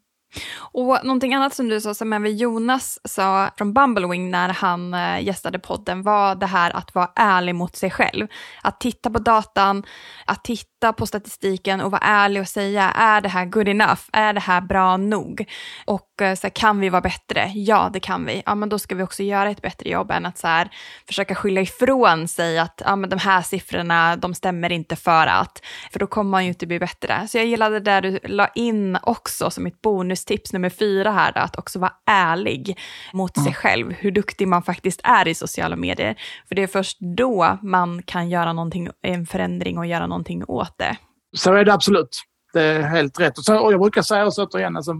Och 0.57 0.99
någonting 1.03 1.33
annat 1.33 1.53
som 1.53 1.69
du 1.69 1.81
sa, 1.81 1.93
som 1.93 2.13
även 2.13 2.37
Jonas 2.37 2.99
sa 3.03 3.49
från 3.57 3.73
Bumblewing 3.73 4.31
när 4.31 4.49
han 4.49 4.93
eh, 4.93 5.23
gästade 5.23 5.59
podden, 5.59 6.03
var 6.03 6.35
det 6.35 6.45
här 6.45 6.75
att 6.75 6.95
vara 6.95 7.11
ärlig 7.15 7.55
mot 7.55 7.75
sig 7.75 7.91
själv. 7.91 8.27
Att 8.61 8.79
titta 8.79 9.09
på 9.09 9.19
datan, 9.19 9.83
att 10.25 10.43
titta 10.43 10.93
på 10.93 11.07
statistiken 11.07 11.81
och 11.81 11.91
vara 11.91 12.01
ärlig 12.01 12.41
och 12.41 12.47
säga, 12.47 12.91
är 12.91 13.21
det 13.21 13.29
här 13.29 13.45
good 13.45 13.67
enough? 13.67 14.01
Är 14.13 14.33
det 14.33 14.39
här 14.39 14.61
bra 14.61 14.97
nog? 14.97 15.45
Och 15.85 16.21
eh, 16.21 16.35
så 16.35 16.47
här, 16.47 16.49
kan 16.49 16.79
vi 16.79 16.89
vara 16.89 17.01
bättre? 17.01 17.51
Ja, 17.55 17.89
det 17.93 17.99
kan 17.99 18.25
vi. 18.25 18.43
Ja, 18.45 18.55
men 18.55 18.69
då 18.69 18.79
ska 18.79 18.95
vi 18.95 19.03
också 19.03 19.23
göra 19.23 19.49
ett 19.49 19.61
bättre 19.61 19.89
jobb 19.89 20.11
än 20.11 20.25
att 20.25 20.37
så 20.37 20.47
här, 20.47 20.69
försöka 21.07 21.35
skylla 21.35 21.61
ifrån 21.61 22.27
sig 22.27 22.59
att 22.59 22.81
ja, 22.85 22.95
men 22.95 23.09
de 23.09 23.19
här 23.19 23.41
siffrorna, 23.41 24.15
de 24.15 24.33
stämmer 24.33 24.71
inte 24.71 24.95
för 24.95 25.27
att, 25.27 25.61
för 25.91 25.99
då 25.99 26.07
kommer 26.07 26.31
man 26.31 26.43
ju 26.43 26.49
inte 26.49 26.67
bli 26.67 26.79
bättre. 26.79 27.27
Så 27.27 27.37
jag 27.37 27.45
gillade 27.45 27.79
det 27.79 28.01
du 28.01 28.19
la 28.23 28.47
in 28.47 28.97
också 29.01 29.49
som 29.49 29.65
ett 29.65 29.81
bonus 29.81 30.16
bonustips 30.17 30.53
nummer 30.53 30.69
fyra 30.69 31.11
här, 31.11 31.31
då, 31.31 31.39
att 31.39 31.57
också 31.57 31.79
vara 31.79 31.93
ärlig 32.05 32.77
mot 33.13 33.37
mm. 33.37 33.45
sig 33.45 33.53
själv, 33.53 33.91
hur 33.91 34.11
duktig 34.11 34.47
man 34.47 34.63
faktiskt 34.63 35.01
är 35.03 35.27
i 35.27 35.35
sociala 35.35 35.75
medier. 35.75 36.15
För 36.47 36.55
det 36.55 36.63
är 36.63 36.67
först 36.67 36.97
då 37.17 37.59
man 37.63 38.01
kan 38.03 38.29
göra 38.29 38.53
någonting, 38.53 38.89
en 39.01 39.25
förändring 39.25 39.77
och 39.77 39.85
göra 39.85 40.07
någonting 40.07 40.43
åt 40.47 40.77
det. 40.77 40.97
Så 41.35 41.53
är 41.53 41.65
det 41.65 41.73
absolut. 41.73 42.09
Det 42.53 42.63
är 42.63 42.81
helt 42.81 43.19
rätt. 43.19 43.37
Och, 43.37 43.43
så, 43.43 43.57
och 43.57 43.73
jag 43.73 43.79
brukar 43.79 44.01
säga 44.01 44.25
också 44.25 44.45
återigen, 44.45 44.77
alltså, 44.77 44.93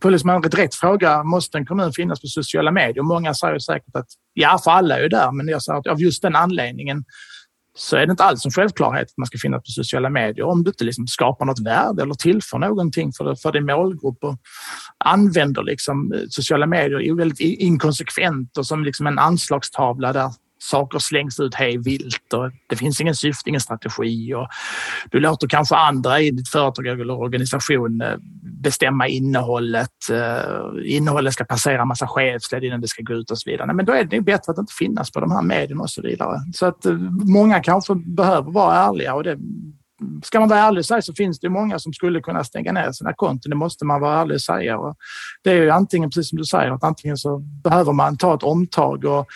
på 0.00 0.10
liksom 0.10 0.30
en 0.30 0.42
rätt 0.42 0.74
fråga, 0.74 1.22
måste 1.24 1.58
en 1.58 1.66
kommun 1.66 1.92
finnas 1.92 2.20
på 2.20 2.26
sociala 2.26 2.70
medier? 2.70 3.02
Många 3.02 3.34
säger 3.34 3.58
säkert 3.58 3.96
att 3.96 4.06
ja, 4.34 4.58
för 4.64 4.70
alla 4.70 4.98
är 4.98 5.02
ju 5.02 5.08
där, 5.08 5.32
men 5.32 5.48
jag 5.48 5.62
säger 5.62 5.78
att 5.78 5.86
av 5.86 6.00
just 6.00 6.22
den 6.22 6.36
anledningen 6.36 7.04
så 7.74 7.96
är 7.96 8.06
det 8.06 8.10
inte 8.10 8.24
alls 8.24 8.44
en 8.44 8.50
självklarhet 8.50 9.08
att 9.08 9.18
man 9.18 9.26
ska 9.26 9.38
finnas 9.38 9.62
på 9.62 9.70
sociala 9.70 10.10
medier. 10.10 10.46
Om 10.46 10.64
du 10.64 10.70
inte 10.70 10.84
liksom 10.84 11.06
skapar 11.06 11.44
något 11.44 11.66
värde 11.66 12.02
eller 12.02 12.14
tillför 12.14 12.58
någonting 12.58 13.12
för, 13.12 13.34
för 13.34 13.52
din 13.52 13.66
målgrupp 13.66 14.24
och 14.24 14.36
använder 15.04 15.62
liksom 15.62 16.12
eh, 16.12 16.20
sociala 16.28 16.66
medier 16.66 17.16
väldigt 17.16 17.40
inkonsekvent 17.40 18.58
och 18.58 18.66
som 18.66 18.84
liksom 18.84 19.06
en 19.06 19.18
anslagstavla 19.18 20.12
där 20.12 20.30
saker 20.62 20.98
slängs 20.98 21.40
ut 21.40 21.54
hej 21.54 21.78
vilt 21.78 22.32
och 22.32 22.50
det 22.68 22.76
finns 22.76 23.00
ingen 23.00 23.14
syfte, 23.14 23.48
ingen 23.48 23.60
strategi 23.60 24.34
och 24.34 24.48
du 25.10 25.20
låter 25.20 25.48
kanske 25.48 25.76
andra 25.76 26.20
i 26.20 26.30
ditt 26.30 26.48
företag 26.48 26.86
eller 26.86 27.20
organisation 27.20 28.00
eh, 28.00 28.16
bestämma 28.42 29.08
innehållet. 29.08 30.10
Eh, 30.10 30.94
innehållet 30.96 31.32
ska 31.32 31.44
passera 31.44 31.84
massa 31.84 32.06
chefsled 32.06 32.64
innan 32.64 32.80
det 32.80 32.88
ska 32.88 33.02
gå 33.02 33.14
ut 33.14 33.30
och 33.30 33.38
så 33.38 33.50
vidare. 33.50 33.72
Men 33.72 33.86
då 33.86 33.92
är 33.92 34.04
det 34.04 34.20
bättre 34.20 34.52
att 34.52 34.58
inte 34.58 34.72
finnas 34.78 35.10
på 35.10 35.20
de 35.20 35.30
här 35.30 35.42
medierna 35.42 35.82
och 35.82 35.90
så 35.90 36.02
vidare. 36.02 36.38
Så 36.54 36.66
att 36.66 36.86
eh, 36.86 36.94
många 37.24 37.60
kanske 37.60 37.94
behöver 37.94 38.50
vara 38.50 38.76
ärliga 38.76 39.14
och 39.14 39.24
det 39.24 39.38
ska 40.24 40.40
man 40.40 40.48
vara 40.48 40.60
ärlig 40.60 40.78
och 40.78 40.86
säga 40.86 41.02
så 41.02 41.14
finns 41.14 41.40
det 41.40 41.48
många 41.48 41.78
som 41.78 41.92
skulle 41.92 42.20
kunna 42.20 42.44
stänga 42.44 42.72
ner 42.72 42.92
sina 42.92 43.12
konton. 43.12 43.50
Det 43.50 43.56
måste 43.56 43.84
man 43.84 44.00
vara 44.00 44.20
ärlig 44.20 44.34
och 44.34 44.42
säga. 44.42 44.78
Och 44.78 44.96
det 45.44 45.50
är 45.50 45.54
ju 45.54 45.70
antingen, 45.70 46.10
precis 46.10 46.28
som 46.28 46.38
du 46.38 46.44
säger, 46.44 46.70
att 46.70 46.84
antingen 46.84 47.16
så 47.16 47.38
behöver 47.38 47.92
man 47.92 48.16
ta 48.16 48.34
ett 48.34 48.42
omtag 48.42 49.04
och, 49.04 49.26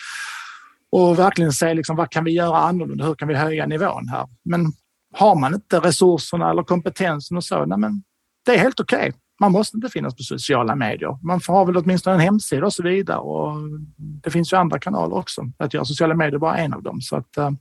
och 0.91 1.19
verkligen 1.19 1.53
se 1.53 1.73
liksom, 1.73 1.95
vad 1.95 2.11
kan 2.11 2.23
vi 2.23 2.31
göra 2.31 2.57
annorlunda? 2.57 3.05
Hur 3.05 3.15
kan 3.15 3.27
vi 3.27 3.35
höja 3.35 3.65
nivån 3.65 4.07
här? 4.07 4.27
Men 4.43 4.65
har 5.13 5.35
man 5.35 5.53
inte 5.53 5.79
resurserna 5.79 6.49
eller 6.49 6.63
kompetensen 6.63 7.37
och 7.37 7.43
så, 7.43 7.65
nej 7.65 7.77
men 7.77 8.03
det 8.45 8.55
är 8.55 8.57
helt 8.57 8.79
okej. 8.79 9.09
Okay. 9.09 9.11
Man 9.39 9.51
måste 9.51 9.77
inte 9.77 9.89
finnas 9.89 10.15
på 10.15 10.23
sociala 10.23 10.75
medier. 10.75 11.25
Man 11.25 11.41
har 11.47 11.65
väl 11.65 11.77
åtminstone 11.77 12.15
en 12.15 12.19
hemsida 12.19 12.65
och 12.65 12.73
så 12.73 12.83
vidare. 12.83 13.17
Och 13.17 13.55
det 13.97 14.31
finns 14.31 14.53
ju 14.53 14.57
andra 14.57 14.79
kanaler 14.79 15.15
också. 15.15 15.41
Att 15.57 15.73
göra 15.73 15.85
sociala 15.85 16.15
medier 16.15 16.39
bara 16.39 16.57
en 16.57 16.73
av 16.73 16.83
dem. 16.83 17.01
Så 17.01 17.15
att, 17.15 17.37
uh, 17.37 17.51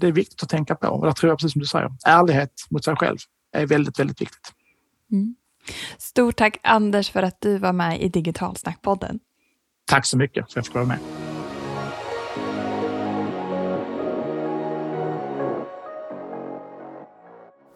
det 0.00 0.06
är 0.06 0.12
viktigt 0.12 0.42
att 0.42 0.48
tänka 0.48 0.74
på. 0.74 0.88
Och 0.88 1.06
där 1.06 1.12
tror 1.12 1.30
jag, 1.30 1.38
precis 1.38 1.52
som 1.52 1.60
du 1.60 1.66
säger, 1.66 1.90
ärlighet 2.06 2.50
mot 2.70 2.84
sig 2.84 2.96
själv 2.96 3.16
är 3.52 3.66
väldigt, 3.66 3.98
väldigt 3.98 4.20
viktigt. 4.20 4.52
Mm. 5.12 5.34
Stort 5.98 6.36
tack 6.36 6.58
Anders 6.62 7.10
för 7.10 7.22
att 7.22 7.40
du 7.40 7.58
var 7.58 7.72
med 7.72 8.02
i 8.02 8.08
Digitalsnackpodden. 8.08 9.18
Tack 9.86 10.06
så 10.06 10.18
mycket 10.18 10.34
för 10.34 10.42
att 10.42 10.56
jag 10.56 10.64
fick 10.64 10.74
vara 10.74 10.86
med. 10.86 10.98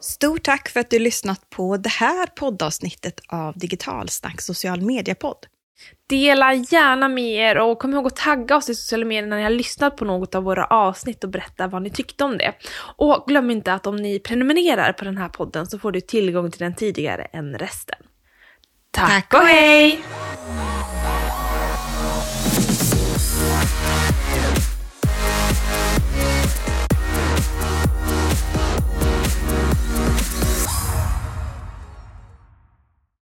Stort 0.00 0.42
tack 0.42 0.68
för 0.68 0.80
att 0.80 0.90
du 0.90 0.98
lyssnat 0.98 1.50
på 1.50 1.76
det 1.76 1.88
här 1.88 2.26
poddavsnittet 2.26 3.20
av 3.28 3.58
Digitalsnack 3.58 4.40
social 4.40 4.80
media-podd. 4.80 5.46
Dela 6.08 6.54
gärna 6.54 7.08
med 7.08 7.24
er 7.24 7.58
och 7.58 7.78
kom 7.78 7.94
ihåg 7.94 8.06
att 8.06 8.16
tagga 8.16 8.56
oss 8.56 8.68
i 8.68 8.74
sociala 8.74 9.04
medier 9.04 9.26
när 9.26 9.36
ni 9.36 9.42
har 9.42 9.50
lyssnat 9.50 9.96
på 9.96 10.04
något 10.04 10.34
av 10.34 10.42
våra 10.42 10.64
avsnitt 10.64 11.24
och 11.24 11.30
berätta 11.30 11.66
vad 11.66 11.82
ni 11.82 11.90
tyckte 11.90 12.24
om 12.24 12.38
det. 12.38 12.52
Och 12.96 13.24
glöm 13.26 13.50
inte 13.50 13.72
att 13.72 13.86
om 13.86 13.96
ni 13.96 14.18
prenumererar 14.18 14.92
på 14.92 15.04
den 15.04 15.16
här 15.16 15.28
podden 15.28 15.66
så 15.66 15.78
får 15.78 15.92
du 15.92 16.00
tillgång 16.00 16.50
till 16.50 16.60
den 16.60 16.74
tidigare 16.74 17.22
än 17.22 17.58
resten. 17.58 17.98
Tack, 18.90 19.10
Tack 19.10 19.42
och 19.42 19.46
hej! 19.48 20.00